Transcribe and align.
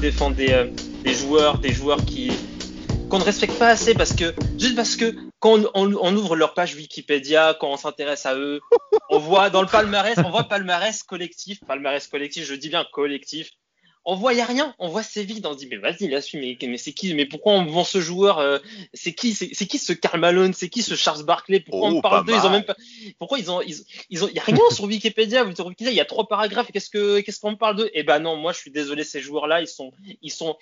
Défendre 0.00 0.36
des, 0.36 0.52
euh, 0.52 0.66
des 1.04 1.14
joueurs, 1.14 1.58
des 1.58 1.72
joueurs 1.72 2.04
qui 2.04 2.30
qu'on 3.08 3.18
ne 3.18 3.24
respecte 3.24 3.56
pas 3.58 3.68
assez 3.68 3.94
parce 3.94 4.12
que 4.12 4.34
juste 4.58 4.74
parce 4.74 4.96
que 4.96 5.14
quand 5.38 5.60
on 5.74 6.16
ouvre 6.16 6.34
leur 6.34 6.54
page 6.54 6.74
Wikipédia, 6.74 7.56
quand 7.60 7.70
on 7.70 7.76
s'intéresse 7.76 8.26
à 8.26 8.34
eux, 8.34 8.60
on 9.10 9.18
voit 9.18 9.48
dans 9.50 9.62
le 9.62 9.68
palmarès, 9.68 10.18
on 10.24 10.30
voit 10.30 10.44
palmarès 10.44 11.02
collectif, 11.02 11.60
palmarès 11.66 12.06
collectif, 12.08 12.44
je 12.44 12.54
dis 12.54 12.68
bien 12.68 12.84
collectif. 12.92 13.50
On 14.08 14.14
voit 14.14 14.34
y 14.34 14.40
a 14.40 14.46
rien, 14.46 14.74
on 14.78 14.88
voit 14.88 15.02
Séville, 15.02 15.42
on 15.44 15.52
se 15.52 15.58
dit 15.58 15.66
mais 15.66 15.78
vas-y 15.78 16.06
là 16.06 16.20
mais, 16.34 16.56
mais 16.62 16.78
c'est 16.78 16.92
qui, 16.92 17.12
mais 17.14 17.26
pourquoi 17.26 17.54
on 17.54 17.64
vend 17.64 17.82
ce 17.82 18.00
joueur, 18.00 18.38
euh, 18.38 18.58
c'est 18.94 19.12
qui, 19.12 19.34
c'est 19.34 19.66
qui 19.66 19.78
ce 19.78 19.92
Karl 19.92 20.20
Malone, 20.20 20.54
c'est 20.54 20.68
qui 20.68 20.82
ce 20.82 20.94
Charles 20.94 21.24
Barkley, 21.24 21.58
pourquoi 21.58 21.90
Oh, 21.90 21.96
on 21.96 22.00
parle 22.00 22.24
d'eux, 22.24 22.32
ils 22.32 22.46
ont 22.46 22.50
même 22.50 22.62
pas, 22.62 22.76
pourquoi 23.18 23.40
ils 23.40 23.50
ont, 23.50 23.60
ils, 23.62 23.74
ils 24.08 24.24
ont, 24.24 24.28
y 24.28 24.38
a 24.38 24.42
rien 24.42 24.58
sur 24.70 24.84
Wikipédia, 24.84 25.42
vous 25.42 25.52
il 25.80 25.92
y 25.92 26.00
a 26.00 26.04
trois 26.04 26.28
paragraphes, 26.28 26.70
qu'est-ce 26.72 26.88
que, 26.88 27.20
qu'est-ce 27.20 27.40
qu'on 27.40 27.56
parle 27.56 27.76
d'eux? 27.76 27.90
Eh 27.94 28.04
ben 28.04 28.20
non, 28.20 28.36
moi 28.36 28.52
je 28.52 28.58
suis 28.58 28.70
désolé, 28.70 29.02
ces 29.02 29.20
joueurs-là, 29.20 29.60
ils 29.60 29.66
sont, 29.66 29.92
ils 30.22 30.30
sont, 30.30 30.56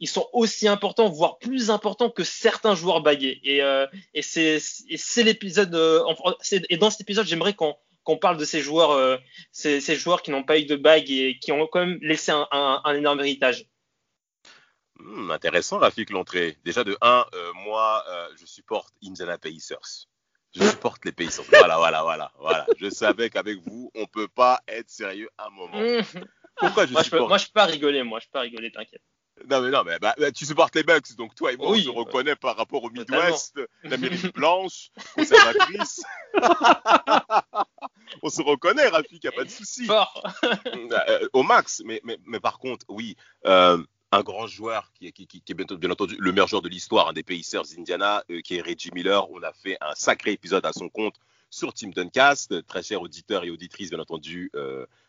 ils 0.00 0.08
sont 0.08 0.28
aussi 0.32 0.68
importants, 0.68 1.08
voire 1.08 1.38
plus 1.38 1.70
importants 1.70 2.10
que 2.10 2.24
certains 2.24 2.74
joueurs 2.74 3.02
bagués. 3.02 3.40
Et, 3.44 3.62
euh, 3.62 3.86
et 4.14 4.22
c'est 4.22 5.22
l'épisode. 5.22 5.74
euh, 5.74 6.02
et 6.68 6.76
dans 6.78 6.90
cet 6.90 7.02
épisode, 7.02 7.26
j'aimerais 7.26 7.54
qu'on 7.54 7.76
qu'on 8.04 8.18
parle 8.18 8.36
de 8.36 8.44
ces 8.44 8.60
joueurs, 8.60 8.92
euh, 8.92 9.16
ces, 9.52 9.80
ces 9.80 9.96
joueurs 9.96 10.22
qui 10.22 10.30
n'ont 10.30 10.44
pas 10.44 10.58
eu 10.58 10.64
de 10.64 10.76
bague 10.76 11.10
et 11.10 11.38
qui 11.38 11.52
ont 11.52 11.66
quand 11.66 11.80
même 11.80 11.98
laissé 12.02 12.32
un, 12.32 12.46
un, 12.50 12.80
un 12.84 12.94
énorme 12.94 13.20
héritage. 13.20 13.66
Hmm, 14.98 15.30
intéressant, 15.30 15.78
Rafik, 15.78 16.10
l'entrée. 16.10 16.58
Déjà, 16.64 16.84
de 16.84 16.96
1, 17.00 17.26
moi, 17.64 18.04
euh, 18.08 18.28
je 18.38 18.46
supporte 18.46 18.94
Indiana 19.02 19.38
Pacers. 19.38 20.08
Je 20.54 20.64
supporte 20.64 21.04
les 21.04 21.12
Pacers. 21.12 21.44
Voilà, 21.48 21.78
voilà, 21.78 22.02
voilà, 22.02 22.32
voilà. 22.38 22.66
Je 22.78 22.90
savais 22.90 23.30
qu'avec 23.30 23.58
vous, 23.58 23.90
on 23.94 24.06
peut 24.06 24.28
pas 24.28 24.62
être 24.68 24.90
sérieux 24.90 25.28
un 25.38 25.50
moment. 25.50 25.78
Pourquoi 26.56 26.86
je 26.86 26.92
Moi, 26.92 27.02
je 27.02 27.10
peux, 27.10 27.16
supporte 27.16 27.28
moi, 27.28 27.38
je 27.38 27.46
peux 27.46 27.52
pas 27.52 27.64
rigoler, 27.66 28.02
moi, 28.02 28.20
je 28.20 28.26
peux 28.26 28.32
pas 28.32 28.40
rigoler, 28.40 28.70
t'inquiète. 28.70 29.02
Non, 29.48 29.60
mais 29.62 29.70
non, 29.70 29.82
mais 29.84 29.98
bah, 29.98 30.14
bah, 30.18 30.30
tu 30.32 30.44
supportes 30.44 30.74
les 30.76 30.82
Bucks, 30.82 31.14
donc 31.16 31.34
toi 31.34 31.52
et 31.52 31.56
moi, 31.56 31.70
Oui, 31.70 31.80
on 31.88 31.92
se 31.92 31.98
reconnaît 31.98 32.36
par 32.36 32.56
rapport 32.56 32.82
au. 32.84 32.90
Midwest, 32.90 33.58
l'Amérique 33.84 34.34
blanche, 34.34 34.90
conservatrice. 35.14 36.02
on 38.22 38.28
se 38.30 38.42
reconnaît, 38.42 38.88
Rafik, 38.88 39.22
y 39.24 39.28
a 39.28 39.32
pas 39.32 39.44
de 39.44 39.50
souci. 39.50 39.86
Fort. 39.86 40.22
Euh, 40.74 41.28
au 41.32 41.42
max. 41.42 41.82
Mais, 41.84 42.00
mais, 42.04 42.18
mais 42.26 42.40
par 42.40 42.58
contre, 42.58 42.84
oui, 42.88 43.16
euh, 43.46 43.82
un 44.12 44.22
grand 44.22 44.46
joueur 44.46 44.90
qui 44.94 45.06
est, 45.06 45.12
qui, 45.12 45.26
qui- 45.26 45.40
qui 45.40 45.52
est 45.52 45.54
bien, 45.54 45.64
bien 45.76 45.90
entendu 45.90 46.16
le 46.18 46.32
meilleur 46.32 46.48
joueur 46.48 46.62
de 46.62 46.68
l'histoire 46.68 47.08
hein, 47.08 47.12
des 47.12 47.22
Pacers 47.22 47.62
d'Indiana, 47.62 48.24
euh, 48.30 48.40
qui 48.40 48.56
est 48.56 48.60
Reggie 48.60 48.90
Miller. 48.92 49.30
On 49.30 49.42
a 49.42 49.52
fait 49.52 49.76
un 49.80 49.94
sacré 49.94 50.32
épisode 50.32 50.66
à 50.66 50.72
son 50.72 50.88
compte 50.88 51.14
sur 51.48 51.72
Team 51.72 51.92
Duncast. 51.92 52.66
Très 52.66 52.82
chers 52.82 53.00
auditeurs 53.02 53.44
et 53.44 53.50
auditrices, 53.50 53.90
bien 53.90 54.00
entendu, 54.00 54.50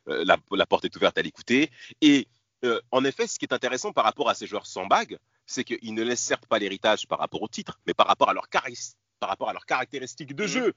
la, 0.08 0.38
la 0.52 0.66
porte 0.66 0.86
est 0.86 0.95
ouverte 0.95 1.18
à 1.18 1.22
l'écouter. 1.22 1.70
Et 2.02 2.28
euh, 2.64 2.80
en 2.92 3.04
effet, 3.05 3.27
ce 3.27 3.38
qui 3.39 3.45
est 3.45 3.54
intéressant 3.54 3.92
par 3.92 4.04
rapport 4.04 4.30
à 4.30 4.33
ces 4.33 4.48
joueurs 4.48 4.66
sans 4.67 4.86
bague, 4.86 5.17
c'est 5.45 5.64
qu'ils 5.64 5.94
ne 5.94 6.04
laissent 6.04 6.22
certes 6.23 6.45
pas 6.45 6.60
l'héritage 6.60 7.08
par 7.08 7.20
rapport 7.20 7.42
au 7.42 7.48
titre, 7.48 7.80
mais 7.88 7.94
par 7.94 8.08
rapport 8.08 8.30
à 8.30 8.33
leur 8.33 8.48
charis- 8.49 8.95
par 9.20 9.30
rapport 9.30 9.49
à 9.49 9.54
leurs 9.54 9.66
caractéristiques 9.66 10.36
de 10.36 10.44
Mhm. 10.44 10.49
jeu. 10.49 10.73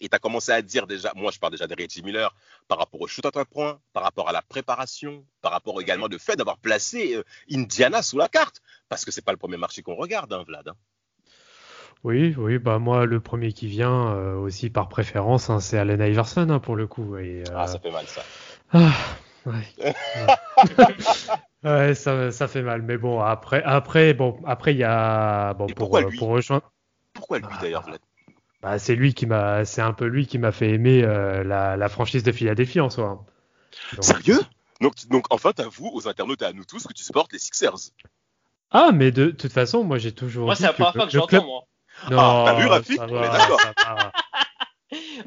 Et 0.00 0.08
tu 0.08 0.14
as 0.14 0.18
commencé 0.18 0.52
à 0.52 0.60
dire 0.62 0.86
déjà, 0.86 1.12
moi 1.14 1.30
je 1.30 1.38
parle 1.38 1.52
déjà 1.52 1.66
de 1.66 1.74
Reggie 1.78 2.02
Miller, 2.02 2.34
par 2.68 2.78
rapport 2.78 3.00
au 3.00 3.06
shoot 3.06 3.24
à 3.24 3.30
trois 3.30 3.44
points, 3.44 3.78
par 3.92 4.02
rapport 4.02 4.28
à 4.28 4.32
la 4.32 4.42
préparation, 4.42 5.24
par 5.40 5.52
rapport 5.52 5.80
également 5.80 6.06
au 6.06 6.18
fait 6.18 6.36
d'avoir 6.36 6.58
placé 6.58 7.14
euh, 7.16 7.22
Indiana 7.50 8.02
sous 8.02 8.18
la 8.18 8.28
carte. 8.28 8.60
Parce 8.88 9.04
que 9.04 9.10
c'est 9.10 9.24
pas 9.24 9.32
le 9.32 9.38
premier 9.38 9.56
marché 9.56 9.82
qu'on 9.82 9.94
regarde, 9.94 10.32
hein, 10.32 10.44
Vlad. 10.46 10.68
hein. 10.68 10.74
Oui, 12.04 12.34
oui, 12.38 12.58
bah 12.58 12.78
moi 12.78 13.04
le 13.06 13.20
premier 13.20 13.52
qui 13.52 13.66
vient 13.68 14.14
euh, 14.14 14.34
aussi 14.36 14.70
par 14.70 14.88
préférence, 14.88 15.50
hein, 15.50 15.60
c'est 15.60 15.78
Allen 15.78 16.00
Iverson 16.00 16.48
hein, 16.50 16.58
pour 16.60 16.76
le 16.76 16.86
coup. 16.86 17.16
Et, 17.16 17.42
euh, 17.48 17.54
Ah, 17.56 17.66
ça 17.66 17.78
fait 17.80 17.90
mal 17.90 18.06
ça. 18.06 18.22
ah, 18.72 18.92
ouais. 21.64 21.94
Ça, 21.94 22.30
ça 22.32 22.48
fait 22.48 22.62
mal. 22.62 22.82
Mais 22.82 22.96
bon, 22.98 23.20
après, 23.20 23.62
après, 23.64 24.14
bon, 24.14 24.40
après 24.46 24.74
il 24.74 24.78
y 24.78 24.84
a 24.84 25.54
bon 25.54 25.66
Et 25.66 25.74
pour 25.74 25.86
pourquoi 25.90 26.02
euh, 26.02 26.10
lui? 26.10 26.18
pour 26.18 26.28
rejoindre. 26.28 26.72
Pourquoi 27.12 27.38
lui 27.38 27.46
Ah. 27.50 27.58
d'ailleurs, 27.60 27.82
Vlad? 27.82 28.00
Bah, 28.62 28.78
c'est 28.78 28.94
lui 28.94 29.14
qui 29.14 29.26
m'a, 29.26 29.64
c'est 29.64 29.82
un 29.82 29.92
peu 29.92 30.06
lui 30.06 30.26
qui 30.26 30.38
m'a 30.38 30.52
fait 30.52 30.70
aimer 30.70 31.02
euh, 31.04 31.44
la, 31.44 31.76
la 31.76 31.88
franchise 31.88 32.22
de 32.22 32.32
Philadelphie 32.32 32.80
en 32.80 32.90
soi. 32.90 33.24
Donc- 33.94 34.04
Sérieux? 34.04 34.40
Donc, 34.80 34.94
donc 35.08 35.26
enfin, 35.30 35.52
t'avoues 35.52 35.90
aux 35.92 36.08
internautes 36.08 36.42
et 36.42 36.46
à 36.46 36.52
nous 36.52 36.64
tous 36.64 36.86
que 36.86 36.92
tu 36.92 37.02
supportes 37.02 37.32
les 37.32 37.38
Sixers. 37.38 37.76
Ah, 38.70 38.90
mais 38.92 39.10
de 39.12 39.30
toute 39.30 39.52
façon, 39.52 39.84
moi 39.84 39.98
j'ai 39.98 40.12
toujours 40.12 40.46
Moi, 40.46 40.54
dit 40.54 40.60
c'est 40.62 40.66
la 40.66 40.72
que 40.72 40.76
première 40.82 40.92
fois 40.94 41.06
que 41.06 41.12
le 41.12 41.20
j'entends, 41.20 41.26
club- 41.28 41.44
moi. 41.44 41.62
Non, 42.10 42.18
Ah, 42.18 42.42
t'as 42.46 42.60
vu, 42.60 42.66
Rafik? 42.66 43.00
On 43.00 43.08
est 43.08 43.30
d'accord. 43.30 43.60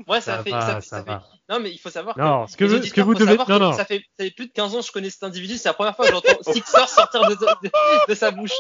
Moi, 0.08 0.22
ça, 0.22 0.38
ça 0.38 0.44
fait, 0.44 0.52
va, 0.52 0.62
ça, 0.62 0.68
fait- 0.76 0.82
ça 0.88 0.98
ça 0.98 1.04
fait- 1.04 1.10
va. 1.10 1.24
Non, 1.50 1.60
mais 1.60 1.72
il 1.72 1.78
faut 1.80 1.90
savoir 1.90 2.18
Non, 2.18 2.46
que 2.46 2.52
ce 2.52 2.58
que 2.58 2.66
les 2.66 2.78
vous- 2.80 2.84
ce 2.86 2.94
que 2.94 3.02
vous 3.02 3.14
devez- 3.16 3.38
savoir 3.38 3.50
non, 3.50 3.58
que 3.58 3.64
non. 3.64 3.74
Ça, 3.74 3.86
fait, 3.86 4.04
ça 4.18 4.24
fait 4.26 4.32
plus 4.32 4.48
de 4.48 4.52
15 4.52 4.76
ans 4.76 4.80
que 4.82 4.86
je 4.86 4.92
connais 4.92 5.10
cet 5.10 5.24
individu. 5.24 5.58
C'est 5.58 5.70
la 5.70 5.74
première 5.74 5.96
fois 5.96 6.06
que 6.06 6.12
j'entends 6.12 6.28
Sixer 6.54 6.88
sortir 6.88 7.22
de, 7.28 7.36
de- 7.36 7.72
de 8.10 8.14
sa 8.16 8.32
bouche. 8.32 8.52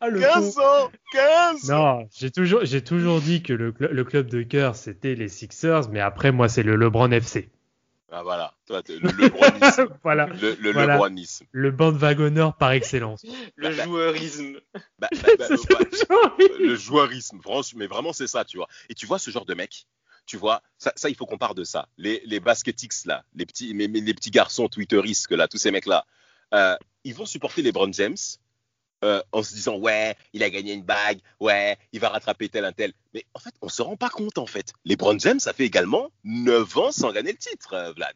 Ah, 0.00 0.08
le 0.08 0.20
15 0.20 0.58
ans 0.58 0.90
15 1.12 1.68
Non, 1.68 2.08
j'ai 2.16 2.30
toujours, 2.30 2.64
j'ai 2.64 2.82
toujours 2.82 3.20
dit 3.20 3.42
que 3.42 3.52
le, 3.52 3.72
cl- 3.72 3.88
le 3.90 4.04
club 4.04 4.28
de 4.28 4.42
cœur 4.42 4.76
c'était 4.76 5.14
les 5.14 5.28
Sixers, 5.28 5.88
mais 5.90 6.00
après 6.00 6.32
moi 6.32 6.48
c'est 6.48 6.62
le 6.62 6.76
LeBron 6.76 7.10
FC. 7.10 7.50
Ah 8.14 8.22
voilà, 8.22 8.52
toi, 8.66 8.82
t'es 8.82 8.98
le 8.98 9.08
Lebronisme. 9.08 9.88
voilà, 10.02 10.26
le 10.26 10.54
le 10.60 10.72
Voilà. 10.72 10.92
Lebronisme. 10.94 11.46
le 11.50 11.74
par 12.58 12.72
excellence. 12.72 13.24
Le 13.56 13.70
Bah, 13.70 13.74
bah. 13.74 13.84
joueurisme. 13.84 14.58
Bah, 14.98 15.08
bah, 15.10 15.28
bah, 15.38 15.46
bah, 15.48 16.30
le 16.60 16.76
joueurisme, 16.76 17.40
franchement, 17.40 17.78
mais 17.78 17.86
vraiment 17.86 18.12
c'est 18.12 18.26
ça, 18.26 18.44
tu 18.44 18.58
vois. 18.58 18.68
Et 18.90 18.94
tu 18.94 19.06
vois 19.06 19.18
ce 19.18 19.30
genre 19.30 19.46
de 19.46 19.54
mec, 19.54 19.86
tu 20.26 20.36
vois, 20.36 20.62
ça, 20.78 20.92
ça 20.96 21.08
il 21.08 21.14
faut 21.16 21.26
qu'on 21.26 21.38
parle 21.38 21.54
de 21.56 21.64
ça. 21.64 21.88
Les, 21.98 22.22
les 22.26 22.40
basketix 22.40 23.04
là, 23.06 23.24
les 23.34 23.46
petits, 23.46 23.72
les 23.74 24.14
petits 24.14 24.30
garçons 24.30 24.68
twitteristes 24.68 25.30
là, 25.32 25.48
tous 25.48 25.58
ces 25.58 25.70
mecs 25.70 25.86
là, 25.86 26.04
euh, 26.54 26.76
ils 27.04 27.14
vont 27.14 27.26
supporter 27.26 27.62
les 27.62 27.72
Brown 27.72 27.92
James 27.94 28.16
euh, 29.04 29.20
en 29.32 29.42
se 29.42 29.52
disant 29.54 29.76
ouais, 29.78 30.16
il 30.32 30.42
a 30.44 30.50
gagné 30.50 30.72
une 30.74 30.84
bague, 30.84 31.18
ouais, 31.40 31.76
il 31.92 31.98
va 31.98 32.08
rattraper 32.10 32.48
tel 32.48 32.64
un 32.64 32.72
tel. 32.72 32.92
Mais 33.14 33.24
en 33.34 33.40
fait, 33.40 33.52
on 33.60 33.68
se 33.68 33.82
rend 33.82 33.96
pas 33.96 34.10
compte 34.10 34.38
en 34.38 34.46
fait. 34.46 34.72
Les 34.84 34.94
Brown 34.94 35.18
James, 35.18 35.40
ça 35.40 35.52
fait 35.52 35.64
également 35.64 36.10
9 36.24 36.76
ans 36.78 36.92
sans 36.92 37.10
gagner 37.12 37.32
le 37.32 37.38
titre, 37.38 37.72
euh, 37.74 37.92
Vlad. 37.92 38.14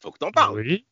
Faut 0.00 0.10
que 0.10 0.18
t'en 0.18 0.30
parles. 0.30 0.58
Oui. 0.60 0.84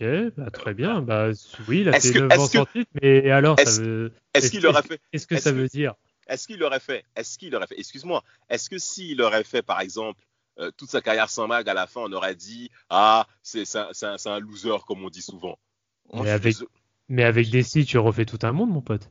Ok, 0.00 0.04
bah, 0.36 0.50
très 0.50 0.74
bien. 0.74 1.02
Bah 1.02 1.28
oui, 1.68 1.82
il 1.82 1.88
a 1.88 2.00
fait 2.00 2.10
que- 2.14 2.18
9 2.18 2.38
ans 2.40 2.46
que- 2.48 2.52
sans 2.52 2.66
titre, 2.66 2.90
mais 3.00 3.30
alors 3.30 3.56
est-ce- 3.60 3.80
veut. 3.80 4.12
Qu'il 4.50 4.60
fait 4.82 5.00
Qu'est-ce 5.12 5.26
que 5.28 5.38
ça 5.38 5.52
que- 5.52 5.56
veut 5.56 5.68
dire? 5.68 5.94
Est-ce 6.28 6.46
qu'il 6.46 6.58
l'aurait 6.58 6.80
fait? 6.80 7.04
Est-ce 7.16 7.38
qu'il 7.38 7.54
aurait 7.54 7.66
fait? 7.66 7.78
Excuse-moi. 7.78 8.22
Est-ce 8.48 8.70
que 8.70 8.78
s'il 8.78 9.20
aurait 9.22 9.44
fait, 9.44 9.62
par 9.62 9.80
exemple, 9.80 10.22
euh, 10.58 10.70
toute 10.76 10.90
sa 10.90 11.00
carrière 11.00 11.30
sans 11.30 11.46
mag, 11.48 11.68
à 11.68 11.74
la 11.74 11.86
fin, 11.86 12.02
on 12.02 12.12
aurait 12.12 12.36
dit 12.36 12.70
Ah, 12.90 13.26
c'est 13.42 13.64
un, 13.76 14.38
loser, 14.40 14.76
comme 14.86 15.04
on 15.04 15.10
dit 15.10 15.22
souvent? 15.22 15.58
Moi, 16.12 16.24
Mais 16.24 16.30
avec-. 16.30 16.56
Mais 17.08 17.24
avec 17.24 17.50
des 17.50 17.62
sites, 17.62 17.88
tu 17.88 17.98
refais 17.98 18.24
tout 18.24 18.38
un 18.42 18.52
monde, 18.52 18.70
mon 18.70 18.80
pote. 18.80 19.10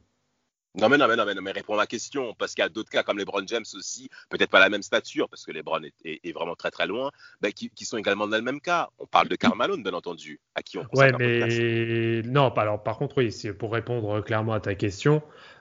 Non, 0.75 0.90
mais 0.90 0.97
non, 0.97 1.07
mais 1.07 1.16
non, 1.16 1.25
mais 1.25 1.35
non, 1.35 1.41
mais 1.44 1.51
réponds 1.51 1.75
à 1.75 1.78
ma 1.78 1.85
question. 1.85 2.34
Parce 2.34 2.56
qu'il 2.56 2.63
y 2.63 2.66
a 2.66 2.69
d'autres 2.69 2.90
cas 2.90 3.03
comme 3.03 3.19
les 3.19 3.25
Brown 3.25 3.47
James 3.47 3.66
aussi, 3.75 4.09
peut-être 4.30 4.50
pas 4.50 4.59
la 4.59 4.69
même 4.69 4.81
stature, 4.81 5.30
parce 5.30 5.45
que 5.45 5.51
les 5.51 5.62
Brown 5.62 5.86
est, 5.86 5.94
est- 6.04 6.19
est 6.24 6.31
vraiment 6.31 6.56
très 6.56 6.71
très 6.71 6.88
loin, 6.88 7.12
ben, 7.42 7.54
qui, 7.54 7.69
qui 7.69 7.86
sont 7.86 7.98
également 7.98 8.27
dans 8.27 8.38
le 8.38 8.42
même 8.42 8.60
cas. 8.60 8.89
On 8.98 9.06
parle 9.06 9.27
de 9.27 9.36
Karl 9.36 9.56
Malone, 9.56 9.83
bien 9.83 9.94
entendu, 9.94 10.39
à 10.56 10.63
qui 10.63 10.80
on 10.80 10.88
Ouais, 10.94 11.12
mais 11.19 12.24
non, 12.24 12.50
alors 12.56 12.81
par 12.81 12.98
contre, 12.98 13.19
oui, 13.19 13.31
pour 13.60 13.71
répondre 13.71 14.21
clairement 14.21 14.54
à 14.54 14.60
ta 14.60 14.74
question, 14.74 15.18
euh, 15.18 15.52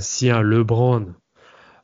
si 0.00 0.30
un 0.30 0.42
LeBron, 0.42 1.14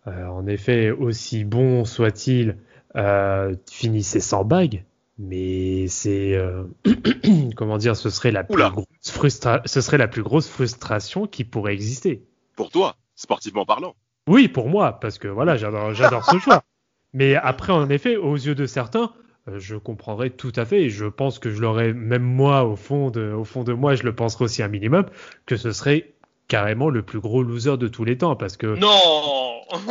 euh, 0.06 0.27
en 0.27 0.47
effet, 0.47 0.91
aussi 0.91 1.44
bon 1.44 1.85
soit-il, 1.85 2.56
euh, 2.97 3.55
finissait 3.71 4.21
sans 4.21 4.44
bague, 4.44 4.85
mais 5.19 5.87
c'est 5.89 6.35
euh, 6.35 6.65
comment 7.56 7.79
dire, 7.79 7.97
ce 7.97 8.11
serait 8.11 8.33
la 8.33 8.44
plus 8.44 8.62
grosse 8.71 8.87
frustra- 9.05 9.62
ce 9.65 9.81
serait 9.81 9.99
la 9.99 10.09
plus 10.09 10.23
grosse 10.23 10.49
frustration 10.49 11.27
qui 11.27 11.44
pourrait 11.44 11.75
exister. 11.75 12.23
Pour 12.56 12.71
toi, 12.71 12.97
sportivement 13.15 13.65
parlant. 13.65 13.94
Oui, 14.29 14.49
pour 14.49 14.69
moi, 14.69 14.99
parce 15.00 15.19
que 15.19 15.29
voilà, 15.29 15.56
j'adore, 15.56 15.94
j'adore 15.94 16.25
ce 16.25 16.39
choix. 16.39 16.62
Mais 17.15 17.35
après, 17.35 17.73
en 17.73 17.89
effet, 17.91 18.17
aux 18.17 18.37
yeux 18.37 18.55
de 18.55 18.67
certains, 18.67 19.12
euh, 19.49 19.59
je 19.59 19.77
comprendrais 19.77 20.31
tout 20.31 20.53
à 20.56 20.65
fait, 20.65 20.83
et 20.85 20.91
je 20.91 21.05
pense 21.06 21.39
que 21.39 21.50
je 21.50 21.61
l'aurais, 21.61 21.93
même 21.93 22.23
moi, 22.23 22.65
au 22.65 22.77
fond 22.77 23.11
de, 23.11 23.33
au 23.33 23.44
fond 23.44 23.65
de 23.65 23.73
moi, 23.73 23.94
je 23.94 24.03
le 24.05 24.15
penserais 24.15 24.44
aussi 24.47 24.62
un 24.62 24.69
minimum, 24.69 25.06
que 25.47 25.56
ce 25.56 25.73
serait 25.73 26.15
carrément 26.53 26.91
le 26.91 27.03
plus 27.03 27.19
gros 27.19 27.43
loser 27.43 27.79
de 27.79 27.89
tous 27.89 28.05
les 28.05 28.19
temps, 28.19 28.37
parce 28.37 28.59
que 28.59 28.67
Non 28.79 28.91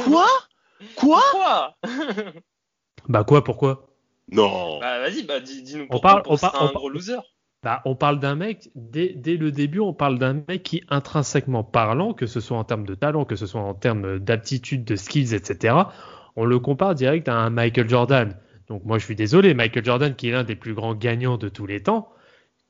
Quoi? 0.06 0.28
Quoi? 0.96 1.22
Quoi 1.32 1.76
Bah 3.10 3.24
quoi, 3.24 3.44
pourquoi? 3.44 3.88
Non. 4.32 4.80
Bah 4.80 5.00
vas-y, 5.00 5.24
bah 5.24 5.40
dis- 5.40 5.64
dis-nous 5.64 5.86
On 5.86 5.88
pourquoi 5.88 6.10
parle- 6.12 6.24
on 6.28 6.38
parle- 6.38 6.58
un 6.64 6.70
on 6.70 6.74
gros 6.78 6.90
loser. 6.90 7.18
Bah, 7.64 7.82
on 7.86 7.96
parle 7.96 8.20
d'un 8.20 8.36
mec, 8.36 8.70
dès, 8.76 9.10
dès 9.16 9.38
le 9.38 9.52
début, 9.52 9.80
on 9.80 9.94
parle 9.94 10.18
d'un 10.20 10.34
mec 10.48 10.64
qui, 10.64 10.84
intrinsèquement 10.90 11.64
parlant, 11.64 12.14
que 12.14 12.26
ce 12.28 12.40
soit 12.40 12.58
en 12.58 12.64
termes 12.64 12.86
de 12.86 12.96
talent, 12.96 13.26
que 13.26 13.36
ce 13.36 13.46
soit 13.48 13.62
en 13.62 13.74
termes 13.74 14.20
d'aptitude, 14.20 14.84
de 14.84 14.96
skills, 14.96 15.34
etc., 15.34 15.76
on 16.36 16.46
le 16.46 16.60
compare 16.60 16.94
direct 16.96 17.28
à 17.28 17.36
un 17.36 17.50
Michael 17.50 17.90
Jordan. 17.90 18.38
Donc 18.68 18.84
moi, 18.86 18.98
je 19.00 19.06
suis 19.06 19.16
désolé, 19.16 19.54
Michael 19.56 19.84
Jordan, 19.86 20.16
qui 20.16 20.30
est 20.30 20.32
l'un 20.32 20.44
des 20.44 20.56
plus 20.56 20.74
grands 20.76 20.94
gagnants 20.96 21.38
de 21.38 21.50
tous 21.50 21.66
les 21.66 21.82
temps, 21.84 22.10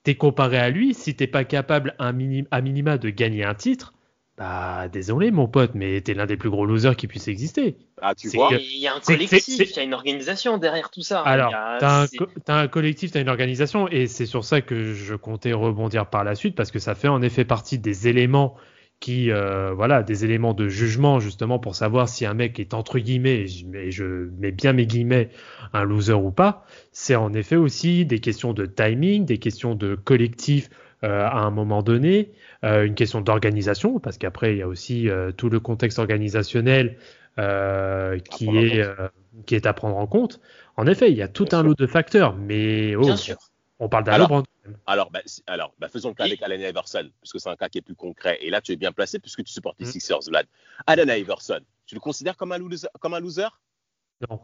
t'es 0.04 0.16
comparé 0.16 0.58
à 0.58 0.70
lui, 0.70 0.94
si 0.94 1.16
t'es 1.16 1.28
pas 1.28 1.44
capable 1.44 1.96
à 2.00 2.12
minima 2.12 2.98
de 2.98 3.10
gagner 3.10 3.44
un 3.44 3.54
titre, 3.56 3.94
bah 4.38 4.88
désolé 4.88 5.30
mon 5.30 5.48
pote, 5.48 5.72
mais 5.76 6.02
t'es 6.02 6.14
l'un 6.14 6.26
des 6.26 6.38
plus 6.38 6.50
gros 6.50 6.66
losers 6.66 6.96
qui 6.96 7.08
puisse 7.08 7.28
exister. 7.28 7.76
Ah, 8.02 8.16
tu 8.16 8.30
vois 8.30 8.50
que- 8.50 8.56
Il 8.56 8.80
y 8.80 8.88
a 8.88 8.96
un 8.96 9.00
collectif, 9.00 9.58
il 9.60 9.76
y 9.76 9.80
a 9.80 9.84
une 9.84 9.94
organisation 9.94 10.58
derrière 10.58 10.90
tout 10.90 11.04
ça. 11.04 11.22
Alors, 11.22 11.52
t'as 11.80 12.04
un, 12.04 12.08
co- 12.08 12.28
un 12.48 12.68
collectif, 12.68 13.12
t'as 13.12 13.22
une 13.22 13.30
organisation, 13.30 13.88
et 13.90 14.08
c'est 14.08 14.26
sur 14.26 14.44
ça 14.44 14.62
que 14.62 14.94
je 14.94 15.16
comptais 15.16 15.54
rebondir 15.54 16.10
par 16.10 16.24
la 16.24 16.34
suite, 16.36 16.56
parce 16.56 16.72
que 16.72 16.80
ça 16.80 16.96
fait 16.96 17.08
en 17.10 17.22
effet 17.22 17.46
partie 17.46 17.78
des 17.78 18.08
éléments 18.08 18.56
qui, 19.02 19.32
euh, 19.32 19.74
voilà, 19.74 20.04
des 20.04 20.24
éléments 20.26 20.54
de 20.54 20.70
jugement 20.70 21.20
justement 21.20 21.60
pour 21.60 21.76
savoir 21.76 22.08
si 22.08 22.26
un 22.26 22.34
mec 22.36 22.60
est 22.60 22.74
entre 22.74 23.00
guillemets, 23.00 23.46
et 23.74 23.92
je 23.92 24.06
mets, 24.40 24.52
bien 24.52 24.74
mes 24.74 24.86
guillemets, 24.86 25.30
un 25.74 25.84
loser 25.84 26.14
ou 26.14 26.32
pas. 26.32 26.66
C'est 26.94 27.16
en 27.16 27.34
effet 27.34 27.58
aussi 27.58 28.06
des 28.06 28.20
questions 28.20 28.54
de 28.54 28.66
timing, 28.66 29.26
des 29.26 29.40
questions 29.40 29.76
de 29.76 29.96
collectif 29.96 30.70
euh, 31.04 31.26
à 31.26 31.40
un 31.40 31.52
moment 31.52 31.82
donné, 31.84 32.32
euh, 32.64 32.86
une 32.86 32.96
question 32.96 33.22
d'organisation, 33.22 34.00
parce 34.00 34.18
qu'après 34.20 34.54
il 34.54 34.60
y 34.60 34.62
a 34.62 34.68
aussi 34.68 35.10
euh, 35.10 35.32
tout 35.32 35.50
le 35.50 35.60
contexte 35.60 36.00
organisationnel 36.00 36.98
euh, 37.40 38.20
qui 38.20 38.58
est 38.58 38.80
euh, 38.82 39.08
qui 39.46 39.56
est 39.56 39.66
à 39.66 39.74
prendre 39.74 39.98
en 39.98 40.08
compte. 40.08 40.40
En 40.78 40.86
effet, 40.88 41.12
il 41.12 41.18
y 41.18 41.22
a 41.24 41.28
tout 41.28 41.48
Bien 41.50 41.60
un 41.60 41.62
sûr. 41.62 41.70
lot 41.70 41.76
de 41.76 41.88
facteurs, 41.88 42.36
mais 42.38 42.96
oh, 42.96 43.02
Bien 43.02 43.16
sûr. 43.18 43.38
On 43.82 43.90
parle 43.90 44.06
d'un 44.06 44.14
Alors. 44.14 44.44
Alors, 44.86 45.12
bah, 45.12 45.20
alors 45.48 45.74
bah, 45.80 45.90
faisons 45.90 46.10
le 46.10 46.16
cas 46.16 46.26
Et- 46.26 46.28
avec 46.28 46.42
Allen 46.44 46.62
Iverson, 46.62 47.10
puisque 47.20 47.40
c'est 47.40 47.50
un 47.50 47.56
cas 47.58 47.68
qui 47.68 47.80
est 47.80 47.82
plus 47.82 47.96
concret. 47.96 48.38
Et 48.42 48.50
là, 48.50 48.62
tu 48.62 48.72
es 48.72 48.76
bien 48.78 48.92
placé 48.94 49.20
puisque 49.20 49.44
tu 49.44 49.52
supportes 49.52 49.78
les 49.80 49.86
Mhm. 49.88 49.92
Sixers, 49.92 50.20
Vlad. 50.30 50.46
Allen 50.88 51.10
Iverson, 51.10 51.60
tu 51.86 51.96
le 51.96 52.02
considères 52.02 52.38
comme 52.38 52.52
un 52.54 52.58
loser, 52.58 52.88
comme 53.00 53.14
un 53.14 53.20
loser? 53.20 53.48
Non. 54.30 54.40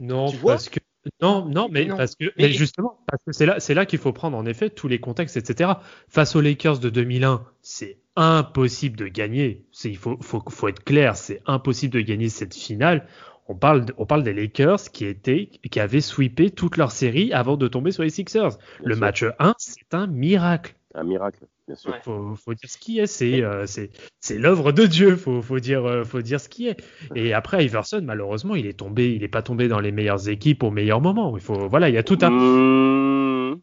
Non, 0.00 0.30
Tu 0.30 0.36
vois? 0.36 0.54
parce 0.54 0.68
que 0.68 0.80
non, 1.22 1.46
non, 1.46 1.68
mais 1.70 1.84
Non. 1.86 1.96
parce 1.96 2.16
que 2.16 2.24
Mais- 2.24 2.32
mais 2.48 2.52
justement 2.52 2.98
parce 3.06 3.22
que 3.24 3.32
c'est 3.32 3.46
là, 3.46 3.60
c'est 3.60 3.72
là 3.74 3.86
qu'il 3.86 3.98
faut 4.00 4.12
prendre 4.12 4.36
en 4.36 4.44
effet 4.44 4.68
tous 4.68 4.88
les 4.88 4.98
contextes, 5.00 5.36
etc. 5.36 5.70
Face 6.08 6.34
aux 6.36 6.40
Lakers 6.40 6.80
de 6.80 6.90
2001, 6.90 7.46
c'est 7.62 8.00
impossible 8.16 8.96
de 8.98 9.06
gagner. 9.06 9.64
C'est 9.72 9.90
il 9.90 9.96
faut, 9.96 10.18
faut, 10.20 10.42
faut 10.50 10.68
être 10.68 10.82
clair, 10.84 11.16
c'est 11.16 11.40
impossible 11.46 11.94
de 11.94 12.00
gagner 12.00 12.28
cette 12.28 12.54
finale. 12.54 13.06
On 13.48 13.54
parle, 13.54 13.84
de- 13.84 13.94
on 13.96 14.06
parle 14.06 14.22
des 14.24 14.32
Lakers 14.34 14.90
qui 14.92 15.04
étaient, 15.06 15.50
qui 15.70 15.78
avaient 15.80 16.00
sweepé 16.00 16.50
toute 16.50 16.76
leur 16.76 16.90
série 16.90 17.32
avant 17.32 17.56
de 17.56 17.68
tomber 17.68 17.92
sur 17.92 18.02
les 18.02 18.10
Sixers. 18.10 18.56
Bien 18.58 18.58
Le 18.82 18.94
sûr. 18.94 19.00
match 19.00 19.24
1, 19.38 19.54
c'est 19.58 19.94
un 19.94 20.06
miracle. 20.08 20.74
Un 20.94 21.04
miracle, 21.04 21.46
bien 21.68 21.76
sûr. 21.76 21.92
Ouais. 21.92 22.00
Faut, 22.02 22.34
faut 22.36 22.54
dire 22.54 22.68
ce 22.70 22.78
qui 22.78 22.98
est. 22.98 23.06
C'est, 23.06 23.42
euh, 23.42 23.66
c'est, 23.66 23.90
c'est 24.18 24.38
l'œuvre 24.38 24.72
de 24.72 24.86
Dieu. 24.86 25.14
Faut, 25.16 25.42
faut 25.42 25.58
dire, 25.60 25.84
euh, 25.84 26.04
faut 26.04 26.22
dire 26.22 26.40
ce 26.40 26.48
qui 26.48 26.66
est. 26.68 26.82
Et 27.14 27.34
après, 27.34 27.64
Iverson, 27.64 28.00
malheureusement, 28.02 28.54
il 28.56 28.66
est 28.66 28.78
tombé, 28.78 29.12
il 29.14 29.22
est 29.22 29.28
pas 29.28 29.42
tombé 29.42 29.68
dans 29.68 29.78
les 29.80 29.92
meilleures 29.92 30.28
équipes 30.28 30.62
au 30.62 30.70
meilleur 30.70 31.00
moment. 31.00 31.36
Il 31.36 31.42
faut, 31.42 31.68
voilà, 31.68 31.88
il 31.90 31.94
y 31.94 31.98
a 31.98 32.02
tout 32.02 32.18
un. 32.22 32.30
Mmh. 32.30 33.60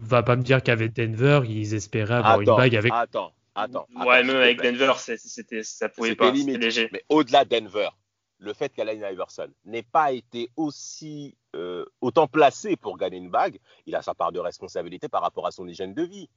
Va 0.00 0.22
pas 0.22 0.36
me 0.36 0.42
dire 0.42 0.62
qu'avec 0.62 0.94
Denver, 0.94 1.40
ils 1.48 1.74
espéraient 1.74 2.14
avoir 2.14 2.34
Attends, 2.40 2.52
une 2.52 2.56
bague 2.56 2.76
avec. 2.76 2.92
attends, 2.94 3.32
attends. 3.54 3.86
Ouais, 3.94 4.00
attends, 4.00 4.10
même 4.10 4.24
s'il 4.26 4.32
te 4.34 4.36
avec. 4.38 4.62
Denver, 4.62 4.92
c'est- 4.96 5.16
c'était, 5.18 5.62
ça 5.62 5.88
pouvait 5.88 6.10
C'était 6.10 6.16
pas, 6.30 6.34
c'était 6.36 6.58
léger. 6.58 6.88
Mais 6.92 7.02
au-delà 7.08 7.44
de 7.44 7.50
Denver, 7.58 7.88
le 8.42 8.52
fait 8.52 8.70
qu'Allen 8.70 9.06
Iverson 9.10 9.48
n'ait 9.64 9.84
pas 9.84 10.12
été 10.12 10.50
aussi 10.56 11.36
euh, 11.54 11.84
autant 12.00 12.26
placé 12.26 12.76
pour 12.76 12.98
gagner 12.98 13.18
une 13.18 13.30
bague, 13.30 13.58
il 13.86 13.94
a 13.94 14.02
sa 14.02 14.14
part 14.14 14.32
de 14.32 14.40
responsabilité 14.40 15.08
par 15.08 15.22
rapport 15.22 15.46
à 15.46 15.52
son 15.52 15.66
hygiène 15.68 15.94
de 15.94 16.02
vie. 16.02 16.28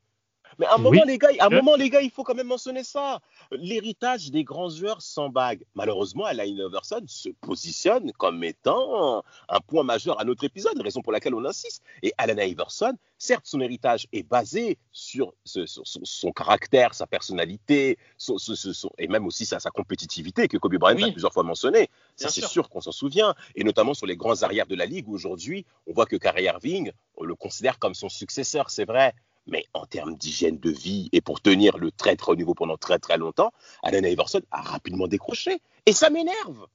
Mais 0.60 0.66
à 0.68 0.74
un 0.74 0.78
Oui. 0.78 0.84
moment, 0.84 1.04
les 1.06 1.18
gars, 1.18 1.30
à 1.40 1.46
un 1.48 1.50
moment, 1.50 1.76
les 1.76 1.90
gars, 1.90 2.02
il 2.02 2.10
faut 2.10 2.24
quand 2.24 2.36
même 2.36 2.48
mentionner 2.48 2.84
ça. 2.84 3.20
L'héritage 3.52 4.32
des 4.32 4.44
grands 4.44 4.70
joueurs 4.70 5.02
sans 5.02 5.30
bague. 5.30 5.64
Malheureusement, 5.76 6.26
Allen 6.26 6.58
Iverson 6.58 7.02
se 7.08 7.30
positionne 7.30 8.12
comme 8.14 8.44
étant 8.44 9.24
un 9.50 9.60
point 9.60 9.84
majeur 9.84 10.20
à 10.20 10.24
notre 10.24 10.44
épisode, 10.44 10.80
raison 10.82 11.02
pour 11.02 11.12
laquelle 11.12 11.36
on 11.36 11.44
insiste. 11.46 11.84
Et 12.04 12.14
Allen 12.18 12.40
Iverson, 12.40 12.94
certes, 13.18 13.46
son 13.46 13.60
héritage 13.62 14.08
est 14.14 14.24
basé 14.24 14.78
sur, 14.92 15.34
ce- 15.44 15.66
sur 15.66 15.86
son, 15.86 16.00
son 16.04 16.32
caractère, 16.32 16.94
sa 16.94 17.08
personnalité, 17.08 17.98
son- 18.18 18.38
son- 18.38 18.56
son- 18.56 18.74
son- 18.74 18.92
et 18.98 19.08
même 19.08 19.26
aussi 19.26 19.46
sa, 19.46 19.60
sa 19.60 19.72
compétitivité 19.72 20.48
que 20.48 20.58
Kobe 20.58 20.76
Bryant 20.78 20.98
Oui. 20.98 21.04
a 21.06 21.12
plusieurs 21.12 21.34
fois 21.34 21.44
mentionné. 21.44 21.90
Ça, 22.16 22.30
c'est 22.30 22.42
sûr. 22.42 22.50
sûr 22.50 22.70
qu'on 22.70 22.82
s'en 22.82 22.92
souvient. 22.92 23.36
Et 23.56 23.64
notamment 23.64 23.94
sur 23.94 24.06
les 24.06 24.16
grands 24.16 24.44
arrières 24.44 24.68
de 24.68 24.76
la 24.76 24.86
Ligue, 24.86 25.08
où 25.08 25.14
aujourd'hui, 25.14 25.66
on 25.88 25.94
voit 25.94 26.06
que 26.06 26.16
Kyrie 26.16 26.44
Irving, 26.46 26.92
on 27.18 27.24
le 27.26 27.36
considère 27.36 27.80
comme 27.80 27.94
son 27.94 28.10
successeur, 28.10 28.70
c'est 28.70 28.86
vrai. 28.86 29.14
Mais 29.48 29.66
en 29.74 29.86
termes 29.86 30.16
d'hygiène 30.16 30.60
de 30.60 30.72
vie 30.72 31.10
et 31.12 31.22
pour 31.22 31.42
tenir 31.42 31.78
le 31.78 31.92
très 31.92 32.16
très 32.16 32.32
haut 32.32 32.36
niveau 32.36 32.56
pendant 32.56 32.78
très 32.78 33.00
très 33.00 33.18
longtemps, 33.18 33.52
Allen 33.84 34.06
Iverson 34.06 34.42
a 34.52 34.62
rapidement 34.62 35.08
décroché. 35.08 35.62
Et 35.86 35.94
ça 35.94 36.10
m'énerve. 36.10 36.68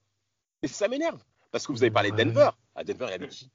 Et 0.63 0.69
ça 0.69 0.89
m'énerve. 0.89 1.21
Parce 1.51 1.67
que 1.67 1.73
vous 1.73 1.83
avez 1.83 1.91
parlé 1.91 2.11
de. 2.11 2.17
Denver. 2.17 2.51
À 2.75 2.85
Denver, 2.85 3.07
il 3.09 3.11
y 3.11 3.15
avait 3.15 3.29
qui 3.29 3.51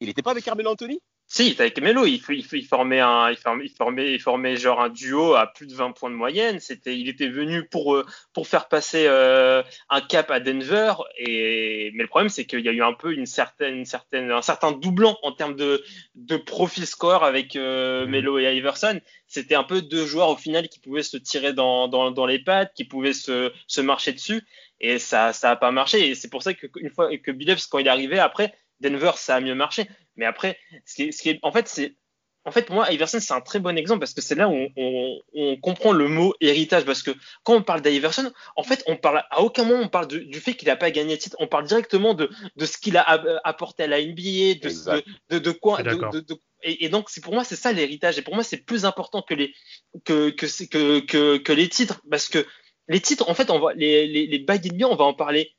Il 0.00 0.08
n'était 0.08 0.22
pas 0.22 0.30
avec 0.30 0.44
Carmelo 0.44 0.70
Anthony? 0.70 1.00
Si, 1.34 1.46
il 1.46 1.52
était 1.52 1.62
avec 1.62 1.80
Melo, 1.80 2.04
il, 2.04 2.20
il, 2.28 2.44
il 2.52 2.66
formait 2.66 3.00
un, 3.00 3.30
il 3.30 3.38
formait, 3.38 3.64
il 3.64 3.70
formait, 3.70 4.12
il 4.12 4.20
formait 4.20 4.56
genre 4.56 4.82
un 4.82 4.90
duo 4.90 5.34
à 5.34 5.46
plus 5.46 5.66
de 5.66 5.74
20 5.74 5.92
points 5.92 6.10
de 6.10 6.14
moyenne. 6.14 6.60
C'était, 6.60 6.98
il 6.98 7.08
était 7.08 7.28
venu 7.28 7.66
pour 7.66 7.94
euh, 7.94 8.04
pour 8.34 8.46
faire 8.46 8.68
passer 8.68 9.06
euh, 9.06 9.62
un 9.88 10.02
cap 10.02 10.30
à 10.30 10.40
Denver. 10.40 10.92
Et 11.16 11.90
mais 11.94 12.02
le 12.02 12.08
problème, 12.08 12.28
c'est 12.28 12.44
qu'il 12.44 12.60
y 12.60 12.68
a 12.68 12.72
eu 12.72 12.82
un 12.82 12.92
peu 12.92 13.14
une 13.14 13.24
certaine, 13.24 13.76
une 13.78 13.86
certaine, 13.86 14.30
un 14.30 14.42
certain 14.42 14.72
doublon 14.72 15.16
en 15.22 15.32
termes 15.32 15.56
de 15.56 15.82
de 16.16 16.36
profil 16.36 16.86
score 16.86 17.24
avec 17.24 17.56
euh, 17.56 18.04
Mhm. 18.04 18.10
Melo 18.10 18.38
et 18.38 18.54
Iverson. 18.56 19.00
C'était 19.26 19.54
un 19.54 19.64
peu 19.64 19.80
deux 19.82 20.04
joueurs 20.06 20.28
au 20.28 20.36
final 20.36 20.68
qui 20.68 20.80
pouvaient 20.80 21.02
se 21.02 21.16
tirer 21.16 21.54
dans 21.54 21.88
dans, 21.88 22.10
dans 22.10 22.26
les 22.26 22.38
pattes, 22.40 22.74
qui 22.74 22.84
pouvaient 22.84 23.14
se 23.14 23.52
se 23.66 23.80
marcher 23.80 24.12
dessus. 24.12 24.42
Et 24.80 24.98
ça 24.98 25.32
ça 25.32 25.52
a 25.52 25.56
pas 25.56 25.70
marché. 25.70 26.08
Et 26.10 26.14
c'est 26.14 26.28
pour 26.28 26.42
ça 26.42 26.54
que 26.54 26.66
une 26.76 26.90
fois 26.90 27.16
que 27.16 27.30
Billups 27.30 27.66
quand 27.70 27.78
il 27.78 27.86
est 27.86 27.90
arrivé 27.90 28.18
après 28.18 28.54
Denver, 28.82 29.12
ça 29.16 29.36
a 29.36 29.40
mieux 29.40 29.54
marché. 29.54 29.88
Mais 30.16 30.26
après, 30.26 30.58
ce 30.84 30.94
qui 30.94 31.02
est, 31.04 31.12
ce 31.12 31.22
qui 31.22 31.30
est, 31.30 31.38
en 31.42 31.52
fait, 31.52 31.68
c'est, 31.68 31.96
en 32.44 32.50
fait, 32.50 32.62
pour 32.66 32.74
moi, 32.74 32.90
Iverson, 32.92 33.20
c'est 33.20 33.32
un 33.32 33.40
très 33.40 33.60
bon 33.60 33.78
exemple 33.78 34.00
parce 34.00 34.14
que 34.14 34.20
c'est 34.20 34.34
là 34.34 34.48
où 34.48 34.52
on, 34.52 34.68
on, 34.76 35.18
on 35.34 35.56
comprend 35.58 35.92
le 35.92 36.08
mot 36.08 36.34
héritage. 36.40 36.84
Parce 36.84 37.02
que 37.04 37.12
quand 37.44 37.54
on 37.54 37.62
parle 37.62 37.82
d'Iverson, 37.82 38.32
en 38.56 38.62
fait, 38.64 38.82
on 38.88 38.96
parle, 38.96 39.22
à 39.30 39.42
aucun 39.42 39.62
moment 39.64 39.84
on 39.84 39.88
parle 39.88 40.08
de- 40.08 40.18
du 40.18 40.40
fait 40.40 40.54
qu'il 40.54 40.66
n'a 40.66 40.74
pas 40.74 40.90
gagné 40.90 41.14
de 41.16 41.20
titre. 41.20 41.36
On 41.38 41.46
parle 41.46 41.66
directement 41.66 42.14
de, 42.14 42.28
de 42.56 42.66
ce 42.66 42.78
qu'il 42.78 42.96
a 42.96 43.02
a- 43.02 43.40
apporté 43.48 43.84
à 43.84 43.86
la 43.86 44.00
NBA, 44.02 44.54
de, 44.60 44.68
de, 44.96 45.04
de, 45.30 45.38
de 45.38 45.50
quoi, 45.52 45.76
de- 45.92 46.00
de- 46.12 46.20
de- 46.20 46.40
et, 46.64 46.84
et 46.84 46.88
donc, 46.88 47.10
c'est 47.10 47.22
pour 47.22 47.32
moi, 47.32 47.44
c'est 47.44 47.54
ça 47.56 47.72
l'héritage. 47.72 48.18
Et 48.18 48.22
pour 48.22 48.34
moi, 48.34 48.42
c'est 48.44 48.64
plus 48.66 48.84
important 48.84 49.22
que 49.22 49.34
les, 49.34 49.54
que, 50.04 50.30
que, 50.30 50.46
que, 50.66 50.98
que, 51.00 51.36
que 51.38 51.52
les 51.52 51.68
titres. 51.68 52.02
Parce 52.10 52.28
que 52.28 52.44
les 52.88 53.00
titres, 53.00 53.30
en 53.30 53.34
fait, 53.34 53.50
on 53.50 53.60
va, 53.60 53.72
les, 53.74 54.08
les, 54.08 54.26
les 54.26 54.38
bagues 54.40 54.66
NBA, 54.72 54.88
on 54.88 54.96
va 54.96 55.04
en 55.04 55.14
parler 55.14 55.54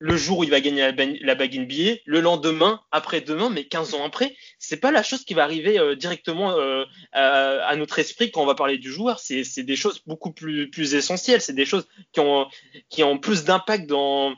le 0.00 0.16
jour 0.16 0.38
où 0.38 0.44
il 0.44 0.50
va 0.50 0.60
gagner 0.60 0.80
la, 0.80 0.92
la 1.20 1.34
bague 1.34 1.54
NBA, 1.54 2.00
le 2.06 2.20
lendemain, 2.20 2.80
après-demain, 2.90 3.50
mais 3.50 3.64
15 3.64 3.94
ans 3.94 4.04
après, 4.04 4.34
c'est 4.58 4.78
pas 4.78 4.90
la 4.90 5.02
chose 5.02 5.24
qui 5.24 5.34
va 5.34 5.44
arriver 5.44 5.78
euh, 5.78 5.94
directement 5.94 6.52
euh, 6.52 6.84
à, 7.12 7.76
notre 7.76 7.98
esprit 7.98 8.30
quand 8.30 8.42
on 8.42 8.46
va 8.46 8.54
parler 8.54 8.78
du 8.78 8.90
joueur. 8.90 9.18
C'est 9.18 9.62
des 9.62 9.76
choses 9.76 10.00
beaucoup 10.06 10.32
plus, 10.32 10.94
essentielles. 10.94 11.42
C'est 11.42 11.52
des 11.52 11.66
choses 11.66 11.86
qui 12.12 12.20
ont, 12.20 13.18
plus 13.18 13.44
d'impact 13.44 13.86
dans, 13.86 14.34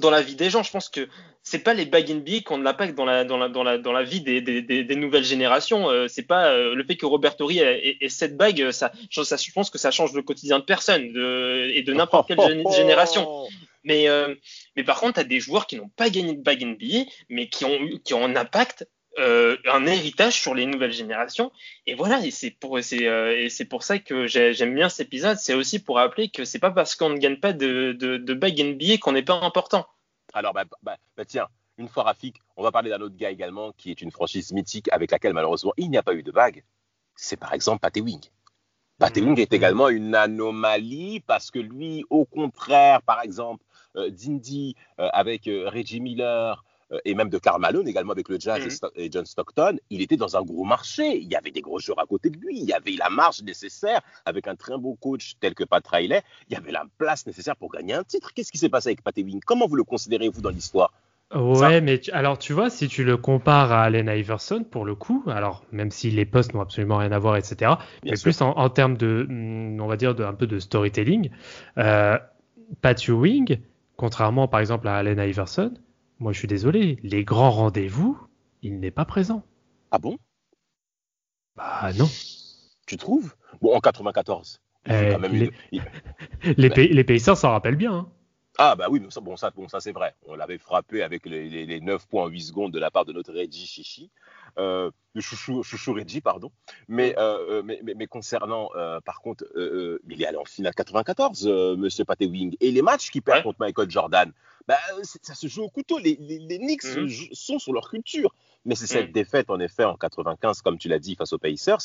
la 0.00 0.22
vie 0.22 0.36
des 0.36 0.48
gens. 0.48 0.62
Je 0.62 0.70
pense 0.70 0.88
que 0.88 1.08
c'est 1.42 1.58
pas 1.58 1.74
les 1.74 1.86
bagues 1.86 2.10
NBA 2.10 2.40
qui 2.40 2.52
ont 2.52 2.58
de 2.58 2.62
l'impact 2.62 2.94
dans 2.96 3.04
la, 3.04 4.02
vie 4.04 4.20
des, 4.20 4.96
nouvelles 4.96 5.24
générations. 5.24 5.90
Euh, 5.90 6.06
c'est 6.06 6.22
pas 6.22 6.56
le 6.56 6.84
fait 6.84 6.96
que 6.96 7.04
Robert 7.04 7.34
Torrey 7.34 7.56
ait, 8.00 8.08
cette 8.08 8.36
bague, 8.36 8.70
ça, 8.70 8.92
je 9.10 9.52
pense 9.52 9.70
que 9.70 9.78
ça 9.78 9.90
change 9.90 10.12
le 10.12 10.22
quotidien 10.22 10.60
de 10.60 10.64
personne 10.64 11.02
et 11.02 11.82
de 11.82 11.92
n'importe 11.92 12.28
quelle 12.28 12.38
gé- 12.38 12.76
génération. 12.76 13.48
Mais, 13.84 14.08
euh, 14.08 14.34
mais 14.76 14.84
par 14.84 14.98
contre, 15.00 15.14
tu 15.14 15.20
as 15.20 15.24
des 15.24 15.40
joueurs 15.40 15.66
qui 15.66 15.76
n'ont 15.76 15.88
pas 15.90 16.10
gagné 16.10 16.34
de 16.34 16.42
bague 16.42 16.62
NBA, 16.62 17.10
mais 17.28 17.48
qui 17.48 17.64
ont, 17.64 17.78
eu- 17.80 18.00
qui 18.00 18.14
ont 18.14 18.24
un 18.24 18.34
impact, 18.36 18.88
euh, 19.18 19.56
un 19.70 19.86
héritage 19.86 20.40
sur 20.40 20.54
les 20.54 20.66
nouvelles 20.66 20.92
générations. 20.92 21.52
Et 21.86 21.94
voilà, 21.94 22.24
et 22.26 22.30
c'est 22.30 22.50
pour, 22.50 22.78
c'est, 22.82 23.06
euh, 23.06 23.38
et 23.38 23.48
c'est 23.50 23.64
pour 23.66 23.82
ça 23.84 23.98
que 23.98 24.26
j'ai- 24.26 24.54
j'aime 24.54 24.74
bien 24.74 24.88
cet 24.88 25.06
épisode. 25.08 25.36
C'est 25.38 25.54
aussi 25.54 25.78
pour 25.82 25.96
rappeler 25.96 26.30
que 26.30 26.44
c'est 26.44 26.58
pas 26.58 26.70
parce 26.72 26.96
qu'on 26.96 27.10
ne 27.10 27.18
gagne 27.18 27.36
pas 27.38 27.52
de, 27.52 27.92
de, 27.92 28.16
de 28.16 28.34
bague 28.34 28.58
NBA 28.58 28.98
qu'on 28.98 29.12
n'est 29.12 29.22
pas 29.22 29.38
important. 29.40 29.86
Alors, 30.32 30.52
bah, 30.52 30.64
bah, 30.82 30.96
bah, 31.16 31.24
tiens, 31.24 31.46
une 31.78 31.88
fois 31.88 32.04
Rafik, 32.04 32.36
on 32.56 32.62
va 32.62 32.72
parler 32.72 32.90
d'un 32.90 33.00
autre 33.02 33.16
gars 33.16 33.30
également 33.30 33.72
qui 33.72 33.90
est 33.90 34.00
une 34.00 34.10
franchise 34.10 34.52
mythique 34.52 34.88
avec 34.92 35.10
laquelle 35.10 35.32
malheureusement 35.32 35.72
il 35.76 35.90
n'y 35.90 35.96
a 35.98 36.02
pas 36.02 36.14
eu 36.14 36.22
de 36.22 36.32
bague. 36.32 36.64
C'est 37.16 37.36
par 37.36 37.52
exemple 37.52 37.80
Patty 37.80 38.00
Wing. 38.00 38.20
Patty 38.98 39.20
Mhm. 39.22 39.28
Wing 39.28 39.40
est 39.40 39.52
également 39.52 39.88
une 39.88 40.14
anomalie 40.14 41.20
parce 41.26 41.50
que 41.50 41.58
lui, 41.58 42.04
au 42.10 42.24
contraire, 42.24 43.02
par 43.02 43.20
exemple, 43.22 43.63
d'Indy 44.10 44.74
euh, 45.00 45.08
avec 45.12 45.46
euh, 45.48 45.68
Reggie 45.68 46.00
Miller, 46.00 46.64
euh, 46.92 46.98
et 47.06 47.14
même 47.14 47.30
de 47.30 47.38
Karl 47.38 47.60
Malone 47.60 47.88
également 47.88 48.12
avec 48.12 48.28
le 48.28 48.38
Jazz 48.38 48.60
Mhm. 48.82 48.90
et 48.96 49.08
John 49.10 49.24
Stockton, 49.24 49.78
il 49.90 50.02
était 50.02 50.16
dans 50.18 50.36
un 50.36 50.42
gros 50.42 50.64
marché. 50.64 51.16
Il 51.18 51.28
y 51.28 51.34
avait 51.36 51.50
des 51.50 51.62
gros 51.62 51.78
joueurs 51.78 51.98
à 52.00 52.06
côté 52.06 52.28
de 52.28 52.36
lui. 52.38 52.58
Il 52.58 52.64
y 52.68 52.72
avait 52.74 52.92
la 52.92 53.08
marge 53.08 53.42
nécessaire 53.42 54.00
avec 54.26 54.46
un 54.48 54.54
très 54.54 54.76
beau 54.76 54.94
coach 55.00 55.34
tel 55.40 55.54
que 55.54 55.64
Pat 55.64 55.84
Riley. 55.86 56.22
Il 56.48 56.52
y 56.52 56.56
avait 56.56 56.72
la 56.72 56.84
place 56.98 57.26
nécessaire 57.26 57.56
pour 57.56 57.70
gagner 57.70 57.94
un 57.94 58.04
titre. 58.04 58.32
Qu'est-ce 58.34 58.52
qui 58.52 58.58
s'est 58.58 58.68
passé 58.68 58.90
avec 58.90 59.02
Pat 59.02 59.16
Ewing? 59.16 59.40
Comment 59.46 59.66
vous 59.66 59.76
le 59.76 59.84
considérez, 59.84 60.28
vous, 60.28 60.42
dans 60.42 60.50
l'histoire? 60.50 60.92
Ouais, 61.34 61.56
Ça- 61.56 61.80
mais 61.80 61.98
tu- 61.98 62.10
alors 62.12 62.38
tu 62.38 62.52
vois, 62.52 62.68
si 62.68 62.86
tu 62.86 63.02
le 63.02 63.16
compares 63.16 63.72
à 63.72 63.84
Allen 63.84 64.06
Iverson, 64.08 64.62
pour 64.70 64.84
le 64.84 64.94
coup, 64.94 65.24
alors 65.26 65.64
même 65.72 65.90
si 65.90 66.10
les 66.10 66.26
postes 66.26 66.52
n'ont 66.52 66.60
absolument 66.60 66.98
rien 66.98 67.10
à 67.12 67.18
voir, 67.18 67.36
etc., 67.36 67.56
Bien 68.02 68.12
mais 68.12 68.16
sûr. 68.16 68.24
plus 68.24 68.40
en, 68.42 68.50
en 68.50 68.68
termes 68.68 68.96
de, 68.98 69.26
hum, 69.28 69.80
on 69.80 69.86
va 69.86 69.96
dire, 69.96 70.14
de, 70.14 70.22
un 70.22 70.34
peu 70.34 70.46
de 70.46 70.58
storytelling, 70.58 71.30
euh, 71.78 72.18
Pat 72.82 73.02
Ewing, 73.08 73.58
contrairement 73.96 74.48
par 74.48 74.60
exemple 74.60 74.88
à 74.88 74.96
Allen 74.96 75.18
Iverson, 75.18 75.72
moi 76.18 76.32
je 76.32 76.38
suis 76.38 76.48
désolé, 76.48 76.98
les 77.02 77.24
grands 77.24 77.50
rendez-vous, 77.50 78.18
il 78.62 78.80
n'est 78.80 78.90
pas 78.90 79.04
présent. 79.04 79.42
Ah 79.90 79.98
bon? 79.98 80.18
Bah 81.56 81.92
non. 81.96 82.08
Tu 82.86 82.96
trouves? 82.96 83.34
Bon, 83.60 83.74
en 83.74 83.80
94. 83.80 84.60
il 84.86 84.92
fait 84.92 85.08
Eh, 85.08 85.12
quand 85.12 85.18
même 85.20 85.32
les- 85.32 85.46
une- 85.46 85.52
il- 85.72 85.82
Les, 86.58 86.68
Mais- 86.68 86.74
pays, 86.74 86.88
les 86.92 87.04
Pacers 87.04 87.36
s'en 87.36 87.50
rappellent 87.50 87.76
bien. 87.76 87.92
hein. 87.94 88.08
Ah 88.58 88.76
bah 88.76 88.86
oui, 88.88 89.00
mais 89.00 89.10
ça, 89.10 89.20
bon 89.20 89.36
ça, 89.36 89.50
bon, 89.50 89.66
ça 89.68 89.80
c'est 89.80 89.90
vrai. 89.92 90.14
On 90.26 90.34
l'avait 90.36 90.58
frappé 90.58 91.02
avec 91.02 91.26
les, 91.26 91.48
les, 91.48 91.66
les 91.66 91.80
9 91.80 92.06
points 92.06 92.24
en 92.24 92.28
8 92.28 92.40
secondes 92.40 92.72
de 92.72 92.78
la 92.78 92.90
part 92.90 93.04
de 93.04 93.12
notre 93.12 93.32
Reggie 93.32 93.66
Chichi, 93.66 94.10
euh, 94.58 94.90
de 95.14 95.20
chouchou, 95.20 95.62
chouchou 95.62 95.92
Reggie, 95.94 96.20
pardon. 96.20 96.50
Mais, 96.88 97.14
euh, 97.18 97.58
euh, 97.58 97.62
mais, 97.64 97.80
mais, 97.82 97.94
mais 97.94 98.06
concernant, 98.06 98.70
euh, 98.76 99.00
par 99.00 99.20
contre, 99.20 99.44
il 99.56 100.22
est 100.22 100.26
allé 100.26 100.36
en 100.36 100.44
finale 100.44 100.74
94, 100.74 101.46
euh, 101.46 101.76
Monsieur 101.76 102.04
Pat 102.04 102.20
Ewing. 102.20 102.56
Et 102.60 102.70
les 102.70 102.82
matchs 102.82 103.10
qu'il 103.10 103.22
perd 103.22 103.38
Ouais. 103.38 103.42
contre 103.44 103.60
Michael 103.60 103.90
Jordan, 103.90 104.32
bah, 104.66 104.78
ça 105.22 105.34
se 105.34 105.46
joue 105.46 105.62
au 105.62 105.68
couteau. 105.70 105.98
Les, 105.98 106.16
les, 106.20 106.38
les 106.38 106.58
Knicks 106.58 106.84
jou- 107.06 107.28
sont 107.32 107.58
sur 107.58 107.72
leur 107.72 107.88
culture. 107.90 108.34
Mais 108.64 108.74
c'est 108.74 108.86
cette 108.86 109.08
Mhm. 109.08 109.12
défaite, 109.12 109.50
en 109.50 109.60
effet, 109.60 109.84
en 109.84 109.96
95, 109.96 110.62
comme 110.62 110.78
tu 110.78 110.88
l'as 110.88 110.98
dit, 110.98 111.14
face 111.16 111.32
aux 111.34 111.38
Pacers, 111.38 111.80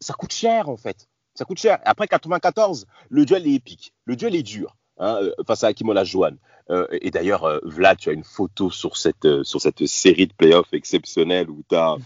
ça 0.00 0.14
coûte 0.14 0.32
cher, 0.32 0.68
en 0.68 0.76
fait. 0.76 1.08
Ça 1.34 1.44
coûte 1.44 1.58
cher. 1.58 1.78
Après 1.84 2.06
94, 2.06 2.86
le 3.08 3.24
duel 3.24 3.46
est 3.46 3.54
épique. 3.54 3.92
Le 4.04 4.16
duel 4.16 4.34
est 4.36 4.42
dur. 4.42 4.76
Hein, 4.98 5.18
euh, 5.22 5.32
face 5.46 5.64
à 5.64 5.68
Hakim 5.68 5.88
Olajuwon. 5.88 6.36
Euh, 6.70 6.86
et 6.92 7.10
d'ailleurs, 7.10 7.44
euh, 7.44 7.58
Vlad, 7.64 7.98
tu 7.98 8.08
as 8.08 8.12
une 8.12 8.24
photo 8.24 8.70
sur 8.70 8.96
cette, 8.96 9.24
euh, 9.24 9.42
sur 9.44 9.60
cette 9.60 9.86
série 9.86 10.26
de 10.28 10.32
playoffs 10.32 10.72
exceptionnelle 10.72 11.50
où 11.50 11.62
tu 11.68 11.74
as 11.76 11.96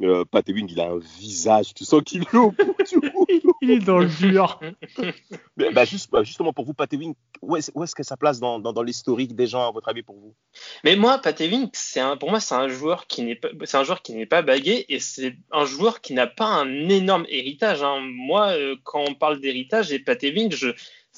euh, 0.00 0.24
Pat 0.24 0.48
Ewing, 0.48 0.68
il 0.70 0.80
a 0.80 0.90
un 0.90 1.00
visage, 1.18 1.74
tu 1.74 1.84
sens 1.84 2.02
qu'il 2.04 2.22
est 2.22 2.34
au 2.36 2.52
bout 2.52 2.76
du 2.88 3.00
bout. 3.10 3.26
Il 3.60 3.70
est 3.72 3.80
dans 3.80 3.98
le 3.98 4.06
dur. 4.06 4.60
Mais, 5.56 5.72
bah, 5.72 5.84
juste, 5.84 6.08
bah, 6.12 6.22
justement, 6.22 6.52
pour 6.52 6.64
vous, 6.64 6.72
Pat 6.72 6.90
Ewing, 6.92 7.14
où 7.42 7.56
est-ce 7.56 7.72
est-ce 7.82 7.94
que 7.96 8.04
ça 8.04 8.16
place 8.16 8.38
dans, 8.38 8.60
dans, 8.60 8.72
dans 8.72 8.84
l'historique 8.84 9.34
des 9.34 9.48
gens, 9.48 9.68
à 9.68 9.72
votre 9.72 9.88
avis, 9.88 10.02
pour 10.04 10.14
vous? 10.14 10.34
Mais 10.84 10.94
moi, 10.94 11.18
Pat 11.18 11.38
Ewing, 11.40 11.68
c'est 11.72 11.98
un, 11.98 12.16
pour 12.16 12.30
moi, 12.30 12.38
c'est 12.38 12.54
un 12.54 12.68
joueur 12.68 13.08
qui 13.08 13.22
n'est 13.22 13.34
pas, 13.34 13.48
c'est 13.64 13.76
un 13.76 13.82
joueur 13.82 14.02
qui 14.02 14.14
n'est 14.14 14.26
pas 14.26 14.42
bagué 14.42 14.86
et 14.88 15.00
c'est 15.00 15.34
un 15.50 15.64
joueur 15.64 16.00
qui 16.00 16.14
n'a 16.14 16.28
pas 16.28 16.46
un 16.46 16.88
énorme 16.88 17.26
héritage. 17.28 17.82
hein. 17.82 17.98
Moi, 18.00 18.50
euh, 18.50 18.76
quand 18.84 19.04
on 19.08 19.14
parle 19.14 19.40
d'héritage 19.40 19.90
et 19.92 19.98
Pat 19.98 20.22
Ewing, 20.22 20.52
je, 20.52 20.68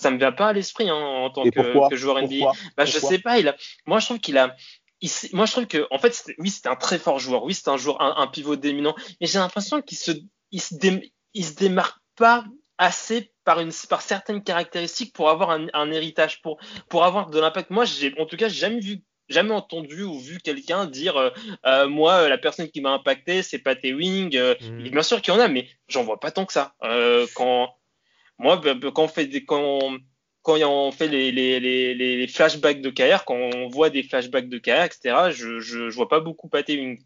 ça 0.01 0.11
me 0.11 0.19
vient 0.19 0.33
pas 0.33 0.49
à 0.49 0.53
l'esprit 0.53 0.89
hein, 0.89 0.95
en 0.95 1.31
tant 1.31 1.45
que, 1.51 1.97
joueur 1.97 2.17
NBA. 2.23 2.29
Pourquoi 2.29 2.53
Bah, 2.77 2.85
je 2.85 2.99
sais 2.99 3.19
pas. 3.19 3.39
Il 3.39 3.49
a, 3.49 3.57
moi, 3.87 3.99
je 4.01 4.07
trouve 4.07 4.19
qu'il 4.19 4.39
a, 4.39 4.55
il 5.01 5.11
moi, 5.33 5.47
je 5.47 5.53
trouve 5.53 5.67
que, 5.67 5.87
en 5.91 5.99
fait, 5.99 6.25
oui, 6.39 6.51
c'était 6.51 6.69
un 6.69 6.77
très 6.77 6.99
fort 6.99 7.19
joueur. 7.19 7.45
Oui, 7.45 7.55
c'est 7.55 7.69
un 7.69 7.77
joueur, 7.77 8.01
un, 8.01 8.15
un 8.17 8.27
pivot 8.27 8.57
dominant. 8.57 8.95
Mais 9.21 9.27
j'ai 9.27 9.39
l'impression 9.39 9.81
qu'il 9.83 9.99
se, 9.99 10.13
il 10.53 10.61
se, 10.61 10.75
dé- 10.75 11.13
il 11.35 11.45
se 11.45 11.55
démarque 11.55 11.99
pas 12.17 12.45
assez 12.79 13.33
par 13.45 13.61
une, 13.61 13.73
par 13.89 14.01
certaines 14.03 14.43
caractéristiques 14.43 15.13
pour 15.15 15.29
avoir 15.31 15.51
un, 15.51 15.67
un 15.75 15.91
héritage, 15.93 16.41
pour, 16.43 16.59
pour 16.89 17.05
avoir 17.05 17.29
de 17.31 17.39
l'impact. 17.39 17.71
Moi, 17.71 17.85
j'ai, 17.85 18.15
en 18.19 18.27
tout 18.27 18.37
cas, 18.37 18.49
j'ai 18.49 18.61
jamais 18.61 18.81
vu, 18.81 19.03
jamais 19.29 19.53
entendu 19.53 20.03
ou 20.03 20.19
vu 20.19 20.39
quelqu'un 20.39 20.87
dire, 20.87 21.17
euh, 21.17 21.31
euh, 21.67 21.89
moi, 21.89 22.29
la 22.29 22.39
personne 22.39 22.69
qui 22.71 22.81
m'a 22.81 22.91
impacté, 22.91 23.43
c'est 23.43 23.59
Pat 23.59 23.79
Ewing. 23.85 24.37
Euh, 24.37 24.55
Mm. 24.61 24.89
Bien 24.91 25.03
sûr 25.03 25.23
qu'il 25.23 25.33
y 25.33 25.37
en 25.37 25.41
a, 25.41 25.49
mais 25.49 25.69
j'en 25.89 26.03
vois 26.05 26.21
pas 26.21 26.31
tant 26.31 26.45
que 26.47 26.53
ça. 26.53 26.75
Euh, 26.85 27.27
quand, 27.35 27.71
moi, 28.41 28.57
bah, 28.57 28.75
bah, 28.75 28.91
quand 28.95 29.05
on 29.05 29.09
fait 29.09 29.27
des, 29.27 29.45
quand, 29.45 29.79
quand 30.43 30.57
on 30.63 30.91
fait 30.93 31.09
les, 31.09 31.31
les, 31.33 31.61
les, 31.61 31.95
les 31.95 32.27
flashbacks 32.27 32.81
de 32.81 32.91
carrière, 32.91 33.25
quand 33.25 33.37
on 33.37 33.69
voit 33.69 33.91
des 33.91 34.03
flashbacks 34.03 34.49
de 34.49 34.59
carrière, 34.59 34.87
etc., 34.87 35.31
je, 35.31 35.61
je, 35.61 35.91
je 35.91 35.95
vois 35.97 36.09
pas 36.09 36.21
beaucoup 36.21 36.49
Pat 36.49 36.69
Ewing. 36.69 36.99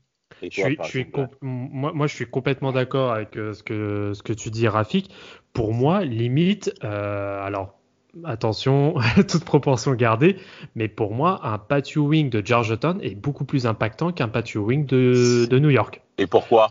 Et 0.42 0.50
Je 0.50 0.54
toi, 0.60 0.64
suis, 0.64 0.76
par 0.76 0.86
je 0.86 0.90
suis 0.90 1.00
exemple, 1.00 1.36
com- 1.36 1.68
moi, 1.72 1.92
moi, 1.92 2.06
je 2.06 2.14
suis 2.14 2.26
complètement 2.26 2.72
d'accord 2.72 3.12
avec 3.12 3.36
euh, 3.36 3.52
ce, 3.52 3.62
que, 3.62 4.12
ce 4.14 4.22
que 4.22 4.32
tu 4.32 4.50
dis, 4.50 4.68
Rafik. 4.68 5.10
Pour 5.52 5.72
moi, 5.72 6.04
limite, 6.04 6.72
euh, 6.84 7.42
alors 7.44 7.78
attention, 8.24 8.94
toute 9.28 9.44
proportion 9.44 9.92
gardée, 9.94 10.36
mais 10.76 10.88
pour 10.88 11.14
moi, 11.14 11.40
un 11.42 11.58
Pat 11.58 11.84
Ewing 11.96 12.30
de 12.30 12.44
Georgetown 12.44 13.00
est 13.02 13.16
beaucoup 13.16 13.44
plus 13.44 13.66
impactant 13.66 14.12
qu'un 14.12 14.28
Pat 14.28 14.48
Ewing 14.54 14.86
de, 14.86 15.46
de 15.50 15.58
New 15.58 15.70
York. 15.70 16.00
Et 16.18 16.26
pourquoi? 16.26 16.70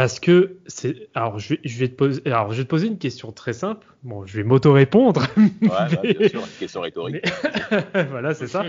Parce 0.00 0.18
que 0.18 0.56
c'est. 0.66 1.10
Alors 1.14 1.38
je, 1.38 1.50
vais, 1.50 1.60
je 1.62 1.78
vais 1.78 1.88
te 1.88 1.94
poser. 1.94 2.22
Alors 2.24 2.52
je 2.52 2.56
vais 2.56 2.64
te 2.64 2.70
poser 2.70 2.86
une 2.86 2.96
question 2.96 3.32
très 3.32 3.52
simple. 3.52 3.86
Bon, 4.02 4.24
je 4.24 4.34
vais 4.38 4.44
m'auto-répondre. 4.44 5.26
Ouais, 5.36 5.68
ouais, 6.02 6.14
bien 6.14 6.28
sûr, 6.30 6.40
une 6.40 6.58
question 6.58 6.80
rhétorique. 6.80 7.22
Mais- 7.92 8.04
voilà, 8.10 8.32
c'est 8.32 8.46
ça. 8.46 8.64